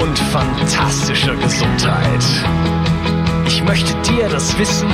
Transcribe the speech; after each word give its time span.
und 0.00 0.18
fantastischer 0.18 1.34
Gesundheit. 1.36 2.24
Ich 3.46 3.62
möchte 3.64 3.94
dir 4.02 4.28
das 4.28 4.56
Wissen 4.58 4.88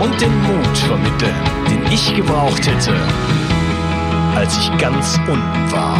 und 0.00 0.20
den 0.20 0.42
Mut 0.42 0.78
vermitteln, 0.78 1.34
den 1.70 1.92
ich 1.92 2.14
gebraucht 2.14 2.66
hätte, 2.66 2.94
als 4.34 4.58
ich 4.58 4.78
ganz 4.78 5.18
unten 5.28 5.72
war. 5.72 5.98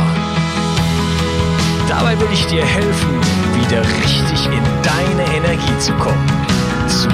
Dabei 1.88 2.18
will 2.18 2.28
ich 2.32 2.46
dir 2.46 2.64
helfen, 2.64 3.20
wieder 3.62 3.82
richtig 3.82 4.46
in 4.46 4.64
deine 4.82 5.36
Energie 5.36 5.78
zu 5.78 5.92
kommen. 5.94 6.28
Zurück 6.88 7.10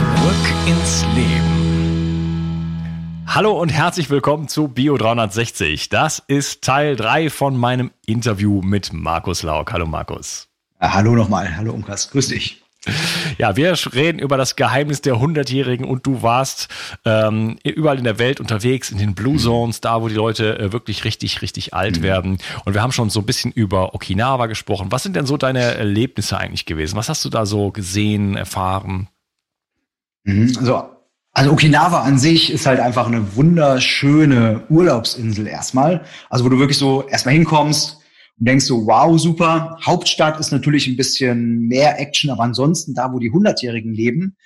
ins 0.66 1.04
Leben. 1.14 1.56
Hallo 3.26 3.52
und 3.60 3.68
herzlich 3.68 4.08
willkommen 4.08 4.48
zu 4.48 4.68
Bio 4.68 4.96
360. 4.96 5.90
Das 5.90 6.22
ist 6.26 6.62
Teil 6.62 6.96
3 6.96 7.28
von 7.28 7.56
meinem 7.56 7.90
Interview 8.06 8.62
mit 8.62 8.94
Markus 8.94 9.42
Lauk. 9.42 9.72
Hallo 9.72 9.84
Markus. 9.84 10.48
Ja, 10.80 10.92
hallo 10.92 11.14
nochmal. 11.14 11.56
Hallo 11.56 11.72
Umkas. 11.72 12.10
Grüß 12.10 12.28
dich. 12.28 12.62
Ja, 13.38 13.56
wir 13.56 13.74
reden 13.94 14.18
über 14.18 14.36
das 14.36 14.54
Geheimnis 14.54 15.00
der 15.00 15.18
Hundertjährigen 15.18 15.84
und 15.84 16.06
du 16.06 16.22
warst 16.22 16.68
ähm, 17.04 17.58
überall 17.64 17.98
in 17.98 18.04
der 18.04 18.18
Welt 18.18 18.38
unterwegs, 18.38 18.90
in 18.90 18.98
den 18.98 19.14
Blue 19.14 19.34
mhm. 19.34 19.38
Zones, 19.38 19.80
da 19.80 20.00
wo 20.02 20.08
die 20.08 20.14
Leute 20.14 20.58
äh, 20.58 20.72
wirklich 20.72 21.04
richtig, 21.04 21.42
richtig 21.42 21.74
alt 21.74 21.98
mhm. 21.98 22.02
werden. 22.02 22.38
Und 22.64 22.74
wir 22.74 22.82
haben 22.82 22.92
schon 22.92 23.10
so 23.10 23.20
ein 23.20 23.26
bisschen 23.26 23.50
über 23.50 23.94
Okinawa 23.94 24.46
gesprochen. 24.46 24.92
Was 24.92 25.02
sind 25.02 25.16
denn 25.16 25.26
so 25.26 25.36
deine 25.36 25.60
Erlebnisse 25.60 26.38
eigentlich 26.38 26.64
gewesen? 26.64 26.96
Was 26.96 27.08
hast 27.08 27.24
du 27.24 27.28
da 27.28 27.44
so 27.44 27.72
gesehen, 27.72 28.36
erfahren? 28.36 29.08
Mhm, 30.24 30.54
also, 30.58 30.84
also 31.32 31.52
Okinawa 31.52 32.02
an 32.02 32.18
sich 32.18 32.52
ist 32.52 32.66
halt 32.66 32.78
einfach 32.78 33.06
eine 33.06 33.34
wunderschöne 33.34 34.62
Urlaubsinsel 34.68 35.48
erstmal. 35.48 36.04
Also 36.30 36.44
wo 36.44 36.50
du 36.50 36.58
wirklich 36.58 36.78
so 36.78 37.08
erstmal 37.08 37.34
hinkommst, 37.34 37.95
und 38.38 38.48
denkst 38.48 38.66
so, 38.66 38.86
wow, 38.86 39.18
super. 39.18 39.78
Hauptstadt 39.84 40.38
ist 40.38 40.52
natürlich 40.52 40.86
ein 40.86 40.96
bisschen 40.96 41.60
mehr 41.60 41.98
Action, 41.98 42.30
aber 42.30 42.42
ansonsten 42.42 42.94
da, 42.94 43.12
wo 43.12 43.18
die 43.18 43.30
Hundertjährigen 43.30 43.94
leben, 43.94 44.36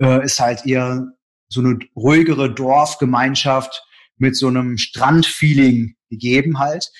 äh, 0.00 0.24
ist 0.24 0.40
halt 0.40 0.64
eher 0.66 1.06
so 1.48 1.60
eine 1.60 1.78
ruhigere 1.94 2.52
Dorfgemeinschaft 2.52 3.84
mit 4.18 4.36
so 4.36 4.48
einem 4.48 4.78
Strandfeeling 4.78 5.96
gegeben 6.10 6.58
halt. 6.58 6.90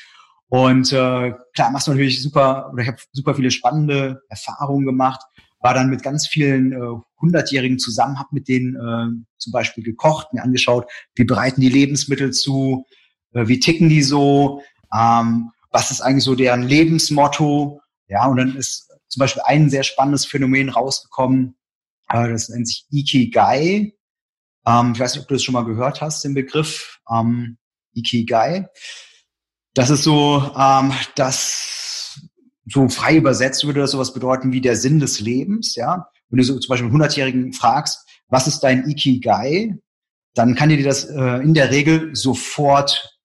Und 0.49 0.93
äh, 0.93 1.33
klar, 1.55 1.71
machst 1.73 1.87
du 1.87 1.93
natürlich 1.93 2.23
super, 2.23 2.71
oder 2.73 2.83
ich 2.83 2.89
habe 2.89 2.99
super 3.13 3.35
viele 3.35 3.51
spannende 3.51 4.21
Erfahrungen 4.29 4.87
gemacht, 4.87 5.21
war 5.61 5.75
dann 5.75 5.91
mit 5.91 6.03
ganz 6.03 6.29
vielen 6.29 6.73
äh, 6.73 7.01
Hundertjährigen 7.21 7.79
zusammen, 7.79 8.19
habe 8.19 8.29
mit 8.33 8.47
denen 8.47 8.77
äh, 8.77 9.25
zum 9.39 9.53
Beispiel 9.53 9.83
gekocht, 9.83 10.33
mir 10.33 10.43
angeschaut, 10.43 10.87
wie 11.15 11.25
bereiten 11.25 11.61
die 11.61 11.69
Lebensmittel 11.69 12.33
zu, 12.33 12.85
äh, 13.33 13.49
wie 13.49 13.59
ticken 13.59 13.89
die 13.89 14.03
so, 14.03 14.63
ähm, 14.95 15.51
was 15.71 15.91
ist 15.91 16.00
eigentlich 16.00 16.25
so 16.25 16.34
deren 16.34 16.62
Lebensmotto? 16.62 17.81
Ja, 18.09 18.27
und 18.27 18.37
dann 18.37 18.56
ist 18.56 18.88
zum 19.09 19.21
Beispiel 19.21 19.43
ein 19.44 19.71
sehr 19.71 19.82
spannendes 19.82 20.27
Phänomen 20.27 20.69
rausgekommen, 20.69 21.56
äh, 22.09 22.28
das 22.28 22.49
nennt 22.49 22.69
sich 22.69 22.87
Ikigai. 22.91 23.94
Ähm, 24.66 24.93
ich 24.94 25.00
weiß 25.00 25.15
nicht, 25.15 25.22
ob 25.22 25.28
du 25.28 25.34
das 25.34 25.43
schon 25.43 25.55
mal 25.55 25.65
gehört 25.65 26.00
hast, 26.00 26.25
den 26.25 26.34
Begriff 26.34 27.00
ähm, 27.10 27.59
Ikigai. 27.94 28.69
Das 29.75 29.91
ist 29.91 30.05
so, 30.05 30.53
ähm, 30.56 30.93
das 31.15 32.21
so 32.69 32.88
frei 32.88 33.16
übersetzt 33.16 33.65
würde 33.65 33.81
das 33.81 33.93
sowas 33.93 34.12
bedeuten 34.12 34.53
wie 34.53 34.60
der 34.60 34.76
Sinn 34.76 34.99
des 34.99 35.21
Lebens, 35.21 35.76
ja. 35.76 36.09
Wenn 36.28 36.38
du 36.38 36.44
so 36.44 36.59
zum 36.59 36.69
Beispiel 36.69 36.88
einen 36.88 37.00
100-Jährigen 37.00 37.53
fragst, 37.53 38.05
was 38.28 38.49
ist 38.49 38.60
dein 38.60 38.88
Ikigai, 38.88 39.78
dann 40.34 40.56
kann 40.56 40.69
dir 40.69 40.82
das 40.82 41.05
äh, 41.05 41.43
in 41.43 41.55
der 41.55 41.71
Regel 41.71 42.15
sofort 42.16 43.16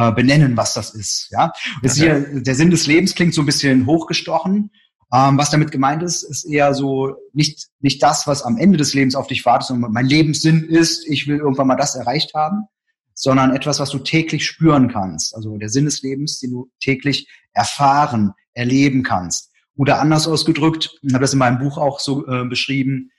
äh, 0.00 0.12
benennen, 0.12 0.56
was 0.56 0.72
das 0.72 0.94
ist. 0.94 1.28
Ja, 1.30 1.52
das 1.82 1.98
okay. 1.98 2.24
hier, 2.30 2.42
der 2.42 2.54
Sinn 2.54 2.70
des 2.70 2.86
Lebens 2.86 3.14
klingt 3.14 3.34
so 3.34 3.42
ein 3.42 3.46
bisschen 3.46 3.84
hochgestochen. 3.84 4.70
Ähm, 5.12 5.36
was 5.36 5.50
damit 5.50 5.72
gemeint 5.72 6.02
ist, 6.02 6.22
ist 6.22 6.44
eher 6.44 6.72
so 6.72 7.16
nicht 7.32 7.68
nicht 7.80 8.02
das, 8.02 8.26
was 8.26 8.42
am 8.42 8.56
Ende 8.56 8.78
des 8.78 8.94
Lebens 8.94 9.14
auf 9.14 9.26
dich 9.26 9.44
wartet, 9.44 9.68
sondern 9.68 9.92
mein 9.92 10.06
Lebenssinn 10.06 10.64
ist, 10.64 11.06
ich 11.06 11.26
will 11.26 11.38
irgendwann 11.38 11.66
mal 11.66 11.76
das 11.76 11.96
erreicht 11.96 12.32
haben, 12.34 12.64
sondern 13.12 13.54
etwas, 13.54 13.78
was 13.78 13.90
du 13.90 13.98
täglich 13.98 14.46
spüren 14.46 14.88
kannst. 14.88 15.34
Also 15.34 15.58
der 15.58 15.68
Sinn 15.68 15.84
des 15.84 16.00
Lebens, 16.00 16.38
den 16.40 16.52
du 16.52 16.70
täglich 16.80 17.28
erfahren, 17.52 18.32
erleben 18.54 19.02
kannst. 19.02 19.50
Oder 19.76 20.00
anders 20.00 20.26
ausgedrückt, 20.26 20.98
ich 21.02 21.12
habe 21.12 21.22
das 21.22 21.32
in 21.32 21.38
meinem 21.38 21.58
Buch 21.58 21.76
auch 21.76 22.00
so 22.00 22.26
äh, 22.26 22.44
beschrieben, 22.44 23.10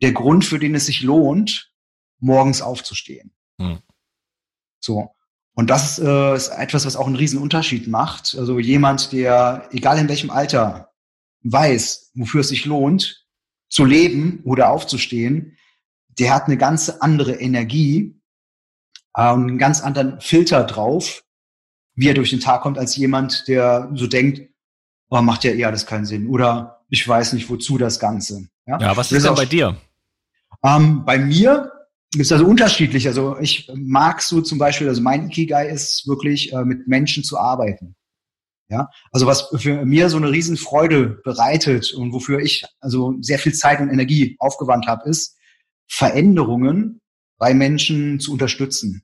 der 0.00 0.12
Grund, 0.12 0.44
für 0.44 0.58
den 0.58 0.74
es 0.74 0.86
sich 0.86 1.02
lohnt, 1.02 1.70
morgens 2.18 2.62
aufzustehen. 2.62 3.32
Hm. 3.60 3.80
So. 4.80 5.10
Und 5.60 5.68
das 5.68 5.98
äh, 5.98 6.34
ist 6.34 6.48
etwas, 6.48 6.86
was 6.86 6.96
auch 6.96 7.06
einen 7.06 7.16
riesen 7.16 7.38
Unterschied 7.38 7.86
macht. 7.86 8.34
Also 8.38 8.58
jemand, 8.58 9.12
der, 9.12 9.68
egal 9.72 9.98
in 9.98 10.08
welchem 10.08 10.30
Alter, 10.30 10.90
weiß, 11.42 12.12
wofür 12.14 12.40
es 12.40 12.48
sich 12.48 12.64
lohnt, 12.64 13.26
zu 13.68 13.84
leben 13.84 14.40
oder 14.44 14.70
aufzustehen, 14.70 15.58
der 16.18 16.34
hat 16.34 16.46
eine 16.46 16.56
ganz 16.56 16.88
andere 16.88 17.34
Energie 17.34 18.18
äh, 19.12 19.30
und 19.30 19.50
einen 19.50 19.58
ganz 19.58 19.82
anderen 19.82 20.18
Filter 20.22 20.64
drauf, 20.64 21.24
wie 21.94 22.08
er 22.08 22.14
durch 22.14 22.30
den 22.30 22.40
Tag 22.40 22.62
kommt, 22.62 22.78
als 22.78 22.96
jemand, 22.96 23.46
der 23.46 23.90
so 23.92 24.06
denkt, 24.06 24.40
oh, 25.10 25.20
macht 25.20 25.44
ja 25.44 25.50
eh 25.50 25.66
alles 25.66 25.84
keinen 25.84 26.06
Sinn. 26.06 26.30
Oder 26.30 26.86
ich 26.88 27.06
weiß 27.06 27.34
nicht, 27.34 27.50
wozu 27.50 27.76
das 27.76 28.00
Ganze. 28.00 28.48
Ja, 28.64 28.78
ja 28.78 28.96
was 28.96 29.12
ist 29.12 29.26
denn 29.26 29.34
bei 29.34 29.44
dir? 29.44 29.76
Ähm, 30.64 31.04
bei 31.04 31.18
mir 31.18 31.70
ist 32.16 32.32
also 32.32 32.46
unterschiedlich. 32.46 33.06
Also 33.06 33.38
ich 33.38 33.70
mag 33.74 34.22
so 34.22 34.40
zum 34.40 34.58
Beispiel, 34.58 34.88
also 34.88 35.00
mein 35.00 35.26
Ikigai 35.26 35.68
ist 35.68 36.08
wirklich 36.08 36.52
äh, 36.52 36.64
mit 36.64 36.88
Menschen 36.88 37.22
zu 37.22 37.38
arbeiten. 37.38 37.94
Ja, 38.68 38.88
also 39.10 39.26
was 39.26 39.48
für 39.56 39.84
mir 39.84 40.08
so 40.10 40.16
eine 40.16 40.30
Riesenfreude 40.30 41.20
bereitet 41.24 41.92
und 41.92 42.12
wofür 42.12 42.38
ich 42.38 42.64
also 42.80 43.16
sehr 43.20 43.40
viel 43.40 43.52
Zeit 43.52 43.80
und 43.80 43.90
Energie 43.90 44.36
aufgewandt 44.38 44.86
habe, 44.86 45.08
ist 45.08 45.36
Veränderungen 45.88 47.00
bei 47.36 47.52
Menschen 47.52 48.20
zu 48.20 48.32
unterstützen. 48.32 49.02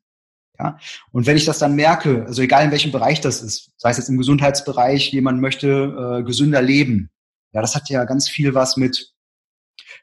Ja, 0.58 0.78
und 1.10 1.26
wenn 1.26 1.36
ich 1.36 1.44
das 1.44 1.58
dann 1.58 1.75
merke, 1.75 2.25
also 2.26 2.42
egal 2.42 2.64
in 2.64 2.70
welchem 2.70 2.92
Bereich 2.92 3.20
das 3.20 3.42
ist, 3.42 3.72
sei 3.76 3.90
es 3.90 3.96
jetzt 3.98 4.08
im 4.08 4.19
Gesundheitsbereich, 4.19 5.12
jemand 5.12 5.40
möchte 5.40 6.20
äh, 6.20 6.22
gesünder 6.22 6.62
leben, 6.62 7.10
ja, 7.52 7.60
das 7.60 7.75
hat 7.75 7.90
ja 7.90 8.04
ganz 8.04 8.28
viel 8.28 8.54
was 8.54 8.76
mit 8.76 9.15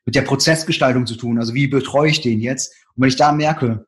mit 0.06 0.16
der 0.16 0.22
Prozessgestaltung 0.22 1.06
zu 1.06 1.16
tun. 1.16 1.40
Also 1.40 1.54
wie 1.54 1.68
betreue 1.68 2.10
ich 2.10 2.22
den 2.22 2.40
jetzt? 2.40 2.74
Und 2.96 3.04
wenn 3.04 3.10
ich 3.10 3.16
da 3.16 3.31
merke, 3.31 3.86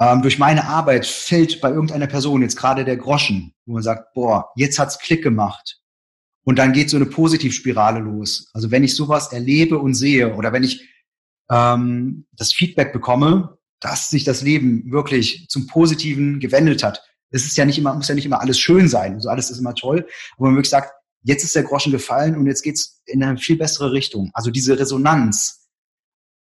ähm, 0.00 0.22
durch 0.22 0.38
meine 0.38 0.64
Arbeit 0.64 1.06
fällt 1.06 1.60
bei 1.60 1.70
irgendeiner 1.70 2.06
Person 2.06 2.42
jetzt 2.42 2.56
gerade 2.56 2.84
der 2.84 2.96
Groschen, 2.96 3.54
wo 3.66 3.74
man 3.74 3.82
sagt, 3.82 4.14
boah, 4.14 4.50
jetzt 4.56 4.78
hat's 4.78 4.98
Klick 4.98 5.22
gemacht. 5.22 5.80
Und 6.44 6.58
dann 6.58 6.72
geht 6.72 6.90
so 6.90 6.96
eine 6.96 7.06
Positivspirale 7.06 8.00
los. 8.00 8.50
Also 8.52 8.70
wenn 8.70 8.82
ich 8.82 8.96
sowas 8.96 9.32
erlebe 9.32 9.78
und 9.78 9.94
sehe 9.94 10.34
oder 10.34 10.52
wenn 10.52 10.64
ich 10.64 10.88
ähm, 11.50 12.26
das 12.32 12.52
Feedback 12.52 12.92
bekomme, 12.92 13.58
dass 13.80 14.10
sich 14.10 14.24
das 14.24 14.42
Leben 14.42 14.90
wirklich 14.90 15.46
zum 15.48 15.66
Positiven 15.66 16.40
gewendet 16.40 16.82
hat, 16.82 17.02
es 17.30 17.46
ist 17.46 17.56
ja 17.56 17.64
nicht 17.64 17.78
immer, 17.78 17.94
muss 17.94 18.08
ja 18.08 18.14
nicht 18.14 18.26
immer 18.26 18.40
alles 18.40 18.58
schön 18.58 18.88
sein. 18.88 19.14
Also 19.14 19.28
alles 19.28 19.50
ist 19.50 19.58
immer 19.58 19.74
toll. 19.74 20.06
Aber 20.36 20.46
man 20.46 20.56
wirklich 20.56 20.70
sagt, 20.70 20.92
jetzt 21.22 21.44
ist 21.44 21.54
der 21.54 21.62
Groschen 21.62 21.92
gefallen 21.92 22.36
und 22.36 22.46
jetzt 22.46 22.62
geht's 22.62 23.02
in 23.06 23.22
eine 23.22 23.38
viel 23.38 23.56
bessere 23.56 23.92
Richtung. 23.92 24.30
Also 24.34 24.50
diese 24.50 24.78
Resonanz, 24.78 25.68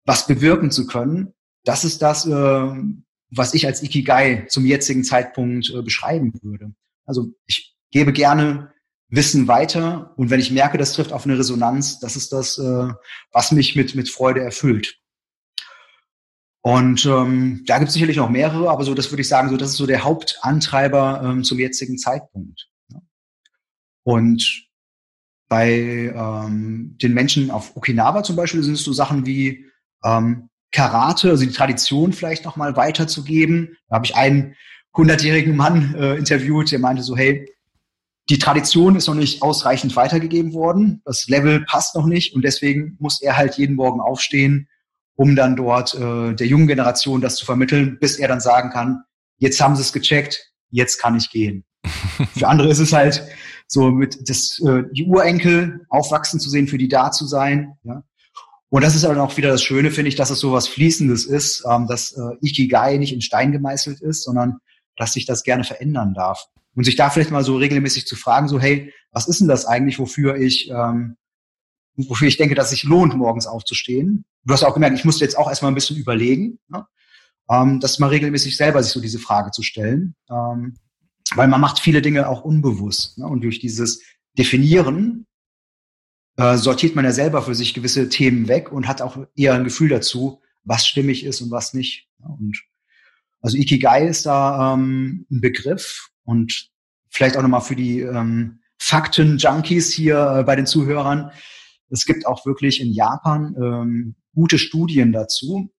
was 0.06 0.28
bewirken 0.28 0.72
zu 0.72 0.88
können, 0.88 1.34
das 1.64 1.84
ist 1.84 2.02
das, 2.02 2.26
äh, 2.26 2.72
was 3.30 3.54
ich 3.54 3.66
als 3.66 3.84
Ikigai 3.84 4.46
zum 4.50 4.66
jetzigen 4.66 5.04
Zeitpunkt 5.04 5.70
äh, 5.70 5.82
beschreiben 5.82 6.34
würde. 6.42 6.74
Also 7.06 7.34
ich 7.46 7.76
gebe 7.92 8.14
gerne 8.14 8.74
Wissen 9.10 9.48
weiter 9.48 10.14
und 10.18 10.30
wenn 10.30 10.40
ich 10.40 10.52
merke, 10.52 10.78
das 10.78 10.94
trifft 10.94 11.14
auf 11.14 11.26
eine 11.26 11.38
Resonanz, 11.38 12.00
das 12.00 12.16
ist 12.16 12.34
das, 12.34 12.58
äh, 12.58 12.90
was 13.32 13.52
mich 13.52 13.76
mit, 13.76 13.96
mit 13.96 14.10
Freude 14.10 14.42
erfüllt. 14.42 15.00
Und 16.62 17.06
ähm, 17.06 17.64
da 17.66 17.78
gibt 17.78 17.88
es 17.88 17.94
sicherlich 17.94 18.18
noch 18.18 18.30
mehrere, 18.30 18.70
aber 18.70 18.84
so 18.84 18.94
das 18.94 19.10
würde 19.10 19.22
ich 19.22 19.30
sagen, 19.30 19.50
so 19.50 19.56
das 19.56 19.70
ist 19.70 19.78
so 19.78 19.86
der 19.86 20.04
Hauptantreiber 20.04 21.22
ähm, 21.24 21.44
zum 21.46 21.60
jetzigen 21.60 21.98
Zeitpunkt. 21.98 22.70
Und 24.04 24.67
bei 25.50 26.14
ähm, 26.14 26.98
den 27.02 27.14
Menschen 27.14 27.52
auf 27.52 27.76
Okinawa 27.76 28.24
zum 28.24 28.36
Beispiel 28.36 28.64
sind 28.64 28.74
es 28.74 28.84
so 28.84 28.94
Sachen 28.94 29.26
wie 29.26 29.66
ähm, 30.04 30.50
Karate, 30.72 31.30
also 31.30 31.46
die 31.46 31.52
Tradition 31.52 32.12
vielleicht 32.14 32.46
noch 32.46 32.58
mal 32.58 32.76
weiterzugeben. 32.76 33.78
Da 33.90 33.96
habe 33.96 34.06
ich 34.06 34.16
einen 34.16 34.56
hundertjährigen 34.96 35.56
Mann 35.56 35.96
äh, 35.96 36.16
interviewt, 36.16 36.72
der 36.72 36.80
meinte 36.80 37.04
so, 37.04 37.16
hey, 37.16 37.50
die 38.30 38.40
Tradition 38.40 38.96
ist 38.98 39.08
noch 39.08 39.16
nicht 39.16 39.42
ausreichend 39.42 39.96
weitergegeben 39.96 40.54
worden, 40.54 41.02
das 41.06 41.28
Level 41.28 41.64
passt 41.66 41.96
noch 41.96 42.06
nicht 42.06 42.36
und 42.36 42.44
deswegen 42.44 42.98
muss 43.00 43.22
er 43.22 43.38
halt 43.38 43.58
jeden 43.58 43.76
Morgen 43.76 44.02
aufstehen 44.02 44.68
um 45.18 45.36
dann 45.36 45.56
dort 45.56 45.96
äh, 45.96 46.34
der 46.34 46.48
jungen 46.48 46.68
Generation 46.68 47.22
das 47.22 47.36
zu 47.36 47.46
vermitteln, 47.46 47.98
bis 48.00 48.18
er 48.18 48.28
dann 48.28 48.40
sagen 48.40 48.70
kann, 48.70 49.04
jetzt 49.40 49.60
haben 49.60 49.76
sie 49.76 49.82
es 49.82 49.92
gecheckt, 49.92 50.54
jetzt 50.70 51.02
kann 51.02 51.18
ich 51.18 51.30
gehen. 51.32 51.66
für 52.38 52.48
andere 52.48 52.70
ist 52.70 52.80
es 52.80 52.94
halt 52.94 53.28
so 53.68 53.92
mit 53.92 54.30
das, 54.30 54.60
äh, 54.66 54.84
die 54.92 55.06
Urenkel 55.06 55.86
aufwachsen 55.90 56.40
zu 56.40 56.50
sehen, 56.50 56.68
für 56.68 56.78
die 56.78 56.88
da 56.88 57.12
zu 57.12 57.26
sein. 57.28 57.74
Ja. 57.84 58.04
Und 58.70 58.84
das 58.84 58.96
ist 58.96 59.06
aber 59.06 59.22
auch 59.22 59.38
wieder 59.38 59.50
das 59.50 59.64
Schöne, 59.64 59.92
finde 59.92 60.10
ich, 60.10 60.16
dass 60.16 60.30
es 60.30 60.40
so 60.40 60.52
was 60.52 60.68
Fließendes 60.68 61.26
ist, 61.26 61.64
ähm, 61.70 61.88
dass 61.88 62.14
äh, 62.14 62.36
Ikigai 62.42 62.98
nicht 62.98 63.14
in 63.14 63.22
Stein 63.22 63.52
gemeißelt 63.52 64.02
ist, 64.02 64.24
sondern 64.24 64.58
dass 64.96 65.14
sich 65.14 65.26
das 65.26 65.44
gerne 65.44 65.64
verändern 65.64 66.14
darf. 66.14 66.46
Und 66.76 66.84
sich 66.84 66.96
da 66.96 67.10
vielleicht 67.10 67.32
mal 67.32 67.44
so 67.44 67.58
regelmäßig 67.58 68.06
zu 68.06 68.16
fragen, 68.16 68.48
so, 68.48 68.60
hey, 68.60 68.94
was 69.12 69.28
ist 69.28 69.40
denn 69.42 69.48
das 69.48 69.66
eigentlich, 69.66 70.00
wofür 70.00 70.36
ich 70.36 70.70
ähm, 70.70 71.18
wofür 71.98 72.28
ich 72.28 72.38
denke, 72.38 72.56
dass 72.56 72.66
es 72.66 72.72
sich 72.72 72.84
lohnt, 72.84 73.16
morgens 73.16 73.48
aufzustehen. 73.48 74.26
Du 74.44 74.54
hast 74.54 74.64
auch 74.64 74.74
gemerkt, 74.74 74.98
ich 74.98 75.06
musste 75.06 75.24
jetzt 75.24 75.38
auch 75.38 75.50
erstmal 75.50 75.72
ein 75.72 75.76
bisschen 75.76 75.98
überlegen, 75.98 76.60
ne? 76.70 76.86
ähm, 77.50 77.80
das 77.80 78.00
mal 78.00 78.10
regelmäßig 78.10 78.56
selber 78.56 78.82
sich 78.84 78.94
so 78.94 79.02
diese 79.02 79.20
Frage 79.20 79.52
zu 79.52 79.64
stellen. 79.64 80.16
Ähm, 80.30 80.78
weil 81.36 81.48
man 81.48 81.62
macht 81.62 81.80
viele 81.80 82.02
Dinge 82.02 82.28
auch 82.28 82.44
unbewusst. 82.44 83.18
Ne? 83.18 83.26
Und 83.26 83.42
durch 83.42 83.60
dieses 83.60 84.02
Definieren 84.38 85.26
äh, 86.38 86.58
sortiert 86.58 86.96
man 86.96 87.06
ja 87.06 87.12
selber 87.12 87.42
für 87.42 87.56
sich 87.56 87.74
gewisse 87.74 88.10
Themen 88.10 88.48
weg 88.48 88.72
und 88.72 88.88
hat 88.88 89.02
auch 89.02 89.18
eher 89.36 89.54
ein 89.54 89.64
Gefühl 89.64 89.90
dazu, 89.90 90.42
was 90.64 90.88
stimmig 90.88 91.26
ist 91.26 91.42
und 91.42 91.52
was 91.52 91.74
nicht. 91.74 92.08
Ne? 92.20 92.28
Und 92.28 92.62
also 93.42 93.58
Ikigai 93.58 94.08
ist 94.08 94.26
da 94.26 94.74
ähm, 94.74 95.26
ein 95.32 95.42
Begriff 95.42 96.10
und 96.24 96.70
vielleicht 97.10 97.38
auch 97.38 97.42
nochmal 97.42 97.62
für 97.62 97.76
die 97.76 98.02
ähm, 98.02 98.60
Fakten-Junkies 98.80 99.92
hier 99.92 100.38
äh, 100.40 100.44
bei 100.44 100.56
den 100.56 100.66
Zuhörern. 100.66 101.32
Es 101.90 102.06
gibt 102.06 102.26
auch 102.28 102.46
wirklich 102.46 102.82
in 102.82 102.92
Japan 102.94 103.56
ähm, 103.58 104.16
gute 104.36 104.60
Studien 104.60 105.12
dazu. 105.12 105.72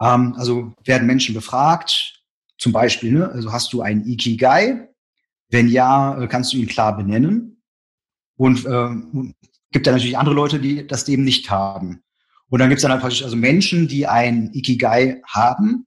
Ähm, 0.00 0.34
also 0.36 0.74
werden 0.84 1.06
Menschen 1.06 1.34
befragt, 1.34 2.15
zum 2.58 2.72
Beispiel, 2.72 3.12
ne, 3.12 3.28
also 3.28 3.52
hast 3.52 3.72
du 3.72 3.82
einen 3.82 4.06
Ikigai? 4.06 4.88
Wenn 5.48 5.68
ja, 5.68 6.20
äh, 6.20 6.26
kannst 6.26 6.52
du 6.52 6.56
ihn 6.56 6.66
klar 6.66 6.96
benennen. 6.96 7.62
Und 8.36 8.66
ähm, 8.66 9.34
gibt 9.70 9.86
dann 9.86 9.94
natürlich 9.94 10.18
andere 10.18 10.34
Leute, 10.34 10.60
die 10.60 10.86
das 10.86 11.08
eben 11.08 11.24
nicht 11.24 11.50
haben. 11.50 12.02
Und 12.48 12.60
dann 12.60 12.68
gibt 12.68 12.78
es 12.78 12.82
dann 12.82 12.92
einfach 12.92 13.08
also 13.08 13.36
Menschen, 13.36 13.88
die 13.88 14.06
ein 14.06 14.50
Ikigai 14.52 15.20
haben, 15.26 15.86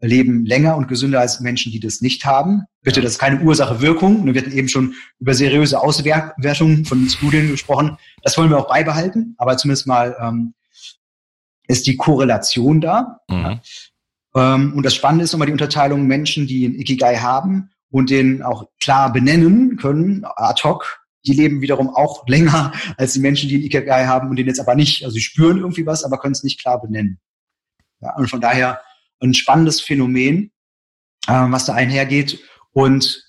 leben 0.00 0.44
länger 0.44 0.76
und 0.76 0.88
gesünder 0.88 1.20
als 1.20 1.40
Menschen, 1.40 1.72
die 1.72 1.80
das 1.80 2.00
nicht 2.00 2.24
haben. 2.26 2.64
Bitte, 2.82 3.00
das 3.00 3.12
ist 3.12 3.18
keine 3.18 3.40
Ursache-Wirkung. 3.40 4.26
Wir 4.26 4.40
hatten 4.40 4.52
eben 4.52 4.68
schon 4.68 4.94
über 5.18 5.34
seriöse 5.34 5.80
Auswertungen 5.80 6.84
von 6.84 7.08
Studien 7.08 7.50
gesprochen. 7.50 7.96
Das 8.22 8.36
wollen 8.36 8.50
wir 8.50 8.58
auch 8.58 8.68
beibehalten, 8.68 9.34
aber 9.38 9.56
zumindest 9.56 9.86
mal 9.86 10.16
ähm, 10.20 10.54
ist 11.66 11.86
die 11.86 11.96
Korrelation 11.96 12.80
da. 12.80 13.20
Mhm. 13.28 13.60
Ähm, 14.36 14.74
und 14.74 14.84
das 14.84 14.94
Spannende 14.94 15.24
ist 15.24 15.32
nochmal 15.32 15.46
die 15.46 15.52
Unterteilung 15.52 16.06
Menschen, 16.06 16.46
die 16.46 16.68
ein 16.68 16.74
Ikigai 16.74 17.16
haben 17.16 17.70
und 17.90 18.10
den 18.10 18.42
auch 18.42 18.68
klar 18.80 19.12
benennen 19.12 19.76
können, 19.76 20.24
ad 20.24 20.62
hoc. 20.62 21.00
Die 21.26 21.32
leben 21.32 21.60
wiederum 21.60 21.88
auch 21.88 22.28
länger 22.28 22.72
als 22.98 23.14
die 23.14 23.20
Menschen, 23.20 23.48
die 23.48 23.56
ein 23.56 23.62
Ikigai 23.62 24.06
haben 24.06 24.28
und 24.28 24.36
den 24.36 24.46
jetzt 24.46 24.60
aber 24.60 24.74
nicht. 24.74 25.04
Also 25.04 25.14
sie 25.14 25.22
spüren 25.22 25.58
irgendwie 25.58 25.86
was, 25.86 26.04
aber 26.04 26.18
können 26.18 26.32
es 26.32 26.44
nicht 26.44 26.60
klar 26.60 26.80
benennen. 26.80 27.18
Ja, 28.00 28.14
und 28.14 28.28
von 28.28 28.40
daher 28.40 28.80
ein 29.20 29.32
spannendes 29.32 29.80
Phänomen, 29.80 30.52
äh, 31.26 31.32
was 31.32 31.64
da 31.64 31.72
einhergeht. 31.72 32.38
Und 32.72 33.24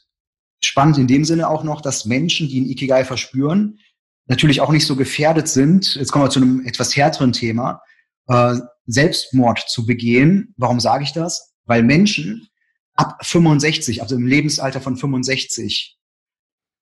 spannend 0.62 0.98
in 0.98 1.08
dem 1.08 1.24
Sinne 1.24 1.50
auch 1.50 1.64
noch, 1.64 1.80
dass 1.80 2.06
Menschen, 2.06 2.50
die 2.50 2.60
ein 2.60 2.70
Ikigai 2.70 3.06
verspüren, 3.06 3.80
natürlich 4.26 4.60
auch 4.60 4.72
nicht 4.72 4.86
so 4.86 4.98
gefährdet 4.98 5.48
sind, 5.48 5.96
jetzt 5.96 6.12
kommen 6.12 6.26
wir 6.26 6.30
zu 6.30 6.42
einem 6.42 6.66
etwas 6.66 6.98
härteren 6.98 7.32
Thema, 7.32 7.82
äh, 8.28 8.58
Selbstmord 8.88 9.60
zu 9.68 9.86
begehen. 9.86 10.54
Warum 10.58 10.80
sage 10.80 11.04
ich 11.04 11.14
das? 11.14 11.54
Weil 11.66 11.84
Menschen 11.84 12.48
ab 12.96 13.18
65, 13.22 14.02
also 14.02 14.16
im 14.16 14.26
Lebensalter 14.26 14.82
von 14.82 14.98
65, 14.98 15.98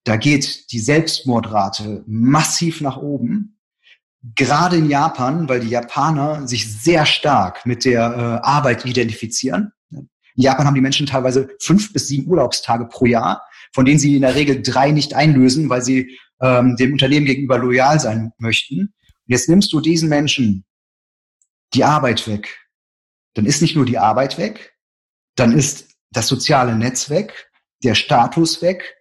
da 0.05 0.17
geht 0.17 0.71
die 0.71 0.79
Selbstmordrate 0.79 2.03
massiv 2.07 2.79
nach 2.79 2.97
oben 2.97 3.55
gerade 4.33 4.77
in 4.77 4.89
Japan, 4.89 5.47
weil 5.47 5.59
die 5.59 5.69
Japaner 5.69 6.47
sich 6.47 6.71
sehr 6.71 7.05
stark 7.05 7.65
mit 7.65 7.85
der 7.85 8.01
äh, 8.01 8.45
Arbeit 8.45 8.85
identifizieren. 8.85 9.71
In 9.91 10.09
Japan 10.35 10.65
haben 10.65 10.75
die 10.75 10.81
Menschen 10.81 11.05
teilweise 11.05 11.49
fünf 11.59 11.93
bis 11.93 12.07
sieben 12.07 12.27
Urlaubstage 12.27 12.85
pro 12.87 13.05
Jahr, 13.05 13.43
von 13.73 13.85
denen 13.85 13.99
sie 13.99 14.15
in 14.15 14.21
der 14.21 14.35
Regel 14.35 14.61
drei 14.61 14.91
nicht 14.91 15.13
einlösen, 15.13 15.69
weil 15.69 15.81
sie 15.81 16.17
ähm, 16.41 16.75
dem 16.77 16.93
Unternehmen 16.93 17.25
gegenüber 17.25 17.57
loyal 17.57 17.99
sein 17.99 18.31
möchten. 18.39 18.79
Und 18.79 18.91
jetzt 19.27 19.47
nimmst 19.47 19.71
du 19.71 19.79
diesen 19.79 20.09
Menschen 20.09 20.65
die 21.75 21.83
Arbeit 21.83 22.27
weg. 22.27 22.67
Dann 23.33 23.45
ist 23.45 23.61
nicht 23.61 23.75
nur 23.75 23.85
die 23.85 23.97
Arbeit 23.97 24.37
weg, 24.37 24.75
dann 25.35 25.51
ist 25.51 25.89
das 26.11 26.27
soziale 26.27 26.75
Netz 26.75 27.09
weg, 27.09 27.51
der 27.83 27.95
Status 27.95 28.61
weg. 28.61 28.95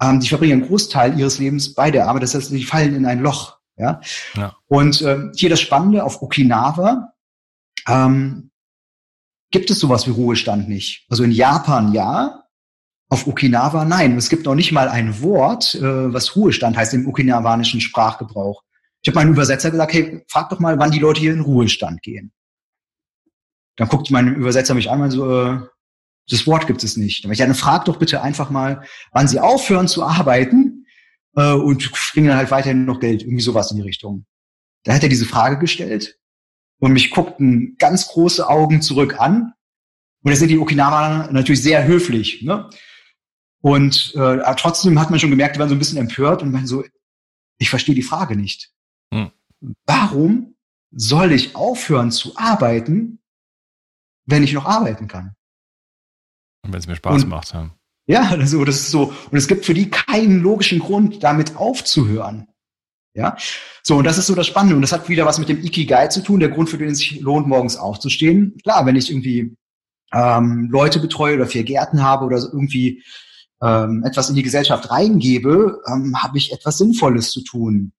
Ähm, 0.00 0.20
die 0.20 0.28
verbringen 0.28 0.60
einen 0.60 0.68
Großteil 0.68 1.18
ihres 1.18 1.38
Lebens 1.38 1.74
bei 1.74 1.90
der 1.90 2.08
Arbeit. 2.08 2.22
Das 2.22 2.34
heißt, 2.34 2.48
sie 2.48 2.64
fallen 2.64 2.94
in 2.94 3.06
ein 3.06 3.20
Loch. 3.20 3.58
Ja? 3.76 4.00
ja. 4.34 4.56
Und 4.66 5.02
ähm, 5.02 5.32
hier 5.36 5.50
das 5.50 5.60
Spannende 5.60 6.04
auf 6.04 6.22
Okinawa 6.22 7.12
ähm, 7.88 8.50
gibt 9.50 9.70
es 9.70 9.78
sowas 9.78 10.06
wie 10.06 10.10
Ruhestand 10.10 10.68
nicht. 10.68 11.06
Also 11.08 11.24
in 11.24 11.32
Japan 11.32 11.92
ja, 11.92 12.44
auf 13.08 13.26
Okinawa 13.26 13.84
nein. 13.84 14.16
Es 14.16 14.28
gibt 14.28 14.46
noch 14.46 14.56
nicht 14.56 14.72
mal 14.72 14.88
ein 14.88 15.22
Wort, 15.22 15.76
äh, 15.76 16.12
was 16.12 16.34
Ruhestand 16.34 16.76
heißt 16.76 16.94
im 16.94 17.06
okinawanischen 17.06 17.80
Sprachgebrauch. 17.80 18.63
Ich 19.04 19.08
habe 19.08 19.16
meinen 19.16 19.32
Übersetzer 19.32 19.70
gesagt, 19.70 19.92
hey, 19.92 20.24
frag 20.28 20.48
doch 20.48 20.60
mal, 20.60 20.78
wann 20.78 20.90
die 20.90 20.98
Leute 20.98 21.20
hier 21.20 21.34
in 21.34 21.42
Ruhestand 21.42 22.00
gehen. 22.00 22.32
Dann 23.76 23.88
guckt 23.88 24.10
mein 24.10 24.34
Übersetzer 24.34 24.72
mich 24.72 24.88
und 24.88 25.10
so, 25.10 25.42
äh, 25.42 25.58
das 26.30 26.46
Wort 26.46 26.66
gibt 26.66 26.82
es 26.82 26.96
nicht. 26.96 27.22
Aber 27.24 27.34
ich 27.34 27.38
dann 27.38 27.54
frag 27.54 27.84
doch 27.84 27.98
bitte 27.98 28.22
einfach 28.22 28.48
mal, 28.48 28.82
wann 29.12 29.28
sie 29.28 29.40
aufhören 29.40 29.88
zu 29.88 30.02
arbeiten 30.02 30.86
äh, 31.36 31.52
und 31.52 31.92
kriegen 31.92 32.28
dann 32.28 32.38
halt 32.38 32.50
weiterhin 32.50 32.86
noch 32.86 32.98
Geld. 32.98 33.20
Irgendwie 33.20 33.42
sowas 33.42 33.70
in 33.70 33.76
die 33.76 33.82
Richtung. 33.82 34.24
Da 34.84 34.94
hat 34.94 35.02
er 35.02 35.10
diese 35.10 35.26
Frage 35.26 35.58
gestellt 35.58 36.18
und 36.78 36.92
mich 36.92 37.10
guckten 37.10 37.76
ganz 37.78 38.08
große 38.08 38.48
Augen 38.48 38.80
zurück 38.80 39.20
an. 39.20 39.52
Und 40.22 40.30
da 40.30 40.36
sind 40.36 40.48
die 40.48 40.58
Okinawaner 40.58 41.30
natürlich 41.30 41.62
sehr 41.62 41.86
höflich. 41.86 42.40
Ne? 42.40 42.70
Und 43.60 44.14
äh, 44.14 44.54
trotzdem 44.56 44.98
hat 44.98 45.10
man 45.10 45.20
schon 45.20 45.28
gemerkt, 45.28 45.56
die 45.56 45.60
waren 45.60 45.68
so 45.68 45.74
ein 45.74 45.78
bisschen 45.78 45.98
empört 45.98 46.42
und 46.42 46.52
man 46.52 46.66
so, 46.66 46.84
ich 47.58 47.68
verstehe 47.68 47.94
die 47.94 48.02
Frage 48.02 48.34
nicht. 48.34 48.70
Warum 49.86 50.54
soll 50.90 51.32
ich 51.32 51.56
aufhören 51.56 52.10
zu 52.10 52.36
arbeiten, 52.36 53.20
wenn 54.26 54.42
ich 54.42 54.52
noch 54.52 54.66
arbeiten 54.66 55.08
kann? 55.08 55.34
Und 56.64 56.72
wenn 56.72 56.80
es 56.80 56.86
mir 56.86 56.96
Spaß 56.96 57.24
und, 57.24 57.28
macht. 57.28 57.52
Ja. 57.52 57.70
Ja, 58.06 58.22
also 58.30 58.64
das 58.64 58.76
ist 58.76 58.90
so. 58.90 59.12
Und 59.30 59.38
es 59.38 59.48
gibt 59.48 59.64
für 59.64 59.74
die 59.74 59.90
keinen 59.90 60.40
logischen 60.40 60.78
Grund, 60.78 61.22
damit 61.22 61.56
aufzuhören. 61.56 62.48
Ja, 63.16 63.36
so, 63.84 63.96
und 63.96 64.04
das 64.04 64.18
ist 64.18 64.26
so 64.26 64.34
das 64.34 64.48
Spannende. 64.48 64.74
Und 64.74 64.82
das 64.82 64.92
hat 64.92 65.08
wieder 65.08 65.24
was 65.24 65.38
mit 65.38 65.48
dem 65.48 65.62
Ikigai 65.62 66.08
zu 66.08 66.20
tun, 66.20 66.40
der 66.40 66.48
Grund, 66.48 66.68
für 66.68 66.78
den 66.78 66.88
es 66.88 66.98
sich 66.98 67.20
lohnt, 67.20 67.46
morgens 67.46 67.76
aufzustehen. 67.76 68.58
Klar, 68.64 68.86
wenn 68.86 68.96
ich 68.96 69.08
irgendwie 69.08 69.56
ähm, 70.12 70.68
Leute 70.70 70.98
betreue 70.98 71.36
oder 71.36 71.46
vier 71.46 71.62
Gärten 71.62 72.02
habe 72.02 72.24
oder 72.24 72.38
irgendwie 72.38 73.04
ähm, 73.62 74.02
etwas 74.04 74.30
in 74.30 74.34
die 74.34 74.42
Gesellschaft 74.42 74.90
reingebe, 74.90 75.80
ähm, 75.86 76.20
habe 76.20 76.38
ich 76.38 76.52
etwas 76.52 76.78
Sinnvolles 76.78 77.30
zu 77.30 77.42
tun. 77.44 77.92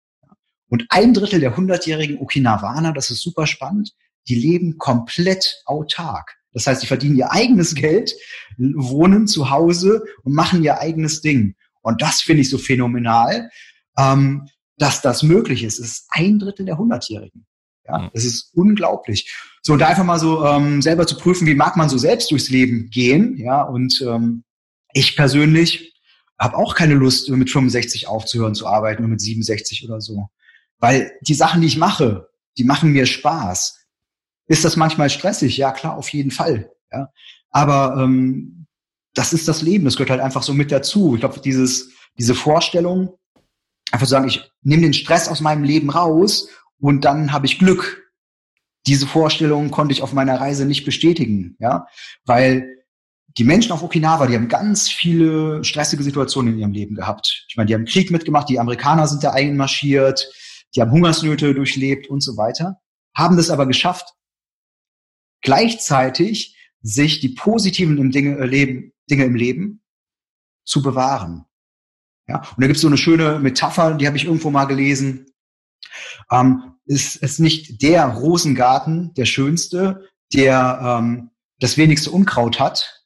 Und 0.70 0.86
ein 0.90 1.14
Drittel 1.14 1.40
der 1.40 1.56
hundertjährigen 1.56 2.20
Okinawaner, 2.20 2.94
das 2.94 3.12
ist 3.12 3.22
super 3.22 3.48
spannend, 3.48 3.92
die 4.28 4.36
leben 4.36 4.78
komplett 4.78 5.62
autark. 5.66 6.36
Das 6.54 6.68
heißt, 6.68 6.82
die 6.82 6.88
verdienen 6.88 7.18
ihr 7.18 7.32
eigenes 7.32 7.76
Geld, 7.76 8.16
wohnen 8.58 9.28
zu 9.28 9.50
Hause 9.50 10.04
und 10.24 10.34
machen 10.34 10.64
ihr 10.64 10.80
eigenes 10.80 11.22
Ding. 11.22 11.56
Und 11.82 12.02
das 12.02 12.22
finde 12.22 12.42
ich 12.42 12.50
so 12.50 12.58
phänomenal, 12.58 13.50
ähm, 13.98 14.48
dass 14.78 15.02
das 15.02 15.22
möglich 15.22 15.64
ist. 15.64 15.80
Es 15.80 15.88
ist 15.88 16.08
ein 16.10 16.40
Drittel 16.40 16.66
der 16.66 16.78
Hundertjährigen. 16.78 17.46
Ja, 17.88 18.10
das 18.14 18.26
ist 18.26 18.52
unglaublich. 18.56 19.32
So, 19.62 19.74
und 19.74 19.80
da 19.80 19.88
einfach 19.88 20.04
mal 20.04 20.18
so 20.18 20.44
ähm, 20.44 20.82
selber 20.82 21.06
zu 21.06 21.18
prüfen, 21.18 21.46
wie 21.46 21.54
mag 21.54 21.78
man 21.78 21.88
so 21.88 21.98
selbst 21.98 22.32
durchs 22.32 22.50
Leben 22.50 22.90
gehen. 22.90 23.38
Ja, 23.38 23.62
und 23.62 24.02
ähm, 24.02 24.44
ich 24.94 25.16
persönlich 25.16 25.94
habe 26.40 26.58
auch 26.58 26.74
keine 26.74 26.96
Lust, 26.96 27.30
mit 27.30 27.50
65 27.50 28.08
aufzuhören 28.08 28.56
zu 28.56 28.66
arbeiten 28.66 29.04
oder 29.04 29.10
mit 29.10 29.22
67 29.22 29.86
oder 29.86 30.02
so. 30.02 30.30
Weil 30.80 31.14
die 31.22 31.34
Sachen, 31.34 31.62
die 31.62 31.68
ich 31.68 31.78
mache, 31.78 32.30
die 32.58 32.64
machen 32.64 32.92
mir 32.92 33.06
Spaß. 33.06 33.86
Ist 34.48 34.66
das 34.66 34.76
manchmal 34.76 35.10
stressig? 35.10 35.58
Ja, 35.58 35.72
klar, 35.72 35.98
auf 35.98 36.10
jeden 36.10 36.32
Fall. 36.32 36.72
Ja. 36.92 37.10
Aber 37.50 37.96
ähm, 37.98 38.68
das 39.14 39.34
ist 39.34 39.48
das 39.48 39.62
Leben, 39.62 39.86
das 39.86 39.96
gehört 39.96 40.12
halt 40.12 40.22
einfach 40.22 40.44
so 40.44 40.54
mit 40.54 40.72
dazu. 40.72 41.16
Ich 41.16 41.22
glaube, 41.22 41.40
dieses, 41.40 41.92
diese 42.18 42.36
Vorstellung, 42.36 43.18
einfach 43.92 44.08
sagen, 44.08 44.28
ich 44.28 44.52
nehme 44.62 44.84
den 44.84 44.94
Stress 44.94 45.28
aus 45.28 45.42
meinem 45.42 45.64
Leben 45.64 45.90
raus 45.90 46.50
und 46.80 47.06
dann 47.06 47.32
habe 47.32 47.46
ich 47.46 47.60
Glück. 47.60 48.12
Diese 48.88 49.08
Vorstellung 49.08 49.72
konnte 49.72 49.94
ich 49.94 50.02
auf 50.02 50.14
meiner 50.14 50.40
Reise 50.40 50.66
nicht 50.66 50.86
bestätigen, 50.86 51.56
ja, 51.60 51.88
weil 52.26 52.70
die 53.38 53.44
Menschen 53.44 53.72
auf 53.72 53.84
Okinawa, 53.84 54.28
die 54.28 54.36
haben 54.36 54.48
ganz 54.48 54.90
viele 54.90 55.64
stressige 55.64 56.04
Situationen 56.04 56.54
in 56.54 56.60
ihrem 56.60 56.72
Leben 56.72 56.96
gehabt. 56.96 57.46
Ich 57.50 57.58
meine, 57.58 57.68
die 57.68 57.74
haben 57.74 57.86
Krieg 57.86 58.12
mitgemacht, 58.12 58.48
die 58.48 58.60
Amerikaner 58.60 59.08
sind 59.08 59.24
da 59.24 59.32
einmarschiert, 59.32 60.30
die 60.74 60.82
haben 60.82 60.92
Hungersnöte 60.92 61.54
durchlebt 61.54 62.08
und 62.08 62.22
so 62.22 62.38
weiter, 62.38 62.82
haben 63.16 63.38
das 63.38 63.50
aber 63.50 63.66
geschafft, 63.66 64.14
gleichzeitig 65.42 66.58
sich 66.82 67.20
die 67.20 67.30
positiven 67.30 68.12
Dinge, 68.12 68.38
äh, 68.38 68.92
Dinge 69.10 69.26
im 69.26 69.36
Leben 69.36 69.84
zu 70.66 70.82
bewahren. 70.82 71.46
Ja, 72.28 72.38
und 72.38 72.62
da 72.62 72.68
gibt 72.68 72.78
es 72.78 72.82
so 72.82 72.88
eine 72.88 72.98
schöne 72.98 73.40
Metapher, 73.40 73.94
die 73.94 74.08
habe 74.08 74.18
ich 74.18 74.26
irgendwo 74.26 74.50
mal 74.50 74.66
gelesen. 74.66 75.28
Ähm, 76.32 76.76
ist 76.86 77.22
es 77.22 77.40
nicht 77.40 77.82
der 77.82 78.06
Rosengarten, 78.06 79.14
der 79.14 79.26
schönste, 79.26 80.08
der 80.34 80.80
ähm, 80.82 81.32
das 81.60 81.78
wenigste 81.78 82.12
Unkraut 82.12 82.60
hat, 82.60 83.06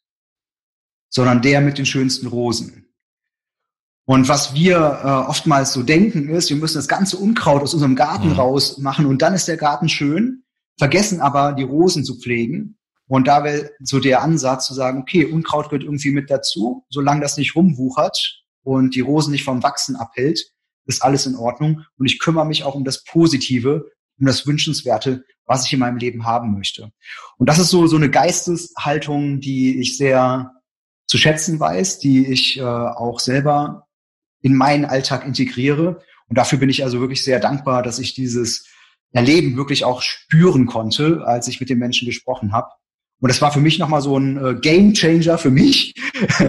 sondern 1.09 1.41
der 1.41 1.61
mit 1.61 1.77
den 1.77 1.85
schönsten 1.85 2.27
Rosen. 2.27 2.88
Und 4.09 4.27
was 4.27 4.55
wir 4.55 4.75
äh, 4.75 5.29
oftmals 5.29 5.71
so 5.71 5.83
denken 5.83 6.29
ist, 6.29 6.49
wir 6.49 6.57
müssen 6.57 6.79
das 6.79 6.87
ganze 6.87 7.15
Unkraut 7.15 7.61
aus 7.61 7.75
unserem 7.75 7.95
Garten 7.95 8.29
mhm. 8.29 8.39
rausmachen 8.39 9.05
und 9.05 9.21
dann 9.21 9.35
ist 9.35 9.47
der 9.47 9.55
Garten 9.55 9.87
schön, 9.87 10.41
vergessen 10.79 11.21
aber 11.21 11.53
die 11.53 11.61
Rosen 11.61 12.03
zu 12.03 12.19
pflegen. 12.19 12.79
Und 13.07 13.27
da 13.27 13.43
wäre 13.43 13.69
so 13.83 13.99
der 13.99 14.23
Ansatz 14.23 14.65
zu 14.65 14.73
sagen, 14.73 14.99
okay, 14.99 15.25
Unkraut 15.25 15.65
gehört 15.69 15.83
irgendwie 15.83 16.09
mit 16.09 16.31
dazu, 16.31 16.87
solange 16.89 17.21
das 17.21 17.37
nicht 17.37 17.55
rumwuchert 17.55 18.41
und 18.63 18.95
die 18.95 19.01
Rosen 19.01 19.29
nicht 19.29 19.43
vom 19.43 19.61
Wachsen 19.61 19.95
abhält, 19.95 20.43
ist 20.87 21.03
alles 21.03 21.27
in 21.27 21.35
Ordnung. 21.35 21.85
Und 21.99 22.07
ich 22.07 22.17
kümmere 22.17 22.47
mich 22.47 22.63
auch 22.63 22.73
um 22.73 22.85
das 22.85 23.03
Positive, 23.03 23.91
um 24.19 24.25
das 24.25 24.47
Wünschenswerte, 24.47 25.23
was 25.45 25.67
ich 25.67 25.73
in 25.73 25.79
meinem 25.79 25.97
Leben 25.97 26.25
haben 26.25 26.55
möchte. 26.55 26.91
Und 27.37 27.47
das 27.47 27.59
ist 27.59 27.69
so, 27.69 27.85
so 27.85 27.97
eine 27.97 28.09
Geisteshaltung, 28.09 29.39
die 29.39 29.79
ich 29.79 29.97
sehr 29.97 30.51
zu 31.05 31.19
schätzen 31.19 31.59
weiß, 31.59 31.99
die 31.99 32.25
ich 32.25 32.57
äh, 32.57 32.63
auch 32.63 33.19
selber 33.19 33.85
in 34.41 34.55
meinen 34.55 34.85
Alltag 34.85 35.25
integriere. 35.25 36.01
Und 36.27 36.37
dafür 36.37 36.59
bin 36.59 36.69
ich 36.69 36.83
also 36.83 36.99
wirklich 36.99 37.23
sehr 37.23 37.39
dankbar, 37.39 37.83
dass 37.83 37.99
ich 37.99 38.13
dieses 38.13 38.67
Erleben 39.11 39.57
wirklich 39.57 39.85
auch 39.85 40.01
spüren 40.01 40.65
konnte, 40.65 41.23
als 41.25 41.47
ich 41.47 41.59
mit 41.59 41.69
den 41.69 41.79
Menschen 41.79 42.05
gesprochen 42.05 42.51
habe. 42.51 42.69
Und 43.19 43.29
das 43.29 43.41
war 43.41 43.51
für 43.51 43.59
mich 43.59 43.79
nochmal 43.79 44.01
so 44.01 44.17
ein 44.17 44.37
äh, 44.37 44.55
Game 44.55 44.93
Changer 44.93 45.37
für 45.37 45.51
mich. 45.51 45.95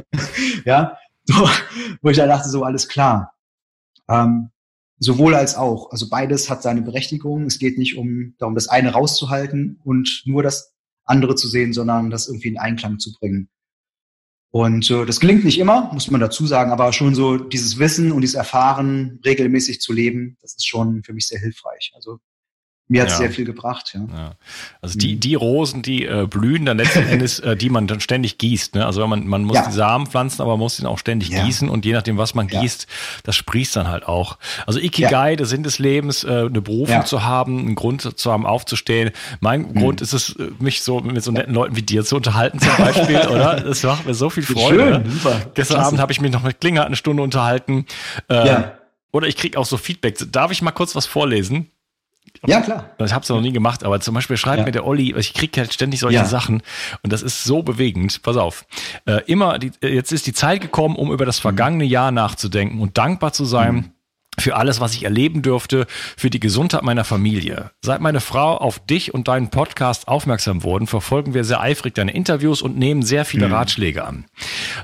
ja, 0.64 0.96
so, 1.24 1.48
wo 2.02 2.10
ich 2.10 2.16
da 2.16 2.26
dachte, 2.26 2.48
so 2.48 2.62
alles 2.62 2.88
klar. 2.88 3.34
Ähm, 4.08 4.50
sowohl 4.98 5.34
als 5.34 5.56
auch. 5.56 5.90
Also 5.90 6.08
beides 6.08 6.48
hat 6.48 6.62
seine 6.62 6.82
Berechtigung. 6.82 7.46
Es 7.46 7.58
geht 7.58 7.78
nicht 7.78 7.96
um 7.96 8.34
darum, 8.38 8.54
das 8.54 8.68
eine 8.68 8.92
rauszuhalten 8.92 9.80
und 9.82 10.22
nur 10.26 10.42
das 10.42 10.74
andere 11.04 11.34
zu 11.34 11.48
sehen, 11.48 11.72
sondern 11.72 12.10
das 12.10 12.28
irgendwie 12.28 12.48
in 12.48 12.58
Einklang 12.58 12.98
zu 12.98 13.12
bringen. 13.18 13.48
Und 14.52 14.90
äh, 14.90 15.06
das 15.06 15.20
gelingt 15.20 15.44
nicht 15.44 15.58
immer, 15.58 15.90
muss 15.92 16.10
man 16.10 16.20
dazu 16.20 16.46
sagen, 16.46 16.72
aber 16.72 16.92
schon 16.92 17.14
so 17.14 17.36
dieses 17.36 17.78
Wissen 17.78 18.10
und 18.10 18.22
dieses 18.22 18.34
Erfahren 18.34 19.20
regelmäßig 19.24 19.80
zu 19.80 19.92
leben, 19.92 20.36
das 20.40 20.54
ist 20.54 20.66
schon 20.66 21.04
für 21.04 21.12
mich 21.12 21.28
sehr 21.28 21.38
hilfreich. 21.38 21.92
Also 21.94 22.18
mir 22.90 23.02
hat 23.02 23.08
es 23.08 23.14
ja. 23.14 23.18
sehr 23.18 23.30
viel 23.30 23.44
gebracht. 23.44 23.92
Ja. 23.94 24.00
ja. 24.00 24.32
Also 24.82 24.98
die, 24.98 25.14
mhm. 25.14 25.20
die 25.20 25.34
Rosen, 25.36 25.82
die 25.82 26.06
äh, 26.06 26.26
blühen 26.26 26.66
dann 26.66 26.76
letzten 26.76 27.02
Endes, 27.08 27.38
äh, 27.38 27.56
die 27.56 27.70
man 27.70 27.86
dann 27.86 28.00
ständig 28.00 28.36
gießt. 28.36 28.74
Ne? 28.74 28.84
Also 28.84 29.06
man, 29.06 29.28
man 29.28 29.44
muss 29.44 29.58
ja. 29.58 29.66
die 29.66 29.72
Samen 29.72 30.08
pflanzen, 30.08 30.42
aber 30.42 30.52
man 30.52 30.58
muss 30.58 30.80
ihn 30.80 30.86
auch 30.86 30.98
ständig 30.98 31.28
ja. 31.28 31.44
gießen 31.44 31.68
und 31.68 31.84
je 31.84 31.92
nachdem, 31.92 32.18
was 32.18 32.34
man 32.34 32.48
gießt, 32.48 32.88
das 33.22 33.36
sprießt 33.36 33.76
dann 33.76 33.86
halt 33.86 34.08
auch. 34.08 34.38
Also 34.66 34.80
Ikigai, 34.80 35.36
der 35.36 35.46
Sinn 35.46 35.62
des 35.62 35.78
Lebens, 35.78 36.24
äh, 36.24 36.46
eine 36.46 36.60
Berufung 36.60 37.06
zu 37.06 37.22
haben, 37.22 37.60
einen 37.60 37.74
Grund 37.76 38.18
zu 38.18 38.32
haben, 38.32 38.44
aufzustehen. 38.44 39.12
Mein 39.38 39.62
mhm. 39.62 39.74
Grund 39.74 40.00
ist 40.00 40.12
es, 40.12 40.34
äh, 40.36 40.50
mich 40.58 40.82
so 40.82 40.98
mit 40.98 41.22
so 41.22 41.30
netten 41.30 41.54
Leuten 41.54 41.76
wie 41.76 41.82
dir 41.82 42.04
zu 42.04 42.16
unterhalten 42.16 42.58
zum 42.58 42.76
Beispiel, 42.76 43.18
oder? 43.30 43.60
Das 43.60 43.84
macht 43.84 44.04
mir 44.04 44.14
so 44.14 44.30
viel 44.30 44.42
Freude. 44.42 45.02
Schön, 45.04 45.10
super. 45.12 45.40
Gestern 45.54 45.76
Klasse. 45.76 45.86
Abend 45.86 46.00
habe 46.00 46.10
ich 46.10 46.20
mich 46.20 46.32
noch 46.32 46.42
mit 46.42 46.60
Klinger 46.60 46.86
eine 46.86 46.96
Stunde 46.96 47.22
unterhalten. 47.22 47.86
Äh. 48.26 48.62
Oder 49.12 49.28
ich 49.28 49.36
krieg 49.36 49.56
auch 49.56 49.66
so 49.66 49.76
Feedback. 49.76 50.18
Darf 50.32 50.50
ich 50.50 50.62
mal 50.62 50.70
kurz 50.72 50.94
was 50.96 51.06
vorlesen? 51.06 51.70
Ja, 52.46 52.60
klar. 52.60 52.90
Ich 52.98 53.12
habe 53.12 53.22
es 53.22 53.28
noch 53.28 53.40
nie 53.40 53.52
gemacht, 53.52 53.84
aber 53.84 54.00
zum 54.00 54.14
Beispiel 54.14 54.36
schreibt 54.36 54.60
ja. 54.60 54.64
mir 54.64 54.72
der 54.72 54.86
Olli, 54.86 55.14
ich 55.16 55.34
kriege 55.34 55.60
halt 55.60 55.72
ständig 55.72 56.00
solche 56.00 56.16
ja. 56.16 56.24
Sachen 56.24 56.62
und 57.02 57.12
das 57.12 57.22
ist 57.22 57.44
so 57.44 57.62
bewegend. 57.62 58.22
Pass 58.22 58.36
auf. 58.36 58.64
Äh, 59.06 59.22
immer, 59.26 59.58
die, 59.58 59.72
jetzt 59.82 60.12
ist 60.12 60.26
die 60.26 60.32
Zeit 60.32 60.60
gekommen, 60.60 60.96
um 60.96 61.12
über 61.12 61.26
das 61.26 61.38
vergangene 61.38 61.84
Jahr 61.84 62.10
nachzudenken 62.10 62.80
und 62.80 62.98
dankbar 62.98 63.32
zu 63.32 63.44
sein. 63.44 63.74
Mhm 63.74 63.92
für 64.40 64.56
alles, 64.56 64.80
was 64.80 64.94
ich 64.94 65.04
erleben 65.04 65.42
dürfte, 65.42 65.86
für 66.16 66.30
die 66.30 66.40
Gesundheit 66.40 66.82
meiner 66.82 67.04
Familie. 67.04 67.70
Seit 67.82 68.00
meine 68.00 68.20
Frau 68.20 68.56
auf 68.56 68.78
dich 68.78 69.14
und 69.14 69.28
deinen 69.28 69.50
Podcast 69.50 70.08
aufmerksam 70.08 70.62
wurden, 70.62 70.86
verfolgen 70.86 71.34
wir 71.34 71.44
sehr 71.44 71.60
eifrig 71.60 71.94
deine 71.94 72.12
Interviews 72.12 72.62
und 72.62 72.78
nehmen 72.78 73.02
sehr 73.02 73.24
viele 73.24 73.48
mhm. 73.48 73.54
Ratschläge 73.54 74.04
an. 74.04 74.24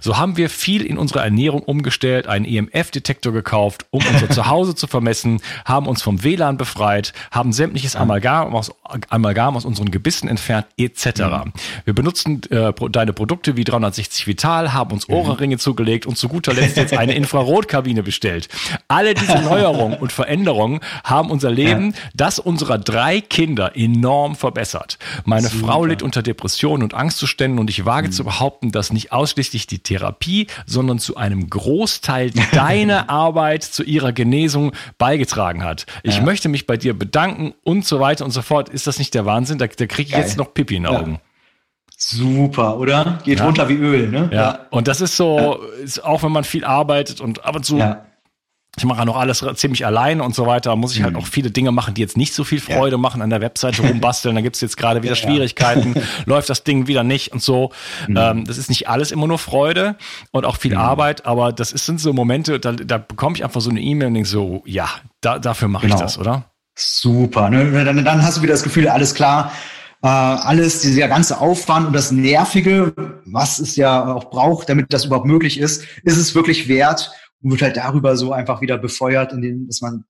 So 0.01 0.17
haben 0.17 0.37
wir 0.37 0.51
viel 0.51 0.85
in 0.85 0.99
unserer 0.99 1.25
Ernährung 1.25 1.63
umgestellt, 1.63 2.27
einen 2.27 2.45
EMF-Detektor 2.45 3.33
gekauft, 3.33 3.87
um 3.91 4.03
unser 4.07 4.31
Zuhause 4.37 4.75
zu 4.75 4.87
vermessen, 4.87 5.41
haben 5.65 5.87
uns 5.87 6.03
vom 6.03 6.23
WLAN 6.23 6.57
befreit, 6.57 7.13
haben 7.31 7.53
sämtliches 7.53 7.97
Amalgam 7.97 8.55
aus, 8.55 8.73
Amalgam 9.09 9.57
aus 9.57 9.65
unseren 9.65 9.91
Gebissen 9.91 10.29
entfernt, 10.29 10.67
etc. 10.77 11.07
Mhm. 11.07 11.53
Wir 11.85 11.95
benutzen 11.95 12.43
äh, 12.51 12.73
deine 12.91 13.13
Produkte 13.13 13.57
wie 13.57 13.65
360 13.65 14.27
Vital, 14.27 14.73
haben 14.73 14.93
uns 14.93 15.09
mhm. 15.09 15.15
Ohrringe 15.15 15.59
zugelegt 15.59 16.07
und 16.07 16.17
zu 16.17 16.29
guter 16.29 16.55
Letzt 16.55 16.77
jetzt 16.77 16.97
eine 16.97 17.15
Infrarotkabine 17.17 18.03
bestellt. 18.03 18.49
Alle 18.89 19.15
diese 19.15 19.39
Erneuerung 19.47 19.95
und 19.95 20.13
Veränderung 20.13 20.81
haben 21.05 21.31
unser 21.31 21.51
Leben, 21.51 21.93
ja. 21.93 21.99
das 22.15 22.39
unserer 22.39 22.79
drei 22.79 23.21
Kinder 23.21 23.73
enorm 23.77 24.37
verbessert. 24.37 24.99
Meine 25.25 25.49
Super. 25.49 25.67
Frau 25.67 25.85
litt 25.85 26.03
unter 26.03 26.23
Depressionen 26.23 26.83
und 26.83 26.95
Angstzuständen 26.95 27.59
und 27.59 27.71
ich 27.71 27.85
wage 27.85 28.09
mhm. 28.09 28.13
zu 28.13 28.25
behaupten, 28.25 28.73
dass 28.73 28.93
nicht 28.93 29.13
ausschließlich 29.13 29.67
die 29.67 29.79
Therapie, 29.79 30.47
sondern 30.67 30.99
zu 30.99 31.17
einem 31.17 31.49
Großteil 31.49 32.33
deine 32.53 33.09
Arbeit 33.09 33.65
zu 33.65 33.83
ihrer 33.83 34.13
Genesung 34.13 34.73
beigetragen 34.99 35.65
hat. 35.65 35.87
Ich 36.03 36.17
ja. 36.17 36.23
möchte 36.23 36.49
mich 36.49 36.67
bei 36.67 36.77
dir 36.77 36.99
bedanken 36.99 37.55
und 37.63 37.85
so 37.85 38.01
weiter 38.01 38.25
und 38.25 38.31
so 38.31 38.43
fort. 38.43 38.69
Ist 38.69 38.87
das 38.87 38.99
nicht 38.99 39.15
der 39.15 39.27
Wahnsinn? 39.27 39.59
Da, 39.59 39.67
da 39.67 39.87
kriege 39.87 40.09
ich 40.09 40.13
Geil. 40.13 40.23
jetzt 40.23 40.37
noch 40.37 40.53
Pipi 40.53 40.77
in 40.77 40.85
den 40.85 40.95
Augen. 40.95 41.13
Ja. 41.13 41.21
Super, 41.99 42.79
oder? 42.79 43.21
Geht 43.25 43.39
ja. 43.39 43.47
runter 43.47 43.71
wie 43.71 43.75
Öl, 43.75 44.09
ne? 44.09 44.29
Ja. 44.31 44.39
ja. 44.39 44.59
Und 44.71 44.87
das 44.87 45.01
ist 45.01 45.17
so, 45.17 45.61
ist 45.83 46.05
auch 46.05 46.23
wenn 46.23 46.33
man 46.33 46.45
viel 46.45 46.65
arbeitet 46.65 47.23
und 47.23 47.45
ab 47.45 47.57
und 47.57 47.65
zu 47.65 47.79
ja 47.79 48.05
ich 48.79 48.85
mache 48.85 49.07
noch 49.07 49.17
alles 49.17 49.45
ziemlich 49.55 49.87
allein 49.87 50.21
und 50.21 50.35
so 50.35 50.47
weiter. 50.47 50.71
Da 50.71 50.77
muss 50.77 50.95
ich 50.95 51.03
halt 51.03 51.15
mhm. 51.15 51.21
auch 51.21 51.27
viele 51.27 51.51
Dinge 51.51 51.73
machen, 51.73 51.95
die 51.95 52.03
jetzt 52.03 52.17
nicht 52.17 52.35
so 52.35 52.45
viel 52.45 52.61
Freude 52.61 52.97
ja. 52.97 52.99
machen, 52.99 53.23
an 53.23 53.31
der 53.31 53.41
Webseite 53.41 53.83
rumbasteln. 53.83 54.35
Da 54.35 54.43
gibt's 54.43 54.61
jetzt 54.61 54.77
gerade 54.77 55.03
wieder 55.03 55.15
ja, 55.15 55.17
Schwierigkeiten, 55.17 55.95
läuft 56.27 56.51
das 56.51 56.63
Ding 56.63 56.87
wieder 56.87 57.03
nicht 57.03 57.33
und 57.33 57.43
so. 57.43 57.73
Mhm. 58.07 58.17
Ähm, 58.17 58.45
das 58.45 58.59
ist 58.59 58.69
nicht 58.69 58.89
alles 58.89 59.13
immer 59.13 59.27
nur 59.27 59.39
Freude 59.39 59.97
und 60.31 60.45
auch 60.45 60.59
viel 60.59 60.73
mhm. 60.73 60.81
Arbeit, 60.81 61.25
aber 61.25 61.53
das 61.53 61.73
ist, 61.73 61.87
sind 61.87 62.01
so 62.01 62.13
Momente, 62.13 62.61
da, 62.61 62.73
da 62.73 62.99
bekomme 62.99 63.37
ich 63.37 63.45
einfach 63.45 63.63
so 63.63 63.71
eine 63.71 63.81
E-Mail 63.81 64.09
und 64.09 64.15
denke 64.15 64.29
so, 64.29 64.63
ja, 64.67 64.89
da, 65.23 65.39
dafür 65.39 65.69
mache 65.69 65.87
genau. 65.87 65.97
ich 65.97 66.03
das, 66.03 66.19
oder? 66.19 66.45
Super. 66.75 67.49
Ne? 67.49 67.85
Dann, 67.85 68.05
dann 68.05 68.23
hast 68.23 68.37
du 68.37 68.43
wieder 68.43 68.53
das 68.53 68.63
Gefühl, 68.63 68.89
alles 68.89 69.15
klar, 69.15 69.53
äh, 70.03 70.09
alles, 70.09 70.83
dieser 70.83 71.09
ganze 71.09 71.41
Aufwand 71.41 71.87
und 71.87 71.93
das 71.95 72.13
Nervige, 72.13 72.93
was 73.25 73.59
es 73.59 73.77
ja 73.77 74.13
auch 74.13 74.29
braucht, 74.29 74.69
damit 74.69 74.93
das 74.93 75.07
überhaupt 75.07 75.27
möglich 75.27 75.59
ist, 75.59 75.85
ist 76.03 76.19
es 76.19 76.35
wirklich 76.35 76.69
wert 76.69 77.11
und 77.43 77.51
wird 77.51 77.63
halt 77.63 77.77
darüber 77.77 78.17
so 78.17 78.33
einfach 78.33 78.61
wieder 78.61 78.79
befeuert, 78.79 79.33
in 79.33 79.43
dem, 79.43 79.67
dass 79.67 79.81
man 79.81 80.05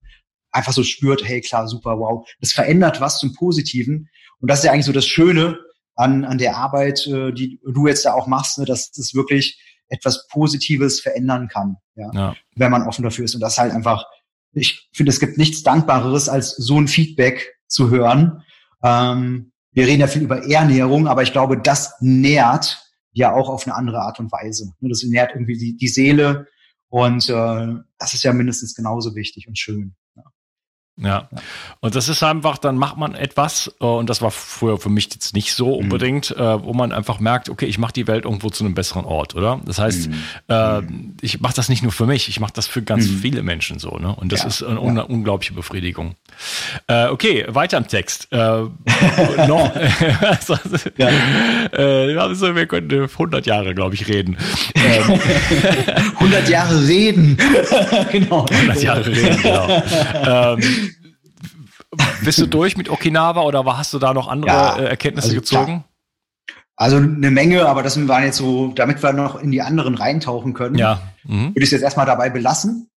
einfach 0.52 0.73
so 0.73 0.83
spürt, 0.83 1.23
hey 1.25 1.40
klar, 1.40 1.68
super, 1.68 1.99
wow, 1.99 2.26
das 2.40 2.52
verändert 2.52 3.00
was 3.00 3.18
zum 3.18 3.35
Positiven. 3.35 4.09
Und 4.40 4.50
das 4.50 4.61
ist 4.61 4.64
ja 4.64 4.73
eigentlich 4.73 4.87
so 4.87 4.92
das 4.92 5.06
Schöne 5.06 5.59
an, 5.95 6.25
an 6.25 6.38
der 6.38 6.56
Arbeit, 6.56 7.06
äh, 7.06 7.33
die 7.33 7.61
du 7.64 7.87
jetzt 7.87 8.04
da 8.04 8.12
auch 8.12 8.26
machst, 8.26 8.59
ne, 8.59 8.64
dass 8.64 8.90
das 8.90 9.14
wirklich 9.14 9.61
etwas 9.88 10.26
Positives 10.28 11.00
verändern 11.00 11.49
kann, 11.49 11.76
ja, 11.95 12.11
ja. 12.12 12.37
wenn 12.56 12.71
man 12.71 12.83
offen 12.83 13.02
dafür 13.02 13.25
ist. 13.25 13.35
Und 13.35 13.40
das 13.40 13.59
halt 13.59 13.73
einfach, 13.73 14.04
ich 14.52 14.88
finde, 14.92 15.11
es 15.11 15.21
gibt 15.21 15.38
nichts 15.38 15.62
Dankbareres, 15.62 16.28
als 16.28 16.56
so 16.56 16.78
ein 16.78 16.88
Feedback 16.88 17.56
zu 17.68 17.90
hören. 17.90 18.42
Ähm, 18.83 19.52
wir 19.73 19.87
reden 19.87 20.00
ja 20.00 20.06
viel 20.06 20.23
über 20.23 20.49
Ernährung, 20.50 21.06
aber 21.06 21.23
ich 21.23 21.33
glaube, 21.33 21.59
das 21.59 21.95
nährt 22.00 22.83
ja 23.12 23.33
auch 23.33 23.49
auf 23.49 23.66
eine 23.66 23.76
andere 23.76 24.00
Art 24.00 24.18
und 24.21 24.33
Weise. 24.33 24.73
Das 24.80 25.02
nährt 25.02 25.33
irgendwie 25.35 25.59
die, 25.59 25.76
die 25.76 25.88
Seele 25.88 26.47
und 26.88 27.28
äh, 27.28 27.75
das 27.99 28.14
ist 28.14 28.23
ja 28.23 28.33
mindestens 28.33 28.75
genauso 28.75 29.14
wichtig 29.14 29.49
und 29.49 29.59
schön. 29.59 29.97
Ja. 30.98 31.28
Und 31.80 31.94
das 31.94 32.08
ist 32.08 32.22
einfach, 32.22 32.56
dann 32.56 32.76
macht 32.78 32.96
man 32.96 33.14
etwas, 33.14 33.74
äh, 33.80 33.84
und 33.84 34.08
das 34.08 34.22
war 34.22 34.30
früher 34.30 34.78
für 34.78 34.88
mich 34.88 35.08
jetzt 35.12 35.34
nicht 35.34 35.52
so 35.52 35.66
mhm. 35.66 35.84
unbedingt, 35.84 36.36
mhm. 36.36 36.62
wo 36.62 36.72
man 36.72 36.92
einfach 36.92 37.20
merkt, 37.20 37.48
okay, 37.48 37.66
ich 37.66 37.78
mache 37.78 37.92
die 37.92 38.06
Welt 38.06 38.24
irgendwo 38.24 38.48
zu 38.48 38.64
einem 38.64 38.74
besseren 38.74 39.04
Ort, 39.04 39.34
oder? 39.34 39.60
Das 39.64 39.78
heißt, 39.78 40.08
mhm. 40.08 40.14
äh, 40.48 40.82
ich 41.20 41.40
mache 41.40 41.54
das 41.54 41.68
nicht 41.68 41.82
nur 41.82 41.92
für 41.92 42.06
mich, 42.06 42.28
ich 42.28 42.40
mache 42.40 42.52
das 42.54 42.66
für 42.66 42.82
ganz 42.82 43.08
mhm. 43.08 43.18
viele 43.18 43.42
Menschen 43.42 43.78
so, 43.78 43.98
ne? 43.98 44.14
Und 44.14 44.32
das 44.32 44.40
ja. 44.40 44.46
ist 44.46 44.62
eine 44.62 44.80
ja. 44.80 45.02
unglaubliche 45.02 45.52
Befriedigung. 45.52 46.14
Äh, 46.86 47.08
okay, 47.08 47.44
weiter 47.48 47.76
im 47.76 47.88
Text. 47.88 48.28
Äh, 48.30 48.36
noch, 49.48 49.72
also, 50.20 50.56
ja. 50.96 51.08
äh, 51.72 52.16
also, 52.16 52.54
wir 52.54 52.66
könnten 52.66 53.02
100 53.02 53.46
Jahre, 53.46 53.74
glaube 53.74 53.94
ich, 53.94 54.08
reden. 54.08 54.36
100 54.74 56.44
ähm, 56.44 56.46
Jahre 56.50 56.86
reden. 56.86 57.36
genau. 58.12 58.46
100 58.46 58.82
Jahre 58.82 59.06
reden, 59.06 59.42
genau. 59.42 59.82
Ähm, 60.24 60.86
bist 62.25 62.38
du 62.38 62.47
durch 62.47 62.76
mit 62.76 62.88
Okinawa 62.88 63.43
oder 63.43 63.64
hast 63.76 63.93
du 63.95 63.99
da 63.99 64.12
noch 64.14 64.28
andere 64.28 64.50
ja, 64.50 64.76
äh, 64.76 64.85
Erkenntnisse 64.87 65.28
also 65.28 65.40
gezogen? 65.40 65.64
Klar. 65.64 65.85
Also 66.78 66.97
eine 66.97 67.31
Menge, 67.31 67.66
aber 67.66 67.83
das 67.83 67.97
waren 68.07 68.25
jetzt 68.25 68.37
so, 68.37 68.73
damit 68.75 69.02
wir 69.02 69.12
noch 69.12 69.37
in 69.37 69.50
die 69.50 69.62
anderen 69.62 69.95
reintauchen 69.95 70.52
können, 70.52 70.76
ja. 70.76 71.00
Mhm. 71.25 71.49
würde 71.49 71.61
ich 71.61 71.64
es 71.64 71.71
jetzt 71.71 71.83
erstmal 71.83 72.05
dabei 72.05 72.28
belassen. 72.28 72.90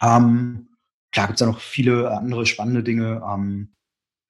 Ähm, 0.00 0.68
klar 1.10 1.26
gibt's 1.26 1.40
da 1.40 1.46
noch 1.46 1.60
viele 1.60 2.12
andere 2.12 2.46
spannende 2.46 2.84
Dinge. 2.84 3.20
Ähm, 3.28 3.74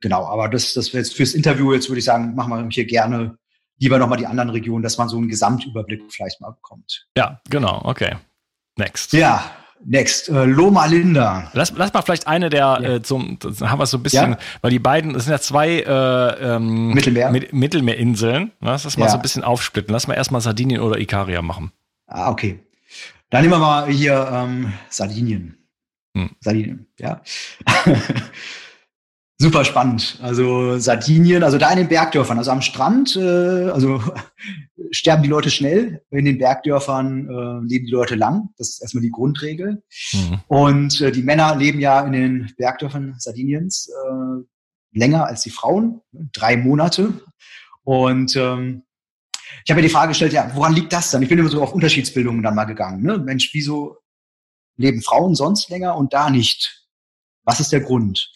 genau, 0.01 0.25
aber 0.27 0.49
das, 0.49 0.73
das 0.73 0.93
jetzt 0.93 1.15
fürs 1.15 1.35
Interview 1.35 1.75
jetzt 1.75 1.91
würde 1.91 1.99
ich 1.99 2.05
sagen, 2.07 2.35
machen 2.35 2.51
wir 2.51 2.69
hier 2.71 2.87
gerne 2.87 3.37
lieber 3.79 3.99
nochmal 3.99 4.19
die 4.19 4.27
anderen 4.27 4.51
Regionen, 4.51 4.83
dass 4.83 4.99
man 4.99 5.09
so 5.09 5.19
einen 5.19 5.29
Gesamtüberblick 5.29 6.03
vielleicht 6.11 6.41
mal 6.41 6.51
bekommt. 6.51 7.07
Ja, 7.17 7.41
genau, 7.51 7.83
okay. 7.85 8.17
Next. 8.77 9.13
Ja, 9.13 9.51
Next, 9.85 10.29
äh, 10.29 10.45
Loma 10.45 10.87
Linda. 10.87 11.51
Lass, 11.53 11.73
lass 11.77 11.93
mal 11.93 12.03
vielleicht 12.03 12.27
eine 12.27 12.51
der, 12.51 12.59
ja. 12.59 12.81
äh, 12.81 13.03
zum, 13.03 13.39
haben 13.61 13.79
wir 13.79 13.87
so 13.87 13.99
ein 13.99 14.03
bisschen, 14.03 14.33
ja? 14.33 14.39
weil 14.61 14.71
die 14.71 14.79
beiden, 14.79 15.13
das 15.13 15.25
sind 15.25 15.33
ja 15.33 15.39
zwei 15.39 15.81
äh, 15.81 16.55
ähm, 16.57 16.89
Mittelmeer. 16.93 17.31
Mit, 17.31 17.53
Mittelmeerinseln. 17.53 18.45
Ne? 18.45 18.53
Lass 18.61 18.83
das 18.83 18.97
mal 18.97 19.07
ja. 19.07 19.11
so 19.11 19.19
ein 19.19 19.23
bisschen 19.23 19.45
aufsplitten. 19.45 19.93
Lass 19.93 20.09
mal 20.09 20.15
erstmal 20.15 20.41
Sardinien 20.41 20.81
oder 20.81 20.99
Ikaria 20.99 21.43
machen. 21.43 21.73
Ah, 22.07 22.31
okay. 22.31 22.61
Dann 23.31 23.43
nehmen 23.43 23.55
wir 23.55 23.59
mal 23.59 23.89
hier 23.89 24.29
ähm, 24.33 24.73
Sardinien. 24.89 25.59
Hm. 26.17 26.31
Sardinien, 26.41 26.87
ja. 26.99 27.21
Super 29.41 29.65
spannend. 29.65 30.19
Also 30.21 30.79
Sardinien, 30.81 31.45
also 31.45 31.59
da 31.59 31.71
in 31.71 31.79
den 31.79 31.89
Bergdörfern, 31.89 32.39
also 32.39 32.51
am 32.51 32.61
Strand, 32.61 33.15
äh, 33.15 33.71
also 33.71 34.03
sterben 34.91 35.23
die 35.23 35.29
Leute 35.29 35.51
schnell. 35.51 36.03
In 36.11 36.25
den 36.25 36.39
Bergdörfern 36.39 37.29
äh, 37.29 37.67
leben 37.69 37.87
die 37.87 37.93
Leute 37.93 38.17
lang. 38.17 38.49
Das 38.59 38.71
ist 38.71 38.83
erstmal 38.83 39.03
die 39.03 39.13
Grundregel. 39.13 39.85
Mhm. 40.13 40.41
Und 40.49 41.01
äh, 41.01 41.13
die 41.13 41.23
Männer 41.23 41.55
leben 41.55 41.79
ja 41.79 42.01
in 42.01 42.13
den 42.13 42.53
Bergdörfern 42.57 43.15
Sardiniens 43.19 43.89
äh, 43.89 44.99
länger 44.99 45.27
als 45.27 45.43
die 45.43 45.51
Frauen, 45.51 46.01
drei 46.33 46.57
Monate. 46.57 47.13
Und 47.85 48.35
ähm, 48.35 48.83
ich 49.65 49.71
habe 49.71 49.81
mir 49.81 49.87
die 49.87 49.93
Frage 49.93 50.09
gestellt, 50.09 50.33
ja, 50.33 50.51
woran 50.55 50.75
liegt 50.75 50.93
das 50.93 51.13
dann? 51.13 51.23
Ich 51.23 51.29
bin 51.29 51.39
immer 51.39 51.49
so 51.49 51.63
auf 51.63 51.73
Unterschiedsbildungen 51.73 52.43
dann 52.43 52.57
mal 52.57 52.65
gegangen. 52.65 53.05
Ne? 53.05 53.19
Mensch, 53.19 53.51
wieso 53.53 53.99
leben 54.77 55.01
Frauen 55.01 55.37
sonst 55.37 55.71
länger 55.71 55.97
und 55.97 56.13
da 56.13 56.29
nicht? 56.29 56.87
Was 57.45 57.61
ist 57.61 57.73
der 57.73 57.81
Grund? 57.81 58.33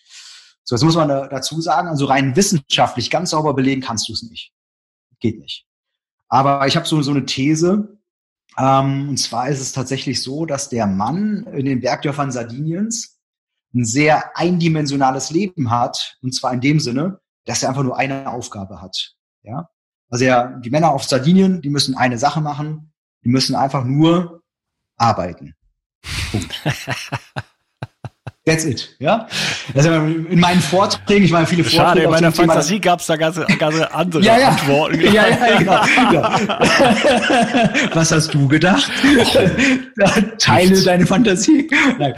So, 0.65 0.77
jetzt 0.77 0.85
muss 0.85 0.97
man 0.97 1.09
da, 1.09 1.27
dazu 1.27 1.61
sagen, 1.61 1.89
also 1.89 2.07
rein 2.07 2.37
wissenschaftlich 2.37 3.11
ganz 3.11 3.31
sauber 3.31 3.55
belegen 3.55 3.81
kannst 3.81 4.09
du 4.09 4.13
es 4.13 4.23
nicht. 4.23 4.53
Geht 5.21 5.39
nicht. 5.39 5.67
Aber 6.29 6.67
ich 6.67 6.77
habe 6.77 6.87
so, 6.87 7.03
so 7.03 7.11
eine 7.11 7.27
These, 7.27 7.99
ähm, 8.59 9.11
und 9.11 9.17
zwar 9.19 9.49
ist 9.49 9.61
es 9.61 9.73
tatsächlich 9.73 10.23
so, 10.23 10.47
dass 10.47 10.69
der 10.69 10.87
Mann 10.87 11.47
in 11.53 11.67
den 11.67 11.81
Bergdörfern 11.81 12.33
Sardiniens 12.33 13.19
ein 13.75 13.85
sehr 13.85 14.37
eindimensionales 14.37 15.31
Leben 15.31 15.71
hat, 15.71 16.19
und 16.23 16.35
zwar 16.35 16.53
in 16.53 16.61
dem 16.61 16.81
Sinne, 16.81 17.21
dass 17.45 17.63
er 17.63 17.71
einfach 17.71 17.83
nur 17.83 17.97
eine 17.97 18.31
Aufgabe 18.31 18.81
hat. 18.81 19.15
Ja, 19.43 19.69
also 20.11 20.25
ja, 20.25 20.59
die 20.59 20.71
Männer 20.71 20.93
auf 20.93 21.05
Sardinien, 21.05 21.63
die 21.63 21.71
müssen 21.71 21.97
eine 21.97 22.19
Sache 22.19 22.41
machen, 22.41 22.93
die 23.25 23.31
müssen 23.31 23.55
einfach 23.55 23.85
nur 23.85 24.43
arbeiten. 24.97 25.55
Punkt. 26.31 26.63
That's 28.45 28.65
it, 28.65 28.97
ja. 28.99 29.29
Also 29.73 29.93
in 29.93 30.41
meinen 30.41 30.61
Vorträgen, 30.61 31.25
ich 31.25 31.31
meine 31.31 31.47
viele 31.47 31.63
Vorträge. 31.63 31.83
Schade, 31.85 32.03
in 32.03 32.11
meiner 32.11 32.33
Fantasie 32.33 32.81
gab 32.81 32.99
es 32.99 33.07
da 33.07 33.15
ganz, 33.15 33.41
ganz 33.59 33.81
andere 33.93 34.21
ja, 34.21 34.37
ja. 34.37 34.49
Antworten. 34.49 35.01
Ja, 35.01 35.29
ja, 35.29 35.59
genau. 35.59 35.73
ja. 36.13 36.59
Was 37.95 38.11
hast 38.11 38.35
du 38.35 38.49
gedacht? 38.49 38.91
Teile 40.39 40.83
deine 40.83 41.07
Fantasie. 41.07 41.71
Nein. 42.01 42.15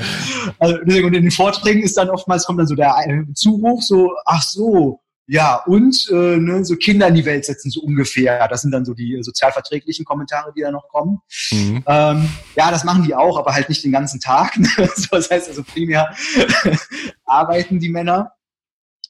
Also, 0.59 0.79
und 0.79 0.91
in 0.91 1.13
den 1.13 1.31
Vorträgen 1.31 1.83
ist 1.83 1.99
dann 1.99 2.09
oftmals 2.09 2.47
kommt 2.47 2.59
dann 2.59 2.69
so 2.69 2.75
der 2.75 2.95
Zuruf, 3.35 3.83
so, 3.83 4.11
ach 4.25 4.43
so, 4.43 5.01
ja, 5.27 5.63
und 5.65 6.09
äh, 6.11 6.37
ne, 6.37 6.65
so 6.65 6.77
Kinder 6.77 7.09
in 7.09 7.15
die 7.15 7.25
Welt 7.25 7.47
setzen, 7.47 7.71
so 7.71 7.81
ungefähr. 7.81 8.47
Das 8.49 8.63
sind 8.63 8.73
dann 8.73 8.85
so 8.85 8.93
die 8.93 9.19
sozialverträglichen 9.23 10.05
Kommentare, 10.05 10.53
die 10.55 10.61
da 10.61 10.71
noch 10.71 10.89
kommen. 10.89 11.21
Mhm. 11.51 11.83
Ähm, 11.87 12.29
ja, 12.57 12.71
das 12.71 12.85
machen 12.85 13.05
die 13.05 13.15
auch, 13.15 13.39
aber 13.39 13.55
halt 13.55 13.71
nicht 13.71 13.83
den 13.85 13.93
ganzen 13.93 14.21
Tag. 14.21 14.59
Ne? 14.65 14.89
so, 14.97 15.09
das 15.11 15.31
heißt 15.31 15.49
also 15.49 15.63
primär 15.63 16.15
arbeiten 17.25 17.79
die 17.79 17.89
Männer 17.89 18.33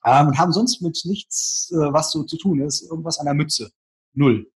ähm, 0.05 0.29
und 0.29 0.39
haben 0.39 0.53
sonst 0.53 0.83
mit 0.83 1.01
nichts 1.05 1.71
äh, 1.73 1.93
was 1.93 2.11
so 2.11 2.25
zu 2.25 2.37
tun. 2.37 2.61
Ist 2.61 2.83
irgendwas 2.89 3.19
an 3.19 3.27
der 3.27 3.35
Mütze. 3.35 3.71
Null. 4.15 4.51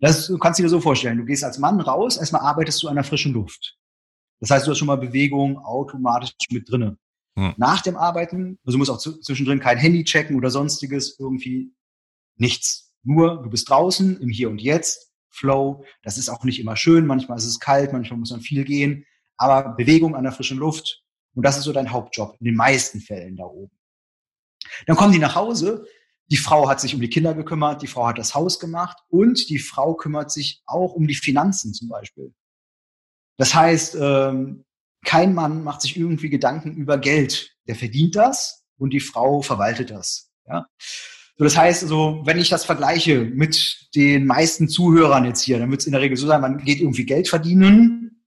Das 0.00 0.26
du 0.26 0.38
kannst 0.38 0.58
du 0.58 0.64
dir 0.64 0.68
so 0.68 0.80
vorstellen. 0.80 1.18
Du 1.18 1.24
gehst 1.24 1.44
als 1.44 1.58
Mann 1.58 1.80
raus, 1.80 2.16
erstmal 2.16 2.42
arbeitest 2.42 2.82
du 2.82 2.88
an 2.88 2.96
der 2.96 3.04
frischen 3.04 3.32
Luft. 3.32 3.76
Das 4.40 4.50
heißt, 4.50 4.66
du 4.66 4.70
hast 4.70 4.78
schon 4.78 4.86
mal 4.86 4.96
Bewegung 4.96 5.58
automatisch 5.58 6.32
mit 6.50 6.70
drinnen. 6.70 6.98
Hm. 7.36 7.54
Nach 7.56 7.80
dem 7.80 7.96
Arbeiten, 7.96 8.58
also 8.64 8.76
du 8.76 8.78
musst 8.78 8.90
auch 8.90 8.98
zwischendrin 8.98 9.60
kein 9.60 9.78
Handy 9.78 10.04
checken 10.04 10.36
oder 10.36 10.50
sonstiges, 10.50 11.18
irgendwie 11.18 11.72
nichts. 12.36 12.94
Nur, 13.02 13.42
du 13.42 13.50
bist 13.50 13.68
draußen, 13.68 14.20
im 14.20 14.28
Hier 14.28 14.50
und 14.50 14.60
Jetzt, 14.60 15.10
Flow. 15.30 15.84
Das 16.02 16.18
ist 16.18 16.28
auch 16.28 16.44
nicht 16.44 16.60
immer 16.60 16.76
schön. 16.76 17.06
Manchmal 17.06 17.38
ist 17.38 17.44
es 17.44 17.60
kalt, 17.60 17.92
manchmal 17.92 18.18
muss 18.18 18.30
man 18.30 18.40
viel 18.40 18.64
gehen. 18.64 19.06
Aber 19.36 19.74
Bewegung 19.74 20.14
an 20.14 20.24
der 20.24 20.32
frischen 20.32 20.58
Luft. 20.58 21.02
Und 21.34 21.44
das 21.44 21.56
ist 21.56 21.64
so 21.64 21.72
dein 21.72 21.92
Hauptjob 21.92 22.36
in 22.40 22.44
den 22.44 22.56
meisten 22.56 23.00
Fällen 23.00 23.36
da 23.36 23.44
oben. 23.44 23.76
Dann 24.86 24.96
kommen 24.96 25.12
die 25.12 25.18
nach 25.18 25.36
Hause. 25.36 25.86
Die 26.30 26.36
Frau 26.36 26.68
hat 26.68 26.80
sich 26.80 26.94
um 26.94 27.00
die 27.00 27.08
Kinder 27.08 27.34
gekümmert, 27.34 27.82
die 27.82 27.88
Frau 27.88 28.06
hat 28.06 28.18
das 28.18 28.34
Haus 28.34 28.60
gemacht 28.60 28.98
und 29.08 29.48
die 29.48 29.58
Frau 29.58 29.94
kümmert 29.94 30.30
sich 30.30 30.62
auch 30.64 30.92
um 30.92 31.08
die 31.08 31.16
Finanzen 31.16 31.74
zum 31.74 31.88
Beispiel. 31.88 32.32
Das 33.36 33.54
heißt, 33.54 33.96
ähm, 34.00 34.64
kein 35.04 35.34
Mann 35.34 35.64
macht 35.64 35.82
sich 35.82 35.96
irgendwie 35.96 36.30
Gedanken 36.30 36.74
über 36.74 36.98
Geld. 36.98 37.56
Der 37.66 37.74
verdient 37.74 38.16
das 38.16 38.64
und 38.78 38.92
die 38.92 39.00
Frau 39.00 39.42
verwaltet 39.42 39.90
das. 39.90 40.30
Ja? 40.46 40.66
So, 41.36 41.44
das 41.44 41.56
heißt, 41.56 41.82
also, 41.84 42.20
wenn 42.24 42.38
ich 42.38 42.50
das 42.50 42.64
vergleiche 42.64 43.20
mit 43.20 43.88
den 43.94 44.26
meisten 44.26 44.68
Zuhörern 44.68 45.24
jetzt 45.24 45.42
hier, 45.42 45.58
dann 45.58 45.70
wird 45.70 45.80
es 45.80 45.86
in 45.86 45.92
der 45.92 46.02
Regel 46.02 46.16
so 46.16 46.26
sein, 46.26 46.40
man 46.40 46.58
geht 46.58 46.80
irgendwie 46.80 47.06
Geld 47.06 47.28
verdienen, 47.28 48.22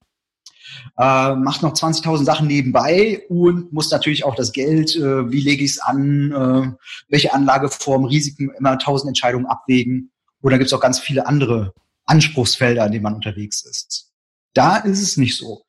äh, 0.97 1.35
macht 1.35 1.61
noch 1.61 1.73
20.000 1.73 2.25
Sachen 2.25 2.47
nebenbei 2.47 3.23
und 3.29 3.71
muss 3.71 3.91
natürlich 3.91 4.23
auch 4.23 4.35
das 4.35 4.51
Geld, 4.51 4.95
äh, 4.95 5.31
wie 5.31 5.41
lege 5.41 5.63
ich 5.63 5.71
es 5.71 5.79
an, 5.79 6.31
äh, 6.31 6.71
welche 7.09 7.33
Anlageform, 7.33 8.05
Risiken, 8.05 8.51
immer 8.57 8.71
1000 8.71 9.09
Entscheidungen 9.09 9.45
abwägen. 9.45 10.11
Oder 10.41 10.57
gibt 10.57 10.67
es 10.67 10.73
auch 10.73 10.81
ganz 10.81 10.99
viele 10.99 11.25
andere 11.25 11.73
Anspruchsfelder, 12.05 12.85
in 12.85 12.91
denen 12.91 13.03
man 13.03 13.15
unterwegs 13.15 13.63
ist. 13.63 14.11
Da 14.53 14.77
ist 14.77 15.01
es 15.01 15.17
nicht 15.17 15.37
so. 15.37 15.62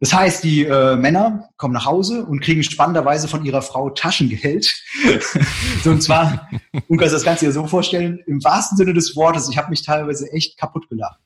Das 0.00 0.12
heißt, 0.12 0.44
die 0.44 0.64
äh, 0.64 0.96
Männer 0.96 1.48
kommen 1.56 1.72
nach 1.72 1.86
Hause 1.86 2.24
und 2.26 2.40
kriegen 2.40 2.62
spannenderweise 2.62 3.28
von 3.28 3.44
ihrer 3.44 3.62
Frau 3.62 3.90
Taschengeld. 3.90 4.74
so, 5.84 5.90
und 5.90 6.02
zwar, 6.02 6.48
du 6.72 6.96
kannst 6.96 7.14
das 7.14 7.22
Ganze 7.22 7.46
dir 7.46 7.52
so 7.52 7.66
vorstellen, 7.66 8.20
im 8.26 8.42
wahrsten 8.42 8.76
Sinne 8.76 8.92
des 8.92 9.16
Wortes, 9.16 9.48
ich 9.48 9.56
habe 9.56 9.70
mich 9.70 9.82
teilweise 9.82 10.30
echt 10.32 10.58
kaputt 10.58 10.88
gelacht. 10.88 11.20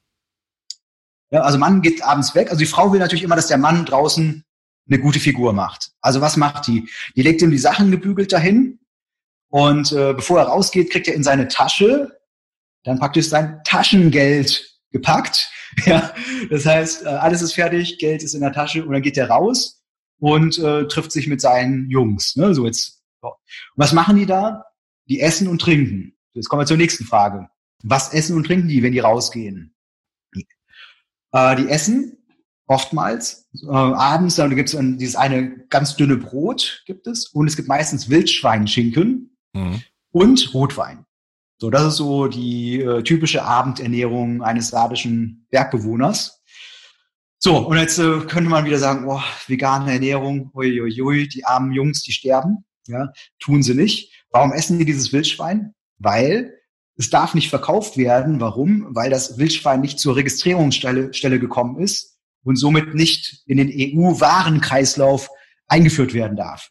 Ja, 1.30 1.40
also 1.42 1.58
Mann 1.58 1.82
geht 1.82 2.02
abends 2.02 2.34
weg. 2.34 2.50
Also 2.50 2.60
die 2.60 2.66
Frau 2.66 2.92
will 2.92 3.00
natürlich 3.00 3.24
immer, 3.24 3.36
dass 3.36 3.48
der 3.48 3.58
Mann 3.58 3.84
draußen 3.84 4.44
eine 4.88 4.98
gute 4.98 5.20
Figur 5.20 5.52
macht. 5.52 5.90
Also 6.00 6.20
was 6.20 6.36
macht 6.36 6.66
die? 6.66 6.88
Die 7.16 7.22
legt 7.22 7.42
ihm 7.42 7.50
die 7.50 7.58
Sachen 7.58 7.90
gebügelt 7.90 8.32
dahin 8.32 8.80
und 9.48 9.92
äh, 9.92 10.14
bevor 10.14 10.38
er 10.38 10.46
rausgeht, 10.46 10.90
kriegt 10.90 11.08
er 11.08 11.14
in 11.14 11.22
seine 11.22 11.48
Tasche 11.48 12.18
dann 12.84 12.98
praktisch 12.98 13.28
sein 13.28 13.60
Taschengeld 13.64 14.78
gepackt. 14.90 15.50
Ja, 15.86 16.14
das 16.50 16.66
heißt, 16.66 17.04
äh, 17.04 17.08
alles 17.08 17.42
ist 17.42 17.54
fertig, 17.54 17.98
Geld 17.98 18.22
ist 18.22 18.34
in 18.34 18.40
der 18.40 18.52
Tasche 18.52 18.84
und 18.84 18.92
dann 18.92 19.02
geht 19.02 19.16
er 19.16 19.30
raus 19.30 19.82
und 20.18 20.58
äh, 20.58 20.86
trifft 20.88 21.12
sich 21.12 21.26
mit 21.26 21.40
seinen 21.40 21.90
Jungs. 21.90 22.36
Ne? 22.36 22.54
So 22.54 22.66
jetzt. 22.66 23.02
So. 23.20 23.34
was 23.76 23.92
machen 23.92 24.16
die 24.16 24.26
da? 24.26 24.64
Die 25.08 25.20
essen 25.20 25.48
und 25.48 25.60
trinken. 25.60 26.16
Jetzt 26.34 26.48
kommen 26.48 26.62
wir 26.62 26.66
zur 26.66 26.76
nächsten 26.76 27.04
Frage. 27.04 27.48
Was 27.82 28.12
essen 28.12 28.36
und 28.36 28.44
trinken 28.44 28.68
die, 28.68 28.82
wenn 28.82 28.92
die 28.92 29.00
rausgehen? 29.00 29.74
Äh, 31.32 31.56
die 31.56 31.68
essen 31.68 32.18
oftmals 32.66 33.48
äh, 33.62 33.70
abends, 33.70 34.36
dann 34.36 34.54
gibt 34.54 34.72
es 34.72 34.78
dieses 34.98 35.16
eine 35.16 35.66
ganz 35.68 35.96
dünne 35.96 36.16
Brot 36.16 36.82
gibt 36.86 37.06
es 37.06 37.26
und 37.28 37.48
es 37.48 37.56
gibt 37.56 37.68
meistens 37.68 38.08
Wildschweinschinken 38.08 39.36
mhm. 39.54 39.82
und 40.12 40.54
Rotwein. 40.54 41.04
So, 41.58 41.70
das 41.70 41.84
ist 41.88 41.96
so 41.96 42.28
die 42.28 42.80
äh, 42.80 43.02
typische 43.02 43.42
Abendernährung 43.42 44.42
eines 44.42 44.68
sardischen 44.68 45.46
Bergbewohners. 45.50 46.40
So, 47.40 47.56
und 47.58 47.76
jetzt 47.76 47.98
äh, 47.98 48.20
könnte 48.20 48.48
man 48.48 48.64
wieder 48.64 48.78
sagen, 48.78 49.06
oh, 49.08 49.20
vegane 49.46 49.92
Ernährung, 49.92 50.50
ui, 50.54 50.80
ui, 50.80 51.02
ui, 51.02 51.28
die 51.28 51.44
armen 51.44 51.72
Jungs, 51.72 52.02
die 52.02 52.12
sterben. 52.12 52.64
Ja, 52.86 53.12
tun 53.38 53.62
sie 53.62 53.74
nicht. 53.74 54.24
Warum 54.30 54.52
essen 54.52 54.78
die 54.78 54.84
dieses 54.84 55.12
Wildschwein? 55.12 55.74
Weil 55.98 56.54
es 56.96 57.10
darf 57.10 57.34
nicht 57.34 57.50
verkauft 57.50 57.96
werden. 57.96 58.40
Warum? 58.40 58.86
Weil 58.90 59.10
das 59.10 59.38
Wildschwein 59.38 59.80
nicht 59.80 59.98
zur 59.98 60.16
Registrierungsstelle 60.16 61.12
Stelle 61.12 61.38
gekommen 61.38 61.78
ist 61.80 62.18
und 62.44 62.56
somit 62.56 62.94
nicht 62.94 63.42
in 63.46 63.58
den 63.58 63.68
EU-Warenkreislauf 63.68 65.28
eingeführt 65.66 66.14
werden 66.14 66.36
darf. 66.36 66.70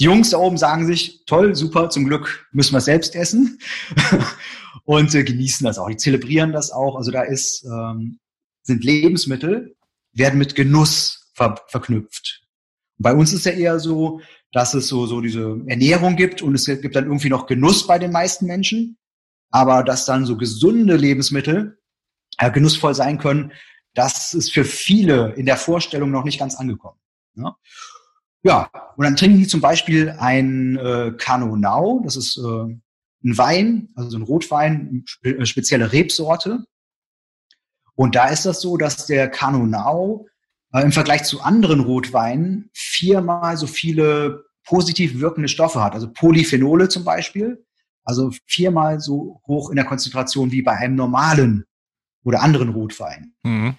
Die 0.00 0.04
Jungs 0.04 0.30
da 0.30 0.38
oben 0.38 0.56
sagen 0.56 0.86
sich, 0.86 1.24
toll, 1.26 1.56
super, 1.56 1.90
zum 1.90 2.04
Glück 2.04 2.48
müssen 2.52 2.74
wir 2.74 2.80
selbst 2.80 3.16
essen 3.16 3.58
und 4.84 5.14
äh, 5.14 5.24
genießen 5.24 5.66
das 5.66 5.78
auch. 5.78 5.88
Die 5.88 5.96
zelebrieren 5.96 6.52
das 6.52 6.70
auch. 6.70 6.96
Also 6.96 7.10
da 7.10 7.22
ist, 7.22 7.64
ähm, 7.64 8.20
sind 8.62 8.84
Lebensmittel, 8.84 9.76
werden 10.12 10.38
mit 10.38 10.54
Genuss 10.54 11.30
ver 11.34 11.56
verknüpft. 11.66 12.42
Bei 12.98 13.14
uns 13.14 13.32
ist 13.32 13.46
ja 13.46 13.52
eher 13.52 13.80
so, 13.80 14.20
dass 14.52 14.74
es 14.74 14.88
so, 14.88 15.06
so 15.06 15.20
diese 15.20 15.60
Ernährung 15.66 16.16
gibt 16.16 16.42
und 16.42 16.54
es 16.54 16.66
gibt 16.66 16.96
dann 16.96 17.04
irgendwie 17.04 17.28
noch 17.28 17.46
Genuss 17.46 17.86
bei 17.86 17.98
den 17.98 18.12
meisten 18.12 18.46
Menschen. 18.46 18.98
Aber 19.50 19.82
dass 19.82 20.04
dann 20.04 20.26
so 20.26 20.36
gesunde 20.36 20.96
Lebensmittel 20.96 21.78
äh, 22.38 22.50
genussvoll 22.50 22.94
sein 22.94 23.18
können, 23.18 23.52
das 23.94 24.34
ist 24.34 24.52
für 24.52 24.64
viele 24.64 25.32
in 25.34 25.46
der 25.46 25.56
Vorstellung 25.56 26.10
noch 26.10 26.24
nicht 26.24 26.38
ganz 26.38 26.54
angekommen. 26.54 26.98
Ja, 27.34 27.56
ja 28.42 28.70
und 28.96 29.04
dann 29.04 29.16
trinken 29.16 29.38
die 29.38 29.46
zum 29.46 29.60
Beispiel 29.60 30.10
ein 30.18 30.76
äh, 30.76 31.12
Canonau, 31.16 32.00
das 32.04 32.16
ist 32.16 32.36
äh, 32.38 32.76
ein 33.24 33.38
Wein, 33.38 33.88
also 33.94 34.16
ein 34.16 34.22
Rotwein, 34.22 35.04
eine 35.24 35.46
spezielle 35.46 35.92
Rebsorte. 35.92 36.64
Und 37.94 38.14
da 38.14 38.28
ist 38.28 38.46
das 38.46 38.60
so, 38.60 38.76
dass 38.76 39.06
der 39.06 39.28
Canonau 39.28 40.26
äh, 40.72 40.82
im 40.82 40.92
Vergleich 40.92 41.24
zu 41.24 41.40
anderen 41.42 41.80
Rotweinen 41.80 42.70
viermal 42.72 43.56
so 43.56 43.66
viele 43.66 44.44
positiv 44.64 45.18
wirkende 45.20 45.48
Stoffe 45.48 45.82
hat. 45.82 45.94
Also 45.94 46.12
Polyphenole 46.12 46.88
zum 46.88 47.04
Beispiel. 47.04 47.64
Also 48.04 48.32
viermal 48.46 49.00
so 49.00 49.40
hoch 49.46 49.70
in 49.70 49.76
der 49.76 49.84
Konzentration 49.84 50.50
wie 50.52 50.62
bei 50.62 50.72
einem 50.72 50.94
normalen 50.94 51.64
oder 52.24 52.42
anderen 52.42 52.70
Rotwein. 52.70 53.34
Mhm. 53.42 53.76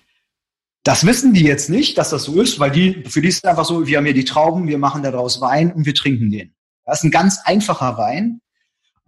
Das 0.84 1.06
wissen 1.06 1.34
die 1.34 1.44
jetzt 1.44 1.70
nicht, 1.70 1.98
dass 1.98 2.10
das 2.10 2.24
so 2.24 2.42
ist, 2.42 2.60
weil 2.60 2.72
die, 2.72 3.04
für 3.08 3.22
die 3.22 3.28
ist 3.28 3.38
es 3.38 3.44
einfach 3.44 3.66
so, 3.66 3.86
wir 3.86 3.98
haben 3.98 4.06
hier 4.06 4.14
die 4.14 4.26
Trauben, 4.26 4.68
wir 4.68 4.78
machen 4.78 5.04
daraus 5.04 5.42
Wein 5.42 5.74
und 5.74 5.86
wir 5.86 5.94
trinken 5.94 6.32
den. 6.32 6.56
Das 6.86 7.00
ist 7.00 7.04
ein 7.04 7.12
ganz 7.12 7.40
einfacher 7.44 7.98
Wein. 7.98 8.42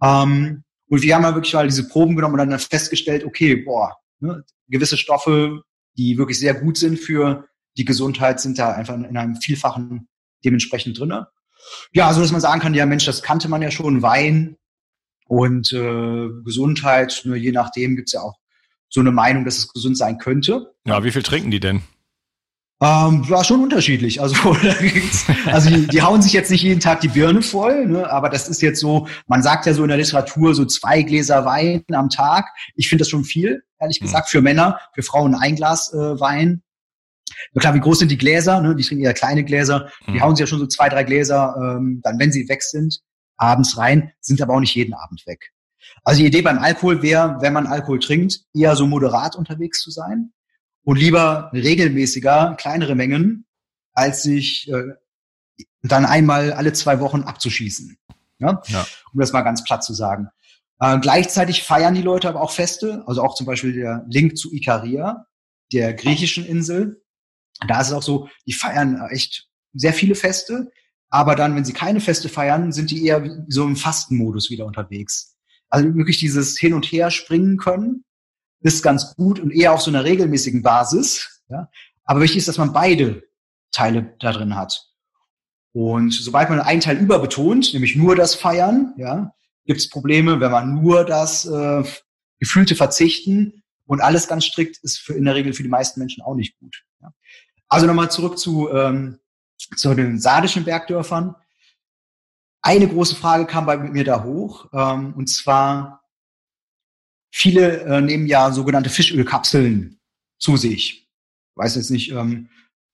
Ähm, 0.02 0.64
und 0.88 1.02
wir 1.02 1.14
haben 1.14 1.22
ja 1.22 1.34
wirklich 1.34 1.54
mal 1.54 1.66
diese 1.66 1.88
Proben 1.88 2.14
genommen 2.14 2.38
und 2.38 2.50
dann 2.50 2.58
festgestellt, 2.58 3.24
okay, 3.24 3.56
boah, 3.56 3.96
ne, 4.20 4.44
gewisse 4.68 4.98
Stoffe, 4.98 5.62
die 5.96 6.18
wirklich 6.18 6.38
sehr 6.38 6.54
gut 6.54 6.76
sind 6.76 6.98
für 6.98 7.48
die 7.76 7.84
Gesundheit 7.84 8.40
sind 8.40 8.58
da 8.58 8.72
einfach 8.72 8.94
in 8.94 9.16
einem 9.16 9.36
Vielfachen 9.36 10.08
dementsprechend 10.44 10.98
drinne. 10.98 11.28
Ja, 11.92 12.12
so 12.12 12.20
dass 12.20 12.32
man 12.32 12.40
sagen 12.40 12.60
kann, 12.60 12.74
ja 12.74 12.86
Mensch, 12.86 13.06
das 13.06 13.22
kannte 13.22 13.48
man 13.48 13.62
ja 13.62 13.70
schon, 13.70 14.02
Wein 14.02 14.56
und 15.26 15.72
äh, 15.72 16.28
Gesundheit, 16.44 17.22
nur 17.24 17.36
je 17.36 17.52
nachdem 17.52 17.96
gibt's 17.96 18.12
ja 18.12 18.20
auch 18.20 18.38
so 18.92 19.00
eine 19.00 19.10
Meinung, 19.10 19.44
dass 19.44 19.56
es 19.56 19.72
gesund 19.72 19.96
sein 19.96 20.18
könnte. 20.18 20.74
Ja, 20.86 21.02
wie 21.02 21.10
viel 21.10 21.22
trinken 21.22 21.50
die 21.50 21.60
denn? 21.60 21.82
Ähm, 22.82 23.28
war 23.30 23.42
schon 23.44 23.62
unterschiedlich. 23.62 24.20
Also, 24.20 24.34
also 25.46 25.70
die, 25.70 25.86
die 25.86 26.02
hauen 26.02 26.20
sich 26.20 26.32
jetzt 26.32 26.50
nicht 26.50 26.62
jeden 26.62 26.80
Tag 26.80 27.00
die 27.00 27.08
Birne 27.08 27.40
voll, 27.40 27.86
ne? 27.86 28.10
aber 28.10 28.28
das 28.28 28.48
ist 28.48 28.60
jetzt 28.60 28.80
so, 28.80 29.06
man 29.28 29.42
sagt 29.42 29.66
ja 29.66 29.72
so 29.72 29.82
in 29.82 29.88
der 29.88 29.96
Literatur 29.96 30.54
so 30.54 30.64
zwei 30.66 31.02
Gläser 31.02 31.44
Wein 31.44 31.84
am 31.92 32.10
Tag. 32.10 32.46
Ich 32.74 32.88
finde 32.88 33.02
das 33.02 33.08
schon 33.08 33.24
viel, 33.24 33.62
ehrlich 33.78 33.98
hm. 33.98 34.06
gesagt, 34.06 34.28
für 34.28 34.42
Männer, 34.42 34.78
für 34.94 35.02
Frauen 35.02 35.34
ein 35.34 35.56
Glas 35.56 35.92
äh, 35.94 36.20
Wein. 36.20 36.62
Na 37.54 37.60
klar, 37.60 37.74
wie 37.74 37.80
groß 37.80 38.00
sind 38.00 38.10
die 38.10 38.18
Gläser? 38.18 38.60
Ne? 38.60 38.76
Die 38.76 38.84
trinken 38.84 39.04
eher 39.04 39.14
kleine 39.14 39.42
Gläser. 39.42 39.88
Die 40.06 40.12
mhm. 40.12 40.20
hauen 40.20 40.36
sie 40.36 40.42
ja 40.42 40.46
schon 40.46 40.58
so 40.58 40.66
zwei, 40.66 40.90
drei 40.90 41.02
Gläser, 41.02 41.54
ähm, 41.56 42.00
dann 42.02 42.18
wenn 42.18 42.30
sie 42.30 42.48
weg 42.48 42.62
sind, 42.62 43.00
abends 43.38 43.78
rein, 43.78 44.12
sind 44.20 44.42
aber 44.42 44.54
auch 44.54 44.60
nicht 44.60 44.74
jeden 44.74 44.92
Abend 44.92 45.26
weg. 45.26 45.52
Also 46.04 46.20
die 46.20 46.26
Idee 46.26 46.42
beim 46.42 46.58
Alkohol 46.58 47.02
wäre, 47.02 47.36
wenn 47.40 47.52
man 47.52 47.66
Alkohol 47.66 48.00
trinkt, 48.00 48.40
eher 48.54 48.74
so 48.76 48.86
moderat 48.86 49.36
unterwegs 49.36 49.80
zu 49.80 49.90
sein 49.90 50.32
und 50.84 50.98
lieber 50.98 51.50
regelmäßiger, 51.52 52.56
kleinere 52.58 52.94
Mengen, 52.94 53.46
als 53.92 54.22
sich 54.22 54.70
äh, 54.70 54.94
dann 55.82 56.04
einmal 56.04 56.52
alle 56.52 56.72
zwei 56.72 57.00
Wochen 57.00 57.22
abzuschießen. 57.22 57.98
Ja? 58.38 58.62
ja. 58.66 58.86
Um 59.12 59.20
das 59.20 59.32
mal 59.32 59.42
ganz 59.42 59.62
platt 59.64 59.84
zu 59.84 59.94
sagen. 59.94 60.28
Äh, 60.80 60.98
gleichzeitig 60.98 61.62
feiern 61.62 61.94
die 61.94 62.02
Leute 62.02 62.28
aber 62.28 62.40
auch 62.40 62.50
Feste, 62.50 63.04
also 63.06 63.22
auch 63.22 63.34
zum 63.36 63.46
Beispiel 63.46 63.72
der 63.72 64.04
Link 64.08 64.36
zu 64.36 64.52
Ikaria, 64.52 65.26
der 65.72 65.94
griechischen 65.94 66.44
Insel, 66.44 67.02
da 67.66 67.80
ist 67.80 67.88
es 67.88 67.92
auch 67.92 68.02
so, 68.02 68.28
die 68.46 68.52
feiern 68.52 69.00
echt 69.10 69.48
sehr 69.72 69.92
viele 69.92 70.14
Feste, 70.14 70.70
aber 71.08 71.36
dann, 71.36 71.54
wenn 71.54 71.64
sie 71.64 71.72
keine 71.72 72.00
Feste 72.00 72.28
feiern, 72.28 72.72
sind 72.72 72.90
die 72.90 73.06
eher 73.06 73.44
so 73.48 73.64
im 73.64 73.76
Fastenmodus 73.76 74.50
wieder 74.50 74.66
unterwegs. 74.66 75.36
Also 75.72 75.94
wirklich 75.94 76.18
dieses 76.18 76.58
Hin 76.58 76.74
und 76.74 76.84
Her 76.84 77.10
springen 77.10 77.56
können, 77.56 78.04
ist 78.60 78.82
ganz 78.82 79.16
gut 79.16 79.40
und 79.40 79.50
eher 79.50 79.72
auf 79.72 79.80
so 79.80 79.90
einer 79.90 80.04
regelmäßigen 80.04 80.62
Basis. 80.62 81.42
Ja? 81.48 81.70
Aber 82.04 82.20
wichtig 82.20 82.38
ist, 82.38 82.48
dass 82.48 82.58
man 82.58 82.74
beide 82.74 83.22
Teile 83.70 84.14
da 84.20 84.32
drin 84.32 84.54
hat. 84.54 84.86
Und 85.72 86.12
sobald 86.12 86.50
man 86.50 86.60
einen 86.60 86.82
Teil 86.82 86.98
überbetont, 86.98 87.72
nämlich 87.72 87.96
nur 87.96 88.14
das 88.14 88.34
Feiern, 88.34 88.92
ja, 88.98 89.32
gibt 89.64 89.80
es 89.80 89.88
Probleme, 89.88 90.40
wenn 90.40 90.52
man 90.52 90.74
nur 90.74 91.06
das 91.06 91.46
äh, 91.46 91.82
gefühlte 92.38 92.76
Verzichten 92.76 93.62
und 93.86 94.02
alles 94.02 94.28
ganz 94.28 94.44
strikt 94.44 94.76
ist 94.82 94.98
für, 94.98 95.14
in 95.14 95.24
der 95.24 95.34
Regel 95.34 95.54
für 95.54 95.62
die 95.62 95.70
meisten 95.70 96.00
Menschen 96.00 96.22
auch 96.22 96.34
nicht 96.34 96.58
gut. 96.58 96.84
Ja. 97.00 97.14
Also 97.68 97.86
nochmal 97.86 98.10
zurück 98.10 98.38
zu, 98.38 98.68
ähm, 98.70 99.20
zu 99.56 99.94
den 99.94 100.20
sardischen 100.20 100.64
Bergdörfern. 100.64 101.34
Eine 102.62 102.88
große 102.88 103.16
Frage 103.16 103.44
kam 103.46 103.66
bei 103.66 103.76
mir 103.76 104.04
da 104.04 104.22
hoch, 104.22 104.68
ähm, 104.72 105.14
und 105.14 105.28
zwar 105.28 106.04
viele 107.32 107.80
äh, 107.80 108.00
nehmen 108.00 108.26
ja 108.26 108.52
sogenannte 108.52 108.88
Fischölkapseln 108.88 109.98
zu 110.38 110.56
sich. 110.56 111.08
Weiß 111.56 111.74
jetzt 111.74 111.90
nicht, 111.90 112.12
ähm, 112.12 112.48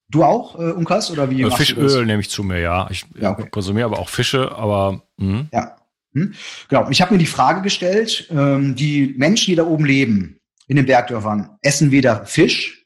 du 0.09 0.25
auch, 0.25 0.59
äh, 0.59 0.73
Unkas, 0.73 1.11
oder 1.11 1.31
wie? 1.31 1.43
Äh, 1.43 1.51
Fischöl 1.51 2.07
nehme 2.07 2.21
ich 2.21 2.31
zu 2.31 2.43
mir, 2.43 2.61
ja. 2.61 2.89
Ich 2.91 3.05
ja, 3.21 3.33
okay. 3.33 3.49
konsumiere 3.51 3.87
aber 3.87 3.99
auch 3.99 4.09
Fische, 4.09 4.53
aber 4.53 5.03
mh. 5.19 5.49
ja. 5.53 5.77
Hm. 6.15 6.33
Genau. 6.69 6.89
Ich 6.89 7.03
habe 7.03 7.13
mir 7.13 7.19
die 7.19 7.27
Frage 7.27 7.61
gestellt: 7.61 8.29
ähm, 8.31 8.75
Die 8.75 9.15
Menschen, 9.19 9.51
die 9.51 9.57
da 9.57 9.65
oben 9.65 9.85
leben 9.85 10.41
in 10.67 10.77
den 10.77 10.87
Bergdörfern, 10.87 11.59
essen 11.61 11.91
weder 11.91 12.25
Fisch 12.25 12.78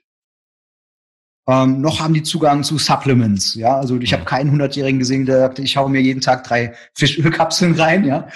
ähm, 1.49 1.81
noch 1.81 2.01
haben 2.01 2.15
die 2.15 2.23
Zugang 2.23 2.63
zu 2.63 2.79
Supplements. 2.79 3.55
Ja, 3.55 3.77
also 3.77 3.99
ich 3.99 4.13
habe 4.13 4.25
keinen 4.25 4.51
hundertjährigen 4.51 4.99
gesehen, 4.99 5.27
der 5.27 5.39
sagt, 5.39 5.59
ich 5.59 5.77
hau 5.77 5.89
mir 5.89 6.01
jeden 6.01 6.21
Tag 6.21 6.45
drei 6.45 6.75
Fischölkapseln 6.95 7.75
rein. 7.75 8.05
Ja, 8.05 8.29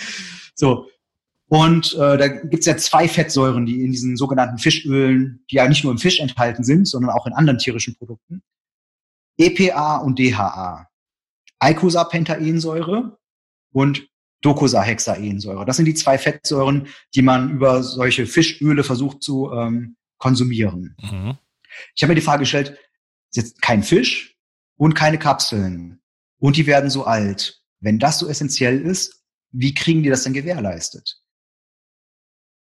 so. 0.54 0.88
Und 1.48 1.94
äh, 1.94 2.18
da 2.18 2.26
gibt's 2.26 2.66
ja 2.66 2.76
zwei 2.76 3.06
Fettsäuren, 3.06 3.66
die 3.66 3.84
in 3.84 3.92
diesen 3.92 4.16
sogenannten 4.16 4.58
Fischölen, 4.58 5.44
die 5.48 5.56
ja 5.56 5.68
nicht 5.68 5.84
nur 5.84 5.92
im 5.92 5.98
Fisch 5.98 6.18
enthalten 6.18 6.64
sind, 6.64 6.88
sondern 6.88 7.12
auch 7.12 7.26
in 7.26 7.32
anderen 7.32 7.58
tierischen 7.58 7.94
Produkten. 7.96 8.42
EPA 9.38 9.98
und 9.98 10.18
DHA. 10.18 10.88
Eicosapentaensäure 11.60 13.16
und 13.72 14.08
Docosahexaensäure. 14.42 15.64
Das 15.64 15.76
sind 15.76 15.86
die 15.86 15.94
zwei 15.94 16.18
Fettsäuren, 16.18 16.88
die 17.14 17.22
man 17.22 17.50
über 17.50 17.82
solche 17.82 18.26
Fischöle 18.26 18.82
versucht 18.82 19.22
zu 19.22 19.52
ähm, 19.52 19.96
konsumieren. 20.18 20.96
Mhm. 21.00 21.38
Ich 21.94 22.02
habe 22.02 22.10
mir 22.10 22.16
die 22.16 22.22
Frage 22.22 22.40
gestellt, 22.40 22.78
ist 23.30 23.36
jetzt 23.36 23.62
kein 23.62 23.82
Fisch 23.82 24.36
und 24.76 24.94
keine 24.94 25.18
Kapseln. 25.18 26.00
Und 26.38 26.56
die 26.56 26.66
werden 26.66 26.90
so 26.90 27.04
alt. 27.04 27.62
Wenn 27.80 27.98
das 27.98 28.18
so 28.18 28.28
essentiell 28.28 28.80
ist, 28.80 29.22
wie 29.52 29.74
kriegen 29.74 30.02
die 30.02 30.10
das 30.10 30.24
denn 30.24 30.32
gewährleistet? 30.32 31.20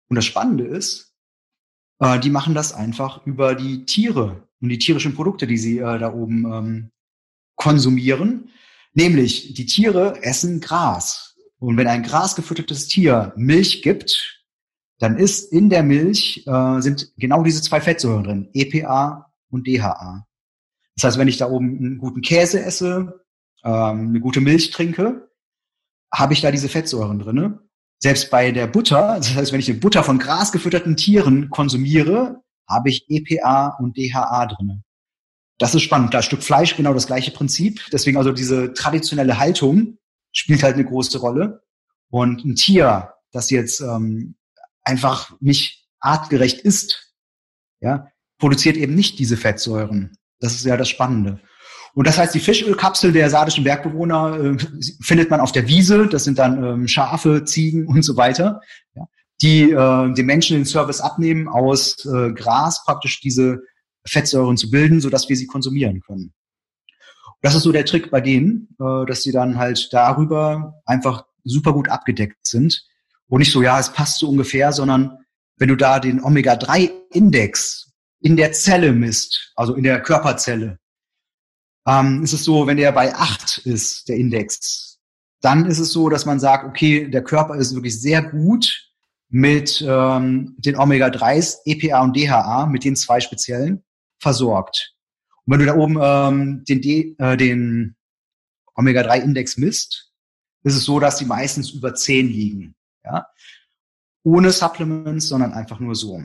Und 0.09 0.15
das 0.15 0.25
Spannende 0.25 0.65
ist, 0.65 1.13
äh, 1.99 2.19
die 2.19 2.29
machen 2.29 2.53
das 2.53 2.73
einfach 2.73 3.25
über 3.25 3.55
die 3.55 3.85
Tiere 3.85 4.47
und 4.61 4.69
die 4.69 4.79
tierischen 4.79 5.15
Produkte, 5.15 5.47
die 5.47 5.57
sie 5.57 5.79
äh, 5.79 5.99
da 5.99 6.13
oben 6.13 6.45
ähm, 6.51 6.91
konsumieren. 7.55 8.49
Nämlich, 8.93 9.53
die 9.53 9.65
Tiere 9.65 10.23
essen 10.23 10.59
Gras. 10.59 11.35
Und 11.59 11.77
wenn 11.77 11.87
ein 11.87 12.03
grasgefüttertes 12.03 12.87
Tier 12.87 13.33
Milch 13.35 13.81
gibt, 13.81 14.43
dann 14.99 15.17
ist 15.17 15.51
in 15.51 15.69
der 15.69 15.83
Milch 15.83 16.45
äh, 16.47 16.81
sind 16.81 17.13
genau 17.17 17.43
diese 17.43 17.61
zwei 17.61 17.81
Fettsäuren 17.81 18.23
drin, 18.23 18.49
EPA 18.53 19.31
und 19.49 19.67
DHA. 19.67 20.26
Das 20.97 21.05
heißt, 21.05 21.17
wenn 21.17 21.27
ich 21.27 21.37
da 21.37 21.49
oben 21.49 21.77
einen 21.77 21.97
guten 21.99 22.21
Käse 22.21 22.61
esse, 22.61 23.23
ähm, 23.63 24.09
eine 24.09 24.19
gute 24.19 24.41
Milch 24.41 24.71
trinke, 24.71 25.29
habe 26.13 26.33
ich 26.33 26.41
da 26.41 26.51
diese 26.51 26.69
Fettsäuren 26.69 27.19
drinne. 27.19 27.59
Selbst 27.99 28.29
bei 28.29 28.51
der 28.51 28.67
Butter, 28.67 29.15
das 29.17 29.33
heißt, 29.33 29.51
wenn 29.51 29.59
ich 29.59 29.65
die 29.67 29.73
Butter 29.73 30.03
von 30.03 30.19
grasgefütterten 30.19 30.97
Tieren 30.97 31.49
konsumiere, 31.49 32.41
habe 32.67 32.89
ich 32.89 33.05
EPA 33.09 33.77
und 33.79 33.97
DHA 33.97 34.47
drinne. 34.47 34.83
Das 35.57 35.73
ist 35.73 35.83
spannend. 35.83 36.13
Da 36.13 36.21
Stück 36.21 36.43
Fleisch 36.43 36.75
genau 36.75 36.93
das 36.93 37.07
gleiche 37.07 37.31
Prinzip. 37.31 37.81
Deswegen 37.91 38.17
also 38.17 38.31
diese 38.31 38.73
traditionelle 38.73 39.39
Haltung 39.39 39.97
spielt 40.31 40.63
halt 40.63 40.75
eine 40.75 40.85
große 40.85 41.17
Rolle. 41.19 41.63
Und 42.09 42.43
ein 42.45 42.55
Tier 42.55 43.13
das 43.31 43.49
jetzt 43.49 43.81
ähm, 43.81 44.35
einfach 44.83 45.35
nicht 45.39 45.85
artgerecht 45.99 46.61
ist, 46.61 47.13
ja, 47.81 48.07
produziert 48.39 48.77
eben 48.77 48.95
nicht 48.95 49.19
diese 49.19 49.37
Fettsäuren. 49.37 50.17
Das 50.39 50.53
ist 50.53 50.65
ja 50.65 50.77
das 50.77 50.89
Spannende. 50.89 51.39
Und 51.93 52.05
das 52.05 52.17
heißt, 52.17 52.35
die 52.35 52.39
Fischölkapsel 52.39 53.11
der 53.11 53.29
sardischen 53.29 53.63
Bergbewohner 53.63 54.39
äh, 54.39 54.57
findet 55.01 55.31
man 55.31 55.39
auf 55.39 55.51
der 55.51 55.67
Wiese. 55.67 56.07
Das 56.07 56.25
sind 56.25 56.37
dann 56.37 56.63
ähm, 56.63 56.87
Schafe, 56.87 57.43
Ziegen 57.43 57.87
und 57.87 58.03
so 58.03 58.15
weiter, 58.17 58.61
ja, 58.93 59.07
die 59.41 59.71
äh, 59.71 60.13
den 60.13 60.25
Menschen 60.25 60.57
den 60.57 60.65
Service 60.65 61.01
abnehmen, 61.01 61.47
aus 61.47 62.05
äh, 62.05 62.33
Gras 62.33 62.83
praktisch 62.85 63.19
diese 63.21 63.61
Fettsäuren 64.05 64.57
zu 64.57 64.69
bilden, 64.69 65.01
sodass 65.01 65.27
wir 65.27 65.35
sie 65.35 65.47
konsumieren 65.47 66.01
können. 66.01 66.33
Das 67.41 67.55
ist 67.55 67.63
so 67.63 67.71
der 67.71 67.85
Trick 67.85 68.09
bei 68.11 68.21
denen, 68.21 68.69
äh, 68.79 69.05
dass 69.05 69.23
sie 69.23 69.31
dann 69.31 69.57
halt 69.57 69.89
darüber 69.91 70.81
einfach 70.85 71.25
super 71.43 71.73
gut 71.73 71.89
abgedeckt 71.89 72.45
sind. 72.45 72.85
Und 73.27 73.39
nicht 73.39 73.51
so, 73.51 73.61
ja, 73.61 73.79
es 73.79 73.91
passt 73.91 74.19
so 74.19 74.29
ungefähr, 74.29 74.71
sondern 74.71 75.17
wenn 75.57 75.69
du 75.69 75.75
da 75.75 75.99
den 75.99 76.23
Omega-3-Index 76.23 77.86
in 78.19 78.35
der 78.35 78.51
Zelle 78.51 78.93
misst, 78.93 79.51
also 79.55 79.75
in 79.75 79.83
der 79.83 80.01
Körperzelle, 80.01 80.79
ähm, 81.87 82.23
ist 82.23 82.33
es 82.33 82.43
so, 82.43 82.67
wenn 82.67 82.77
der 82.77 82.91
bei 82.91 83.13
acht 83.15 83.59
ist, 83.59 84.09
der 84.09 84.17
Index, 84.17 84.99
dann 85.41 85.65
ist 85.65 85.79
es 85.79 85.91
so, 85.91 86.09
dass 86.09 86.25
man 86.25 86.39
sagt, 86.39 86.65
okay, 86.65 87.09
der 87.09 87.23
Körper 87.23 87.55
ist 87.55 87.73
wirklich 87.73 87.99
sehr 87.99 88.21
gut 88.21 88.91
mit 89.29 89.83
ähm, 89.87 90.55
den 90.57 90.77
Omega-3s, 90.77 91.57
EPA 91.65 92.01
und 92.01 92.15
DHA, 92.15 92.65
mit 92.67 92.83
den 92.83 92.95
zwei 92.95 93.19
speziellen, 93.19 93.83
versorgt. 94.19 94.95
Und 95.45 95.53
wenn 95.53 95.59
du 95.59 95.65
da 95.65 95.75
oben 95.75 95.97
ähm, 96.01 96.63
den, 96.65 96.81
D, 96.81 97.15
äh, 97.19 97.37
den 97.37 97.95
Omega-3-Index 98.75 99.57
misst, 99.57 100.11
ist 100.63 100.75
es 100.75 100.83
so, 100.83 100.99
dass 100.99 101.17
die 101.17 101.25
meistens 101.25 101.71
über 101.71 101.93
10 101.93 102.27
liegen. 102.27 102.75
Ja? 103.03 103.27
Ohne 104.23 104.51
Supplements, 104.51 105.27
sondern 105.27 105.53
einfach 105.53 105.79
nur 105.79 105.95
so. 105.95 106.21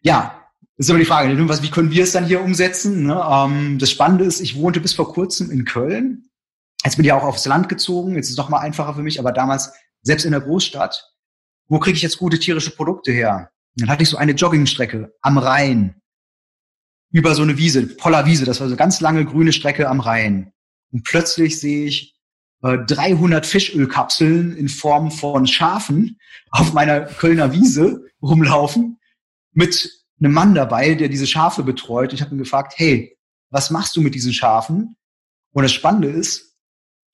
Ja, 0.00 0.41
ist 0.76 0.90
aber 0.90 0.98
die 0.98 1.04
Frage, 1.04 1.36
wie 1.62 1.70
können 1.70 1.90
wir 1.90 2.02
es 2.02 2.12
dann 2.12 2.26
hier 2.26 2.42
umsetzen? 2.42 3.04
Ne? 3.06 3.22
Ähm, 3.28 3.78
das 3.78 3.90
Spannende 3.90 4.24
ist, 4.24 4.40
ich 4.40 4.56
wohnte 4.56 4.80
bis 4.80 4.94
vor 4.94 5.12
kurzem 5.12 5.50
in 5.50 5.64
Köln. 5.64 6.30
Jetzt 6.84 6.96
bin 6.96 7.04
ich 7.04 7.12
auch 7.12 7.22
aufs 7.22 7.46
Land 7.46 7.68
gezogen. 7.68 8.16
Jetzt 8.16 8.26
ist 8.26 8.32
es 8.32 8.38
noch 8.38 8.48
mal 8.48 8.60
einfacher 8.60 8.94
für 8.94 9.02
mich, 9.02 9.20
aber 9.20 9.32
damals 9.32 9.72
selbst 10.02 10.24
in 10.24 10.32
der 10.32 10.40
Großstadt. 10.40 11.10
Wo 11.68 11.78
kriege 11.78 11.96
ich 11.96 12.02
jetzt 12.02 12.18
gute 12.18 12.38
tierische 12.38 12.72
Produkte 12.72 13.12
her? 13.12 13.50
Dann 13.76 13.88
hatte 13.88 14.02
ich 14.02 14.08
so 14.08 14.16
eine 14.16 14.32
Joggingstrecke 14.32 15.14
am 15.20 15.38
Rhein 15.38 16.02
über 17.12 17.34
so 17.34 17.42
eine 17.42 17.58
Wiese, 17.58 17.86
Poller 17.86 18.26
Wiese. 18.26 18.44
Das 18.44 18.60
war 18.60 18.66
so 18.66 18.72
eine 18.72 18.78
ganz 18.78 19.00
lange 19.00 19.24
grüne 19.24 19.52
Strecke 19.52 19.88
am 19.88 20.00
Rhein. 20.00 20.52
Und 20.90 21.04
plötzlich 21.04 21.60
sehe 21.60 21.86
ich 21.86 22.16
äh, 22.62 22.78
300 22.78 23.46
Fischölkapseln 23.46 24.56
in 24.56 24.68
Form 24.68 25.10
von 25.10 25.46
Schafen 25.46 26.18
auf 26.50 26.72
meiner 26.72 27.02
Kölner 27.02 27.52
Wiese 27.52 28.06
rumlaufen 28.22 28.98
mit 29.52 30.01
einem 30.24 30.34
Mann 30.34 30.54
dabei, 30.54 30.94
der 30.94 31.08
diese 31.08 31.26
Schafe 31.26 31.62
betreut. 31.62 32.12
Ich 32.12 32.20
habe 32.20 32.34
ihn 32.34 32.38
gefragt, 32.38 32.74
hey, 32.76 33.16
was 33.50 33.70
machst 33.70 33.96
du 33.96 34.00
mit 34.00 34.14
diesen 34.14 34.32
Schafen? 34.32 34.96
Und 35.52 35.62
das 35.62 35.72
Spannende 35.72 36.08
ist, 36.08 36.56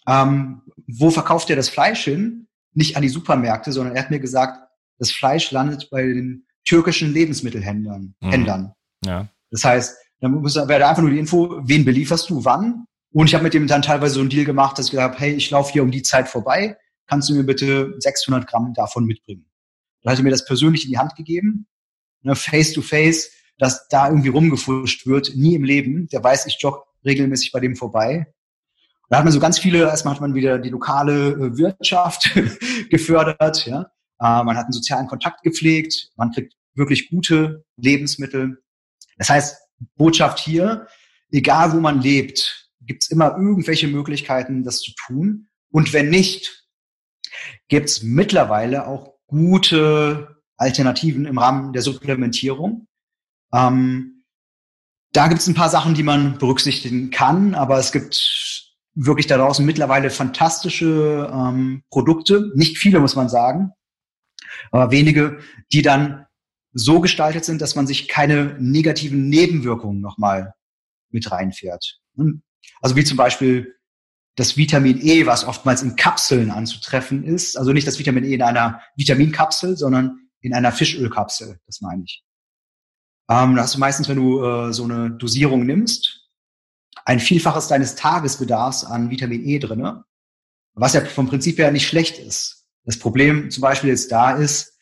ähm, 0.06 0.62
wo 0.86 1.10
verkauft 1.10 1.50
er 1.50 1.56
das 1.56 1.68
Fleisch 1.68 2.04
hin? 2.04 2.48
Nicht 2.74 2.96
an 2.96 3.02
die 3.02 3.08
Supermärkte, 3.08 3.72
sondern 3.72 3.96
er 3.96 4.02
hat 4.02 4.10
mir 4.10 4.20
gesagt, 4.20 4.58
das 4.98 5.10
Fleisch 5.10 5.50
landet 5.50 5.88
bei 5.90 6.02
den 6.02 6.46
türkischen 6.64 7.12
Lebensmittelhändlern. 7.12 8.14
Mhm. 8.20 8.30
Händlern. 8.30 8.72
Ja. 9.04 9.28
Das 9.50 9.64
heißt, 9.64 9.96
dann 10.20 10.42
wäre 10.42 10.86
einfach 10.86 11.02
nur 11.02 11.10
die 11.10 11.18
Info, 11.18 11.60
wen 11.62 11.84
belieferst 11.84 12.28
du, 12.30 12.44
wann? 12.44 12.84
Und 13.12 13.26
ich 13.26 13.34
habe 13.34 13.44
mit 13.44 13.54
dem 13.54 13.66
dann 13.66 13.82
teilweise 13.82 14.14
so 14.14 14.20
einen 14.20 14.28
Deal 14.28 14.44
gemacht, 14.44 14.78
dass 14.78 14.86
ich 14.86 14.90
gesagt 14.92 15.14
habe, 15.14 15.20
hey, 15.24 15.32
ich 15.32 15.50
laufe 15.50 15.72
hier 15.72 15.82
um 15.82 15.90
die 15.90 16.02
Zeit 16.02 16.28
vorbei, 16.28 16.76
kannst 17.06 17.28
du 17.28 17.34
mir 17.34 17.44
bitte 17.44 17.94
600 17.98 18.46
Gramm 18.46 18.74
davon 18.74 19.06
mitbringen? 19.06 19.46
Dann 20.02 20.12
hat 20.12 20.20
er 20.20 20.24
mir 20.24 20.30
das 20.30 20.44
persönlich 20.44 20.84
in 20.84 20.90
die 20.90 20.98
Hand 20.98 21.16
gegeben, 21.16 21.66
ne, 22.22 22.34
face 22.34 22.72
to 22.72 22.82
face, 22.82 23.30
dass 23.58 23.88
da 23.88 24.08
irgendwie 24.08 24.28
rumgefuscht 24.28 25.06
wird, 25.06 25.32
nie 25.36 25.54
im 25.54 25.64
Leben. 25.64 26.08
Der 26.08 26.22
weiß, 26.22 26.46
ich 26.46 26.58
jogge 26.60 26.82
regelmäßig 27.04 27.52
bei 27.52 27.60
dem 27.60 27.76
vorbei. 27.76 28.26
Da 29.08 29.18
hat 29.18 29.24
man 29.24 29.32
so 29.32 29.40
ganz 29.40 29.58
viele, 29.58 29.80
erstmal 29.80 30.14
hat 30.14 30.20
man 30.20 30.34
wieder 30.34 30.58
die 30.58 30.68
lokale 30.68 31.30
äh, 31.30 31.58
Wirtschaft 31.58 32.30
gefördert, 32.90 33.66
ja. 33.66 33.90
Äh, 34.20 34.44
man 34.44 34.56
hat 34.56 34.64
einen 34.64 34.72
sozialen 34.72 35.06
Kontakt 35.06 35.42
gepflegt, 35.42 36.10
man 36.16 36.32
kriegt 36.32 36.54
wirklich 36.74 37.10
gute 37.10 37.64
Lebensmittel. 37.76 38.62
Das 39.16 39.30
heißt, 39.30 39.56
Botschaft 39.96 40.38
hier, 40.38 40.86
egal 41.30 41.72
wo 41.72 41.80
man 41.80 42.00
lebt, 42.00 42.70
gibt 42.80 43.04
es 43.04 43.10
immer 43.10 43.36
irgendwelche 43.36 43.88
Möglichkeiten, 43.88 44.64
das 44.64 44.80
zu 44.80 44.92
tun. 45.06 45.48
Und 45.70 45.92
wenn 45.92 46.10
nicht, 46.10 46.66
gibt 47.68 47.88
es 47.88 48.02
mittlerweile 48.02 48.86
auch 48.86 49.14
gute 49.26 50.37
Alternativen 50.58 51.24
im 51.24 51.38
Rahmen 51.38 51.72
der 51.72 51.82
Supplementierung. 51.82 52.86
Ähm, 53.52 54.24
da 55.12 55.28
gibt 55.28 55.40
es 55.40 55.46
ein 55.46 55.54
paar 55.54 55.70
Sachen, 55.70 55.94
die 55.94 56.02
man 56.02 56.36
berücksichtigen 56.38 57.10
kann, 57.10 57.54
aber 57.54 57.78
es 57.78 57.92
gibt 57.92 58.74
wirklich 58.94 59.26
da 59.26 59.38
draußen 59.38 59.64
mittlerweile 59.64 60.10
fantastische 60.10 61.30
ähm, 61.32 61.82
Produkte, 61.88 62.50
nicht 62.54 62.78
viele 62.78 63.00
muss 63.00 63.16
man 63.16 63.28
sagen, 63.28 63.72
aber 64.70 64.90
wenige, 64.90 65.38
die 65.72 65.82
dann 65.82 66.26
so 66.72 67.00
gestaltet 67.00 67.44
sind, 67.44 67.62
dass 67.62 67.74
man 67.74 67.86
sich 67.86 68.08
keine 68.08 68.56
negativen 68.58 69.28
Nebenwirkungen 69.28 70.00
nochmal 70.00 70.54
mit 71.10 71.30
reinfährt. 71.30 72.00
Hm? 72.16 72.42
Also 72.80 72.96
wie 72.96 73.04
zum 73.04 73.16
Beispiel 73.16 73.74
das 74.36 74.56
Vitamin 74.56 75.00
E, 75.00 75.26
was 75.26 75.44
oftmals 75.44 75.82
in 75.82 75.96
Kapseln 75.96 76.50
anzutreffen 76.50 77.24
ist. 77.24 77.56
Also 77.56 77.72
nicht 77.72 77.86
das 77.86 77.98
Vitamin 77.98 78.24
E 78.24 78.34
in 78.34 78.42
einer 78.42 78.80
Vitaminkapsel, 78.96 79.76
sondern 79.76 80.27
in 80.40 80.54
einer 80.54 80.72
Fischölkapsel, 80.72 81.60
das 81.66 81.80
meine 81.80 82.04
ich. 82.04 82.22
Ähm, 83.30 83.56
da 83.56 83.62
hast 83.62 83.74
du 83.74 83.78
meistens, 83.78 84.08
wenn 84.08 84.16
du 84.16 84.42
äh, 84.42 84.72
so 84.72 84.84
eine 84.84 85.10
Dosierung 85.10 85.66
nimmst, 85.66 86.28
ein 87.04 87.20
Vielfaches 87.20 87.68
deines 87.68 87.94
Tagesbedarfs 87.94 88.84
an 88.84 89.10
Vitamin 89.10 89.44
E 89.46 89.58
drinne, 89.58 90.04
was 90.74 90.94
ja 90.94 91.04
vom 91.04 91.28
Prinzip 91.28 91.58
her 91.58 91.70
nicht 91.70 91.86
schlecht 91.86 92.18
ist. 92.18 92.66
Das 92.84 92.98
Problem 92.98 93.50
zum 93.50 93.60
Beispiel 93.60 93.90
jetzt 93.90 94.10
da 94.12 94.32
ist, 94.32 94.78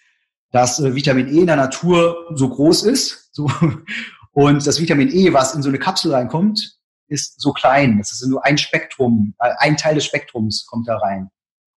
dass 0.52 0.78
äh, 0.80 0.94
Vitamin 0.94 1.28
E 1.28 1.40
in 1.40 1.46
der 1.46 1.56
Natur 1.56 2.30
so 2.34 2.48
groß 2.48 2.84
ist. 2.84 3.30
So, 3.32 3.50
und 4.32 4.66
das 4.66 4.80
Vitamin 4.80 5.08
E, 5.08 5.32
was 5.32 5.54
in 5.54 5.62
so 5.62 5.68
eine 5.68 5.78
Kapsel 5.78 6.12
reinkommt, 6.12 6.78
ist 7.08 7.40
so 7.40 7.52
klein. 7.52 7.98
Das 7.98 8.12
ist 8.12 8.26
nur 8.26 8.44
ein 8.44 8.58
Spektrum, 8.58 9.34
äh, 9.40 9.52
ein 9.58 9.76
Teil 9.76 9.96
des 9.96 10.04
Spektrums 10.04 10.66
kommt 10.66 10.88
da 10.88 10.98
rein. 10.98 11.30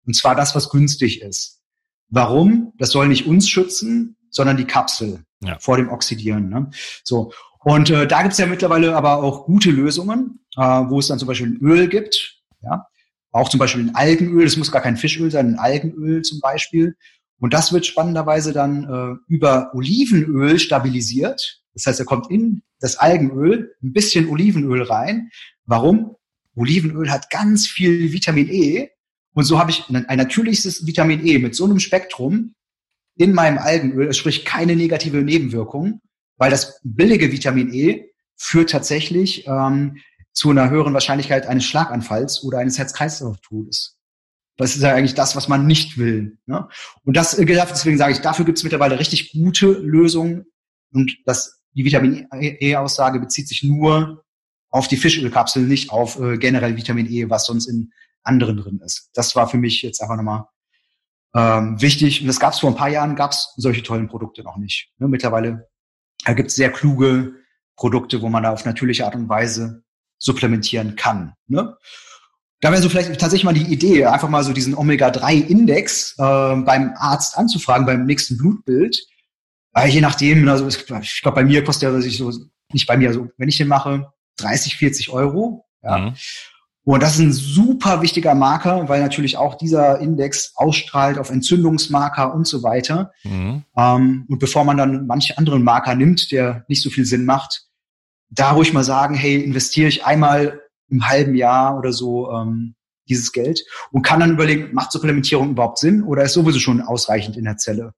Und 0.06 0.14
zwar 0.14 0.34
das, 0.34 0.54
was 0.54 0.70
günstig 0.70 1.20
ist. 1.20 1.59
Warum? 2.10 2.72
Das 2.78 2.90
soll 2.90 3.08
nicht 3.08 3.26
uns 3.26 3.48
schützen, 3.48 4.16
sondern 4.30 4.56
die 4.56 4.64
Kapsel 4.64 5.24
ja. 5.42 5.58
vor 5.58 5.76
dem 5.76 5.88
Oxidieren. 5.88 6.48
Ne? 6.48 6.70
So. 7.04 7.32
Und 7.62 7.90
äh, 7.90 8.06
da 8.06 8.22
gibt's 8.22 8.38
ja 8.38 8.46
mittlerweile 8.46 8.96
aber 8.96 9.22
auch 9.22 9.44
gute 9.44 9.70
Lösungen, 9.70 10.40
äh, 10.56 10.62
wo 10.62 10.98
es 10.98 11.08
dann 11.08 11.18
zum 11.18 11.28
Beispiel 11.28 11.48
ein 11.48 11.58
Öl 11.60 11.88
gibt, 11.88 12.40
ja, 12.62 12.86
auch 13.32 13.48
zum 13.48 13.60
Beispiel 13.60 13.84
ein 13.84 13.94
Algenöl, 13.94 14.44
das 14.44 14.56
muss 14.56 14.72
gar 14.72 14.82
kein 14.82 14.96
Fischöl 14.96 15.30
sein, 15.30 15.54
ein 15.54 15.58
Algenöl 15.58 16.22
zum 16.22 16.40
Beispiel, 16.40 16.96
und 17.40 17.54
das 17.54 17.72
wird 17.72 17.86
spannenderweise 17.86 18.52
dann 18.52 18.84
äh, 18.84 19.32
über 19.32 19.74
Olivenöl 19.74 20.58
stabilisiert. 20.58 21.62
Das 21.74 21.86
heißt, 21.86 21.98
er 21.98 22.06
kommt 22.06 22.30
in 22.30 22.62
das 22.80 22.96
Algenöl 22.96 23.74
ein 23.82 23.92
bisschen 23.92 24.28
Olivenöl 24.28 24.82
rein. 24.82 25.30
Warum? 25.64 26.16
Olivenöl 26.54 27.10
hat 27.10 27.30
ganz 27.30 27.66
viel 27.66 28.12
Vitamin 28.12 28.48
E. 28.50 28.90
Und 29.32 29.44
so 29.44 29.58
habe 29.58 29.70
ich 29.70 29.88
ein, 29.88 30.18
natürliches 30.18 30.86
Vitamin 30.86 31.24
E 31.26 31.38
mit 31.38 31.54
so 31.54 31.64
einem 31.64 31.78
Spektrum 31.78 32.54
in 33.16 33.32
meinem 33.32 33.58
Algenöl, 33.58 34.12
sprich 34.12 34.44
keine 34.44 34.76
negative 34.76 35.18
Nebenwirkung, 35.18 36.00
weil 36.36 36.50
das 36.50 36.80
billige 36.82 37.30
Vitamin 37.32 37.72
E 37.72 38.10
führt 38.36 38.70
tatsächlich 38.70 39.46
ähm, 39.46 39.98
zu 40.32 40.50
einer 40.50 40.70
höheren 40.70 40.94
Wahrscheinlichkeit 40.94 41.46
eines 41.46 41.64
Schlaganfalls 41.64 42.42
oder 42.44 42.58
eines 42.58 42.78
Herz-Kreislauf-Todes. 42.78 43.98
Das 44.56 44.76
ist 44.76 44.82
ja 44.82 44.94
eigentlich 44.94 45.14
das, 45.14 45.36
was 45.36 45.48
man 45.48 45.66
nicht 45.66 45.96
will. 45.98 46.38
Ne? 46.46 46.68
Und 47.04 47.16
das, 47.16 47.38
äh, 47.38 47.44
deswegen 47.44 47.98
sage 47.98 48.12
ich, 48.12 48.20
dafür 48.20 48.44
gibt 48.44 48.58
es 48.58 48.64
mittlerweile 48.64 48.98
richtig 48.98 49.32
gute 49.32 49.66
Lösungen. 49.66 50.46
Und 50.92 51.16
das, 51.24 51.62
die 51.74 51.84
Vitamin 51.84 52.26
E-Aussage 52.32 53.20
bezieht 53.20 53.48
sich 53.48 53.62
nur 53.62 54.24
auf 54.70 54.88
die 54.88 54.96
Fischölkapsel, 54.96 55.62
nicht 55.62 55.90
auf 55.90 56.20
äh, 56.20 56.38
generell 56.38 56.76
Vitamin 56.76 57.10
E, 57.10 57.28
was 57.28 57.46
sonst 57.46 57.66
in 57.66 57.92
anderen 58.22 58.56
drin 58.56 58.80
ist. 58.84 59.10
Das 59.14 59.34
war 59.36 59.48
für 59.48 59.58
mich 59.58 59.82
jetzt 59.82 60.00
einfach 60.00 60.16
nochmal 60.16 60.44
ähm, 61.34 61.80
wichtig. 61.80 62.20
Und 62.20 62.26
das 62.26 62.40
gab 62.40 62.52
es 62.52 62.60
vor 62.60 62.70
ein 62.70 62.76
paar 62.76 62.88
Jahren, 62.88 63.16
gab 63.16 63.32
es 63.32 63.52
solche 63.56 63.82
tollen 63.82 64.08
Produkte 64.08 64.42
noch 64.42 64.56
nicht. 64.56 64.92
Ne? 64.98 65.08
Mittlerweile 65.08 65.68
gibt 66.26 66.50
es 66.50 66.56
sehr 66.56 66.70
kluge 66.70 67.34
Produkte, 67.76 68.20
wo 68.20 68.28
man 68.28 68.42
da 68.42 68.52
auf 68.52 68.64
natürliche 68.64 69.06
Art 69.06 69.14
und 69.14 69.28
Weise 69.28 69.84
supplementieren 70.18 70.96
kann. 70.96 71.34
Ne? 71.46 71.76
Da 72.60 72.70
wäre 72.70 72.82
so 72.82 72.90
vielleicht 72.90 73.18
tatsächlich 73.18 73.44
mal 73.44 73.54
die 73.54 73.72
Idee, 73.72 74.04
einfach 74.04 74.28
mal 74.28 74.44
so 74.44 74.52
diesen 74.52 74.74
Omega-3-Index 74.74 76.16
äh, 76.18 76.56
beim 76.56 76.92
Arzt 76.96 77.38
anzufragen, 77.38 77.86
beim 77.86 78.04
nächsten 78.04 78.36
Blutbild. 78.36 79.00
Äh, 79.74 79.88
je 79.88 80.02
nachdem, 80.02 80.46
also 80.46 80.68
ich 80.68 80.86
glaube, 81.22 81.36
bei 81.36 81.44
mir 81.44 81.64
kostet 81.64 81.90
er 81.90 82.02
sich 82.02 82.18
so, 82.18 82.30
nicht 82.72 82.86
bei 82.86 82.98
mir, 82.98 83.08
also 83.08 83.28
wenn 83.38 83.48
ich 83.48 83.56
den 83.56 83.68
mache, 83.68 84.12
30, 84.36 84.76
40 84.76 85.08
Euro. 85.10 85.64
Ja. 85.82 85.98
Mhm. 85.98 86.16
Und 86.94 87.04
das 87.04 87.14
ist 87.14 87.20
ein 87.20 87.32
super 87.32 88.02
wichtiger 88.02 88.34
Marker, 88.34 88.88
weil 88.88 89.00
natürlich 89.00 89.36
auch 89.36 89.54
dieser 89.54 90.00
Index 90.00 90.54
ausstrahlt 90.56 91.18
auf 91.18 91.30
Entzündungsmarker 91.30 92.34
und 92.34 92.48
so 92.48 92.64
weiter. 92.64 93.12
Mhm. 93.22 93.62
Ähm, 93.76 94.24
und 94.28 94.40
bevor 94.40 94.64
man 94.64 94.76
dann 94.76 95.06
manche 95.06 95.38
anderen 95.38 95.62
Marker 95.62 95.94
nimmt, 95.94 96.32
der 96.32 96.64
nicht 96.66 96.82
so 96.82 96.90
viel 96.90 97.04
Sinn 97.04 97.24
macht, 97.24 97.68
da 98.28 98.50
ruhig 98.50 98.72
mal 98.72 98.82
sagen, 98.82 99.14
hey, 99.14 99.40
investiere 99.40 99.86
ich 99.86 100.04
einmal 100.04 100.62
im 100.88 101.08
halben 101.08 101.36
Jahr 101.36 101.78
oder 101.78 101.92
so 101.92 102.28
ähm, 102.32 102.74
dieses 103.08 103.30
Geld 103.30 103.64
und 103.92 104.02
kann 104.02 104.18
dann 104.18 104.32
überlegen, 104.32 104.74
macht 104.74 104.90
Supplementierung 104.90 105.50
überhaupt 105.50 105.78
Sinn 105.78 106.02
oder 106.02 106.24
ist 106.24 106.32
sowieso 106.32 106.58
schon 106.58 106.80
ausreichend 106.80 107.36
in 107.36 107.44
der 107.44 107.56
Zelle? 107.56 107.94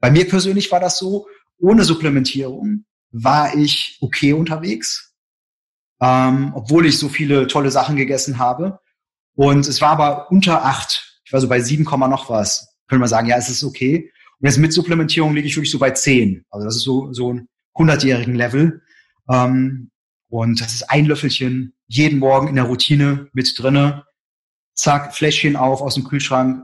Bei 0.00 0.10
mir 0.10 0.28
persönlich 0.28 0.72
war 0.72 0.80
das 0.80 0.98
so, 0.98 1.28
ohne 1.60 1.84
Supplementierung 1.84 2.86
war 3.12 3.54
ich 3.54 3.98
okay 4.00 4.32
unterwegs, 4.32 5.05
ähm, 6.00 6.52
obwohl 6.54 6.86
ich 6.86 6.98
so 6.98 7.08
viele 7.08 7.46
tolle 7.46 7.70
Sachen 7.70 7.96
gegessen 7.96 8.38
habe. 8.38 8.78
Und 9.34 9.66
es 9.66 9.80
war 9.80 9.90
aber 9.90 10.30
unter 10.30 10.64
acht. 10.64 11.20
Ich 11.24 11.32
war 11.32 11.40
so 11.40 11.48
bei 11.48 11.60
sieben 11.60 11.84
Komma 11.84 12.08
noch 12.08 12.30
was. 12.30 12.76
Können 12.88 13.02
wir 13.02 13.08
sagen, 13.08 13.28
ja, 13.28 13.36
es 13.36 13.48
ist 13.48 13.64
okay. 13.64 14.12
Und 14.38 14.46
jetzt 14.46 14.58
mit 14.58 14.72
Supplementierung 14.72 15.34
liege 15.34 15.48
ich 15.48 15.56
wirklich 15.56 15.70
so 15.70 15.78
bei 15.78 15.90
zehn. 15.90 16.44
Also 16.50 16.66
das 16.66 16.76
ist 16.76 16.82
so, 16.82 17.12
so 17.12 17.32
ein 17.32 17.48
hundertjährigen 17.76 18.34
Level. 18.34 18.82
Ähm, 19.28 19.90
und 20.28 20.60
das 20.60 20.74
ist 20.74 20.90
ein 20.90 21.06
Löffelchen 21.06 21.74
jeden 21.86 22.18
Morgen 22.18 22.48
in 22.48 22.56
der 22.56 22.64
Routine 22.64 23.28
mit 23.32 23.54
drinne. 23.56 24.04
Zack, 24.74 25.14
Fläschchen 25.14 25.56
auf 25.56 25.80
aus 25.80 25.94
dem 25.94 26.04
Kühlschrank, 26.04 26.62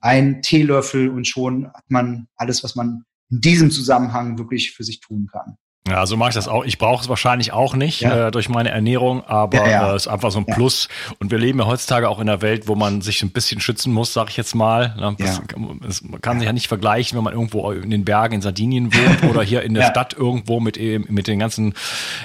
ein 0.00 0.42
Teelöffel 0.42 1.08
und 1.08 1.26
schon 1.26 1.68
hat 1.72 1.84
man 1.88 2.28
alles, 2.36 2.64
was 2.64 2.74
man 2.74 3.04
in 3.30 3.40
diesem 3.40 3.70
Zusammenhang 3.70 4.38
wirklich 4.38 4.72
für 4.72 4.84
sich 4.84 5.00
tun 5.00 5.28
kann. 5.30 5.56
Ja, 5.88 6.04
so 6.06 6.16
mache 6.16 6.30
ich 6.30 6.34
das 6.34 6.48
auch. 6.48 6.64
Ich 6.64 6.78
brauche 6.78 7.02
es 7.02 7.08
wahrscheinlich 7.08 7.52
auch 7.52 7.74
nicht 7.74 8.00
ja. 8.00 8.28
äh, 8.28 8.30
durch 8.30 8.48
meine 8.48 8.70
Ernährung, 8.70 9.24
aber 9.24 9.58
es 9.58 9.70
ja, 9.70 9.70
ja. 9.70 9.92
äh, 9.92 9.96
ist 9.96 10.08
einfach 10.08 10.30
so 10.30 10.38
ein 10.38 10.46
Plus. 10.46 10.88
Und 11.20 11.30
wir 11.30 11.38
leben 11.38 11.60
ja 11.60 11.66
heutzutage 11.66 12.08
auch 12.08 12.18
in 12.18 12.28
einer 12.28 12.42
Welt, 12.42 12.66
wo 12.66 12.74
man 12.74 13.02
sich 13.02 13.22
ein 13.22 13.30
bisschen 13.30 13.60
schützen 13.60 13.92
muss, 13.92 14.12
sag 14.12 14.28
ich 14.28 14.36
jetzt 14.36 14.54
mal. 14.54 14.96
Das, 15.18 15.40
das, 15.82 16.02
man 16.02 16.20
kann 16.20 16.38
sich 16.38 16.46
ja 16.46 16.52
nicht 16.52 16.68
vergleichen, 16.68 17.16
wenn 17.16 17.24
man 17.24 17.34
irgendwo 17.34 17.70
in 17.70 17.90
den 17.90 18.04
Bergen 18.04 18.34
in 18.34 18.42
Sardinien 18.42 18.92
wohnt 18.92 19.30
oder 19.30 19.42
hier 19.42 19.62
in 19.62 19.74
der 19.74 19.82
Stadt 19.90 20.14
irgendwo 20.14 20.60
mit, 20.60 20.78
mit 21.08 21.28
den 21.28 21.38
ganzen 21.38 21.74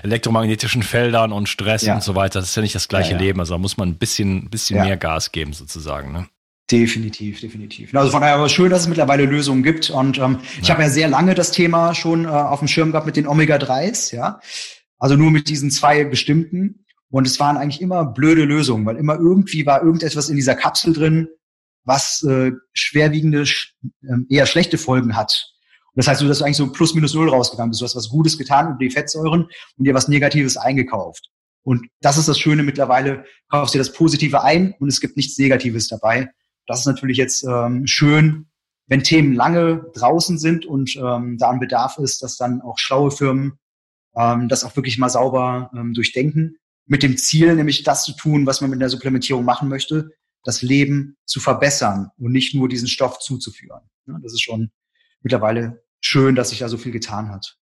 elektromagnetischen 0.04 0.82
Feldern 0.82 1.32
und 1.32 1.48
Stress 1.48 1.84
und 1.88 2.04
so 2.04 2.16
weiter. 2.16 2.40
Das 2.40 2.50
ist 2.50 2.56
ja 2.56 2.62
nicht 2.62 2.76
das 2.76 2.88
gleiche 2.88 3.16
Leben. 3.16 3.40
Also 3.40 3.54
da 3.54 3.58
muss 3.58 3.78
man 3.78 3.90
ein 3.90 3.96
bisschen, 3.96 4.50
bisschen 4.50 4.82
mehr 4.82 4.98
Gas 4.98 5.32
geben 5.32 5.54
sozusagen. 5.54 6.12
Ne? 6.12 6.28
Definitiv, 6.72 7.42
definitiv. 7.42 7.94
Also 7.94 8.12
von 8.12 8.22
daher 8.22 8.36
aber 8.36 8.48
schön, 8.48 8.70
dass 8.70 8.82
es 8.82 8.88
mittlerweile 8.88 9.26
Lösungen 9.26 9.62
gibt. 9.62 9.90
Und 9.90 10.18
ähm, 10.20 10.40
ja. 10.42 10.62
ich 10.62 10.72
habe 10.72 10.82
ja 10.82 10.90
sehr 10.90 11.10
lange 11.10 11.36
das 11.36 11.52
Thema 11.52 11.94
schon 11.94 12.26
äh, 12.26 12.30
auf 12.30 12.60
dem 12.60 12.70
Schirm 12.70 12.92
gehabt 12.92 13.06
mit 13.06 13.18
den 13.18 13.28
Omega-3s, 13.28 14.16
ja. 14.16 14.40
Also 14.98 15.16
nur 15.16 15.32
mit 15.32 15.50
diesen 15.50 15.70
zwei 15.70 16.06
bestimmten. 16.06 16.86
Und 17.10 17.28
es 17.28 17.40
waren 17.42 17.58
eigentlich 17.58 17.82
immer 17.82 18.06
blöde 18.06 18.46
Lösungen, 18.46 18.86
weil 18.86 18.96
immer 18.96 19.16
irgendwie 19.16 19.66
war 19.66 19.84
irgendetwas 19.84 20.30
in 20.30 20.38
dieser 20.38 20.56
Kapsel 20.56 20.94
drin, 20.94 21.28
was 21.84 22.24
äh, 22.24 22.52
schwerwiegende, 22.72 23.42
äh, 23.42 24.16
eher 24.30 24.46
schlechte 24.46 24.78
Folgen 24.78 25.18
hat. 25.18 25.52
Und 25.94 25.98
das 25.98 26.08
heißt, 26.08 26.22
du 26.22 26.30
hast 26.30 26.42
eigentlich 26.42 26.56
so 26.56 26.72
plus 26.72 26.96
minus 26.96 27.14
null 27.14 27.28
rausgegangen 27.28 27.72
bist. 27.72 27.82
Du 27.82 27.86
hast 27.86 27.98
was 27.98 28.08
Gutes 28.08 28.38
getan 28.38 28.68
über 28.68 28.78
die 28.80 28.92
Fettsäuren 28.92 29.50
und 29.78 29.86
dir 29.86 29.94
was 29.94 30.08
Negatives 30.08 30.56
eingekauft. 30.56 31.30
Und 31.64 31.88
das 32.00 32.18
ist 32.18 32.30
das 32.30 32.40
Schöne 32.40 32.64
mittlerweile, 32.64 33.26
kaufst 33.50 33.76
dir 33.76 33.80
das 33.80 33.92
Positive 33.92 34.42
ein 34.42 34.74
und 34.80 34.88
es 34.88 35.02
gibt 35.02 35.18
nichts 35.18 35.38
Negatives 35.38 35.90
dabei. 35.90 36.30
Das 36.72 36.80
ist 36.80 36.86
natürlich 36.86 37.18
jetzt 37.18 37.44
ähm, 37.44 37.86
schön, 37.86 38.46
wenn 38.88 39.04
Themen 39.04 39.34
lange 39.34 39.92
draußen 39.94 40.38
sind 40.38 40.66
und 40.66 40.96
ähm, 40.96 41.38
da 41.38 41.50
ein 41.50 41.60
Bedarf 41.60 41.98
ist, 41.98 42.24
dass 42.24 42.38
dann 42.38 42.62
auch 42.62 42.78
schlaue 42.80 43.12
Firmen 43.12 43.60
ähm, 44.16 44.48
das 44.48 44.64
auch 44.64 44.74
wirklich 44.78 44.98
mal 44.98 45.10
sauber 45.10 45.70
ähm, 45.76 45.94
durchdenken, 45.94 46.56
mit 46.86 47.04
dem 47.04 47.18
Ziel, 47.18 47.58
nämlich 47.58 47.84
das 47.84 48.06
zu 48.06 48.14
tun, 48.14 48.46
was 48.46 48.62
man 48.62 48.70
mit 48.70 48.80
der 48.80 48.88
Supplementierung 48.88 49.44
machen 49.44 49.68
möchte, 49.68 50.12
das 50.46 50.62
Leben 50.62 51.18
zu 51.26 51.42
verbessern 51.42 52.10
und 52.18 52.32
nicht 52.32 52.56
nur 52.56 52.70
diesen 52.70 52.88
Stoff 52.88 53.20
zuzuführen. 53.20 53.82
Ja, 54.08 54.18
das 54.24 54.32
ist 54.32 54.42
schon 54.42 54.72
mittlerweile 55.24 55.84
schön, 56.00 56.36
dass 56.36 56.52
sich 56.52 56.60
da 56.60 56.70
so 56.70 56.78
viel 56.78 56.94
getan 56.94 57.28
hat. 57.32 57.58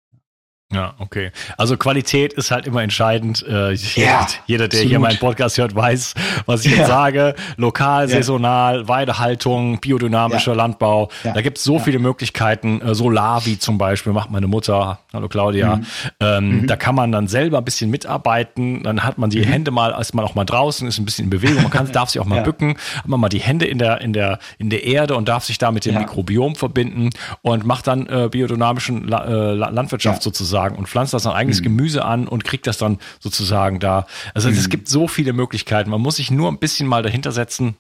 Ja, 0.72 0.94
okay. 1.00 1.32
Also 1.58 1.78
Qualität 1.78 2.32
ist 2.34 2.52
halt 2.52 2.68
immer 2.68 2.84
entscheidend. 2.84 3.44
Äh, 3.48 3.74
ja, 3.74 4.28
jeder, 4.46 4.68
der 4.68 4.78
absolut. 4.78 4.88
hier 4.88 5.00
meinen 5.00 5.18
Podcast 5.18 5.58
hört, 5.58 5.74
weiß, 5.74 6.14
was 6.46 6.64
ich 6.64 6.74
ja. 6.74 6.78
jetzt 6.78 6.88
sage. 6.88 7.34
Lokal, 7.58 8.08
ja. 8.08 8.18
saisonal, 8.18 8.88
Weidehaltung, 8.88 9.80
biodynamischer. 9.80 10.54
Landbau. 10.54 11.10
Da 11.24 11.42
gibt 11.42 11.58
es 11.58 11.64
so 11.64 11.80
viele 11.80 11.98
Möglichkeiten. 11.98 12.82
Äh, 12.82 12.94
Solar 12.94 13.48
wie 13.48 13.58
zum 13.58 13.80
Beispiel 13.80 14.14
macht 14.14 14.30
meine 14.30 14.46
Mutter. 14.46 15.00
Hallo 15.12 15.28
Claudia. 15.28 15.78
Mhm. 15.78 15.86
Ähm, 16.20 16.62
mhm. 16.62 16.68
Da 16.68 16.76
kann 16.76 16.94
man 16.94 17.12
dann 17.12 17.28
selber 17.28 17.58
ein 17.58 17.66
bisschen 17.66 17.90
mitarbeiten. 17.90 18.84
Dann 18.84 19.02
hat 19.04 19.18
man 19.18 19.32
die 19.32 19.40
mhm. 19.40 19.46
Hände 19.46 19.72
mal 19.72 19.90
erstmal 19.90 20.24
auch 20.24 20.36
mal 20.36 20.46
draußen, 20.46 20.88
ist 20.88 21.00
ein 21.00 21.06
bisschen 21.06 21.26
in 21.26 21.30
Bewegung. 21.32 21.64
Man 21.64 21.72
kann, 21.72 21.92
darf 21.92 22.12
sich 22.12 22.22
auch 22.22 22.26
mal 22.26 22.44
bücken. 22.44 22.76
Hat 22.96 23.08
man 23.08 23.20
mal 23.20 23.30
die 23.30 23.40
Hände 23.40 23.66
in 23.66 23.80
der, 23.80 24.02
in 24.02 24.14
der, 24.14 24.38
in 24.60 24.70
der 24.70 24.84
Erde 24.84 25.16
und 25.16 25.28
darf 25.28 25.46
sich 25.46 25.58
da 25.58 25.72
mit 25.72 25.86
dem 25.86 25.98
Mikrobiom 25.98 26.56
verbinden 26.56 27.10
und 27.42 27.66
macht 27.66 27.88
dann 27.88 28.06
äh, 28.06 28.30
biodynamischen 28.30 29.08
La 29.08 29.26
äh, 29.26 29.54
Landwirtschaft 29.56 30.22
sozusagen 30.22 30.59
sozusagen 30.60 30.76
und 30.76 30.88
pflanzt 30.88 31.14
das 31.14 31.24
sein 31.24 31.34
eigenes 31.34 31.60
mhm. 31.60 31.64
Gemüse 31.64 32.06
an 32.06 32.28
und 32.28 32.44
kriegt 32.44 32.68
das 32.68 32.78
dann 32.78 33.00
sozusagen 33.20 33.80
da. 33.80 34.06
Also 34.34 34.50
mhm. 34.50 34.56
es 34.56 34.70
gibt 34.70 34.88
so 34.88 35.08
viele 35.08 35.34
Möglichkeiten. 35.34 35.90
Man 35.90 36.02
muss 36.02 36.18
sich 36.18 36.32
nur 36.32 36.50
ein 36.50 36.60
bisschen 36.60 36.88
mal 36.88 37.04
dahinter 37.04 37.32
setzen. 37.32 37.78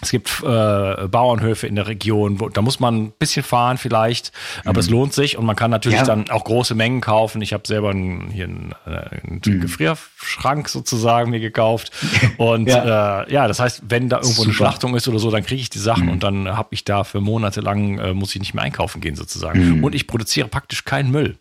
Es 0.00 0.12
gibt 0.12 0.44
äh, 0.44 1.08
Bauernhöfe 1.08 1.66
in 1.66 1.74
der 1.74 1.88
Region, 1.88 2.38
wo, 2.38 2.48
da 2.48 2.62
muss 2.62 2.78
man 2.78 3.06
ein 3.06 3.12
bisschen 3.18 3.42
fahren 3.42 3.78
vielleicht, 3.78 4.30
aber 4.60 4.74
mhm. 4.74 4.78
es 4.78 4.90
lohnt 4.90 5.12
sich 5.12 5.36
und 5.36 5.44
man 5.44 5.56
kann 5.56 5.72
natürlich 5.72 5.98
ja. 5.98 6.04
dann 6.04 6.30
auch 6.30 6.44
große 6.44 6.76
Mengen 6.76 7.00
kaufen. 7.00 7.42
Ich 7.42 7.52
habe 7.52 7.66
selber 7.66 7.90
einen, 7.90 8.30
hier 8.30 8.44
einen, 8.44 8.74
äh, 8.86 8.90
einen 8.90 9.40
mhm. 9.44 9.60
Gefrierschrank 9.60 10.68
sozusagen 10.68 11.32
mir 11.32 11.40
gekauft 11.40 11.90
und 12.36 12.68
ja. 12.68 13.22
Äh, 13.22 13.32
ja, 13.32 13.48
das 13.48 13.58
heißt, 13.58 13.82
wenn 13.88 14.08
da 14.08 14.18
irgendwo 14.18 14.34
Super. 14.34 14.46
eine 14.46 14.54
Schlachtung 14.54 14.94
ist 14.94 15.08
oder 15.08 15.18
so, 15.18 15.32
dann 15.32 15.44
kriege 15.44 15.60
ich 15.60 15.70
die 15.70 15.80
Sachen 15.80 16.04
mhm. 16.04 16.12
und 16.12 16.22
dann 16.22 16.56
habe 16.56 16.68
ich 16.70 16.84
da 16.84 17.02
für 17.02 17.20
Monate 17.20 17.60
lang 17.60 17.98
äh, 17.98 18.14
muss 18.14 18.32
ich 18.36 18.40
nicht 18.40 18.54
mehr 18.54 18.62
einkaufen 18.62 19.00
gehen 19.00 19.16
sozusagen 19.16 19.78
mhm. 19.78 19.84
und 19.84 19.96
ich 19.96 20.06
produziere 20.06 20.46
praktisch 20.46 20.84
keinen 20.84 21.10
Müll. 21.10 21.38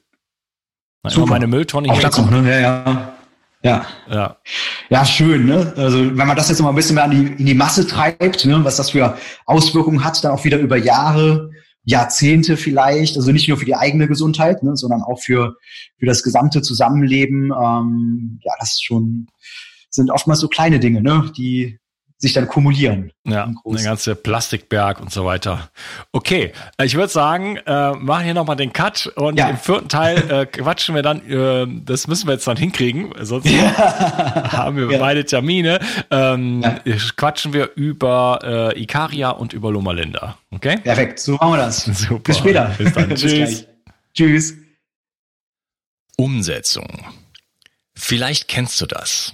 Super. 1.10 1.32
meine 1.32 1.48
Mülltonne 1.48 1.92
hier. 1.94 2.10
Auch 2.10 2.32
ne? 2.32 2.50
ja, 2.50 2.60
ja. 2.60 3.14
Ja. 3.64 3.86
ja. 4.10 4.38
Ja, 4.90 5.06
schön, 5.06 5.46
ne? 5.46 5.74
Also 5.76 6.00
wenn 6.18 6.28
man 6.28 6.38
das 6.38 6.50
jetzt 6.50 6.60
noch 6.60 6.66
mal 6.66 6.72
ein 6.72 6.76
bisschen 6.76 6.96
mehr 6.96 7.08
die, 7.08 7.34
in 7.38 7.46
die 7.46 7.54
Masse 7.54 7.88
treibt, 7.88 8.46
ne, 8.46 8.64
was 8.64 8.78
das 8.78 8.92
für 8.92 9.18
Auswirkungen 9.46 10.04
hat, 10.04 10.24
dann 10.24 10.32
auch 10.32 10.46
wieder 10.46 10.60
über 10.60 10.78
Jahre, 10.78 11.50
Jahrzehnte 11.84 12.56
vielleicht, 12.58 13.18
also 13.18 13.32
nicht 13.32 13.48
nur 13.48 13.58
für 13.58 13.66
die 13.66 13.76
eigene 13.76 14.08
Gesundheit, 14.08 14.62
ne, 14.64 14.76
sondern 14.76 15.02
auch 15.02 15.20
für, 15.20 15.56
für 15.98 16.06
das 16.06 16.24
gesamte 16.24 16.62
Zusammenleben. 16.62 17.52
Ähm, 17.52 18.40
ja, 18.44 18.54
das 18.60 18.74
ist 18.74 18.86
schon, 18.86 19.28
sind 19.90 20.12
oftmals 20.12 20.40
so 20.40 20.48
kleine 20.48 20.80
Dinge, 20.80 21.02
ne, 21.02 21.32
die 21.36 21.80
sich 22.20 22.34
dann 22.34 22.48
kumulieren. 22.48 23.12
Ja, 23.26 23.54
eine 23.64 23.84
ganze 23.84 24.16
Plastikberg 24.16 25.00
und 25.00 25.12
so 25.12 25.26
weiter. 25.26 25.70
Okay, 26.12 26.52
äh, 26.78 26.86
ich 26.86 26.96
würde 26.96 27.10
sagen, 27.10 27.58
äh, 27.58 27.92
machen 27.92 28.24
hier 28.24 28.34
nochmal 28.34 28.56
den 28.56 28.74
Cut 28.74 29.08
und 29.16 29.38
ja. 29.38 29.50
im 29.50 29.58
vierten 29.58 29.88
Teil 29.88 30.18
äh, 30.32 30.46
quatschen 30.48 30.96
wir 30.96 31.04
dann, 31.04 31.22
äh, 31.30 31.68
das 31.86 32.08
müssen 32.08 32.28
wir 32.28 32.34
jetzt 32.34 32.48
dann 32.48 32.58
hinkriegen, 32.58 33.14
sonst 33.22 33.46
ja. 33.50 34.52
haben 34.52 34.78
wir 34.78 34.92
ja. 34.92 34.98
beide 34.98 35.26
Termine, 35.26 35.80
ähm, 36.10 36.64
quatschen 37.18 37.54
wir 37.54 37.72
über 37.76 38.74
äh, 38.76 38.82
Ikaria 38.82 39.30
und 39.30 39.54
über 39.54 39.72
Loma 39.72 39.92
Linda. 39.92 40.38
Okay? 40.50 40.78
Perfekt, 40.78 41.20
so 41.20 41.34
machen 41.34 41.52
wir 41.52 41.58
das. 41.58 41.86
Super. 41.86 42.20
Bis 42.20 42.38
später. 42.40 42.66
Bis 42.78 42.94
dann. 42.94 43.10
Tschüss. 43.16 43.68
Tschüss. 44.14 44.56
Umsetzung. 46.18 47.06
Vielleicht 47.94 48.48
kennst 48.48 48.82
du 48.82 48.88
das. 48.88 49.34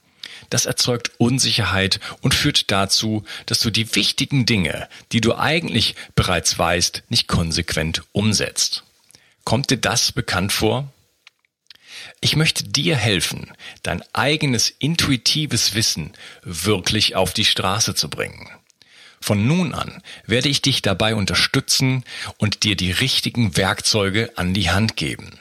Das 0.51 0.65
erzeugt 0.65 1.11
Unsicherheit 1.17 2.01
und 2.19 2.33
führt 2.33 2.71
dazu, 2.71 3.23
dass 3.45 3.61
du 3.61 3.69
die 3.69 3.95
wichtigen 3.95 4.45
Dinge, 4.45 4.89
die 5.13 5.21
du 5.21 5.33
eigentlich 5.33 5.95
bereits 6.13 6.59
weißt, 6.59 7.03
nicht 7.07 7.29
konsequent 7.29 8.03
umsetzt. 8.11 8.83
Kommt 9.45 9.69
dir 9.69 9.77
das 9.77 10.11
bekannt 10.11 10.51
vor? 10.51 10.91
Ich 12.19 12.35
möchte 12.35 12.65
dir 12.65 12.97
helfen, 12.97 13.51
dein 13.81 14.03
eigenes 14.11 14.69
intuitives 14.69 15.73
Wissen 15.73 16.11
wirklich 16.43 17.15
auf 17.15 17.33
die 17.33 17.45
Straße 17.45 17.95
zu 17.95 18.09
bringen. 18.09 18.49
Von 19.21 19.47
nun 19.47 19.73
an 19.73 20.03
werde 20.25 20.49
ich 20.49 20.61
dich 20.61 20.81
dabei 20.81 21.15
unterstützen 21.15 22.03
und 22.37 22.63
dir 22.63 22.75
die 22.75 22.91
richtigen 22.91 23.55
Werkzeuge 23.55 24.33
an 24.35 24.53
die 24.53 24.69
Hand 24.69 24.97
geben. 24.97 25.39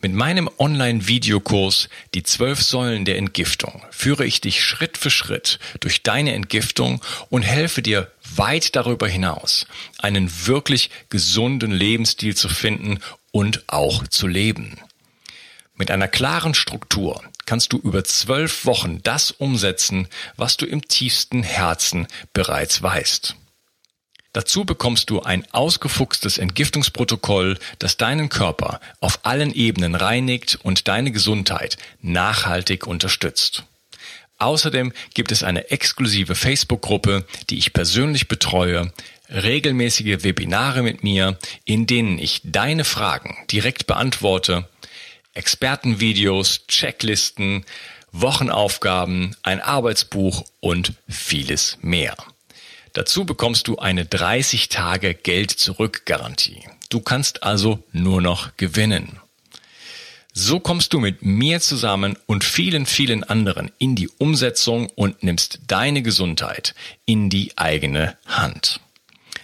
Mit 0.00 0.14
meinem 0.14 0.48
Online-Videokurs 0.58 1.88
Die 2.14 2.22
zwölf 2.22 2.62
Säulen 2.62 3.04
der 3.04 3.18
Entgiftung 3.18 3.82
führe 3.90 4.24
ich 4.24 4.40
dich 4.40 4.62
Schritt 4.62 4.96
für 4.96 5.10
Schritt 5.10 5.58
durch 5.80 6.04
deine 6.04 6.34
Entgiftung 6.34 7.02
und 7.30 7.42
helfe 7.42 7.82
dir 7.82 8.08
weit 8.36 8.76
darüber 8.76 9.08
hinaus, 9.08 9.66
einen 9.98 10.30
wirklich 10.46 10.90
gesunden 11.08 11.72
Lebensstil 11.72 12.36
zu 12.36 12.48
finden 12.48 13.00
und 13.32 13.64
auch 13.66 14.06
zu 14.06 14.28
leben. 14.28 14.78
Mit 15.74 15.90
einer 15.90 16.06
klaren 16.06 16.54
Struktur 16.54 17.20
kannst 17.44 17.72
du 17.72 17.78
über 17.78 18.04
zwölf 18.04 18.66
Wochen 18.66 19.02
das 19.02 19.32
umsetzen, 19.32 20.06
was 20.36 20.56
du 20.56 20.64
im 20.64 20.86
tiefsten 20.86 21.42
Herzen 21.42 22.06
bereits 22.32 22.80
weißt. 22.80 23.34
Dazu 24.32 24.64
bekommst 24.64 25.10
du 25.10 25.22
ein 25.22 25.46
ausgefuchstes 25.52 26.38
Entgiftungsprotokoll, 26.38 27.58
das 27.78 27.96
deinen 27.96 28.28
Körper 28.28 28.80
auf 29.00 29.20
allen 29.24 29.52
Ebenen 29.52 29.94
reinigt 29.94 30.58
und 30.62 30.86
deine 30.86 31.12
Gesundheit 31.12 31.78
nachhaltig 32.02 32.86
unterstützt. 32.86 33.64
Außerdem 34.38 34.92
gibt 35.14 35.32
es 35.32 35.42
eine 35.42 35.70
exklusive 35.70 36.34
Facebook-Gruppe, 36.34 37.26
die 37.50 37.58
ich 37.58 37.72
persönlich 37.72 38.28
betreue, 38.28 38.92
regelmäßige 39.30 40.22
Webinare 40.22 40.82
mit 40.82 41.02
mir, 41.02 41.38
in 41.64 41.86
denen 41.86 42.18
ich 42.18 42.42
deine 42.44 42.84
Fragen 42.84 43.36
direkt 43.50 43.86
beantworte, 43.86 44.68
Expertenvideos, 45.34 46.66
Checklisten, 46.68 47.64
Wochenaufgaben, 48.12 49.36
ein 49.42 49.60
Arbeitsbuch 49.60 50.44
und 50.60 50.94
vieles 51.08 51.78
mehr. 51.82 52.16
Dazu 52.92 53.24
bekommst 53.24 53.68
du 53.68 53.78
eine 53.78 54.04
30 54.04 54.68
Tage 54.68 55.14
Geld 55.14 55.50
zurück 55.50 56.02
Garantie. 56.04 56.62
Du 56.88 57.00
kannst 57.00 57.42
also 57.42 57.82
nur 57.92 58.20
noch 58.20 58.56
gewinnen. 58.56 59.20
So 60.32 60.60
kommst 60.60 60.92
du 60.92 61.00
mit 61.00 61.22
mir 61.22 61.60
zusammen 61.60 62.16
und 62.26 62.44
vielen, 62.44 62.86
vielen 62.86 63.24
anderen 63.24 63.72
in 63.78 63.96
die 63.96 64.08
Umsetzung 64.18 64.88
und 64.94 65.22
nimmst 65.22 65.60
deine 65.66 66.02
Gesundheit 66.02 66.74
in 67.06 67.28
die 67.28 67.52
eigene 67.56 68.16
Hand. 68.24 68.80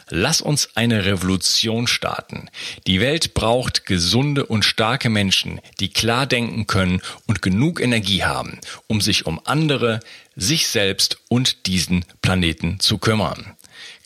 Lass 0.08 0.40
uns 0.40 0.76
eine 0.76 1.06
Revolution 1.06 1.86
starten. 1.86 2.50
Die 2.86 3.00
Welt 3.00 3.34
braucht 3.34 3.86
gesunde 3.86 4.44
und 4.44 4.64
starke 4.64 5.08
Menschen, 5.08 5.60
die 5.80 5.88
klar 5.88 6.26
denken 6.26 6.66
können 6.66 7.00
und 7.26 7.40
genug 7.42 7.80
Energie 7.80 8.22
haben, 8.22 8.60
um 8.86 9.00
sich 9.00 9.26
um 9.26 9.40
andere, 9.44 10.00
sich 10.36 10.68
selbst 10.68 11.18
und 11.28 11.66
diesen 11.66 12.04
Planeten 12.22 12.80
zu 12.80 12.98
kümmern. 12.98 13.56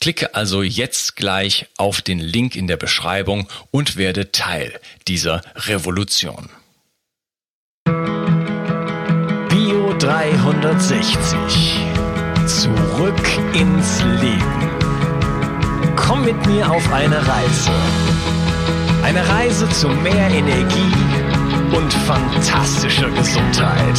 Klicke 0.01 0.35
also 0.35 0.63
jetzt 0.63 1.17
gleich 1.17 1.67
auf 1.77 2.03
den 2.03 2.21
Link 2.21 2.55
in 2.55 2.67
der 2.67 2.77
Beschreibung 2.77 3.49
und 3.71 3.97
werde 3.97 4.31
Teil 4.31 4.79
dieser 5.09 5.43
Revolution. 5.57 6.51
Bio 9.49 9.95
360. 9.99 11.39
Zurück 12.47 13.29
ins 13.55 14.03
Leben. 14.21 14.71
Komm 15.97 16.25
mit 16.25 16.47
mir 16.47 16.71
auf 16.71 16.93
eine 16.93 17.17
Reise. 17.27 17.73
Eine 19.03 19.29
Reise 19.29 19.69
zu 19.71 19.89
mehr 19.89 20.31
Energie 20.31 20.93
und 21.75 21.93
fantastischer 21.93 23.11
Gesundheit. 23.11 23.99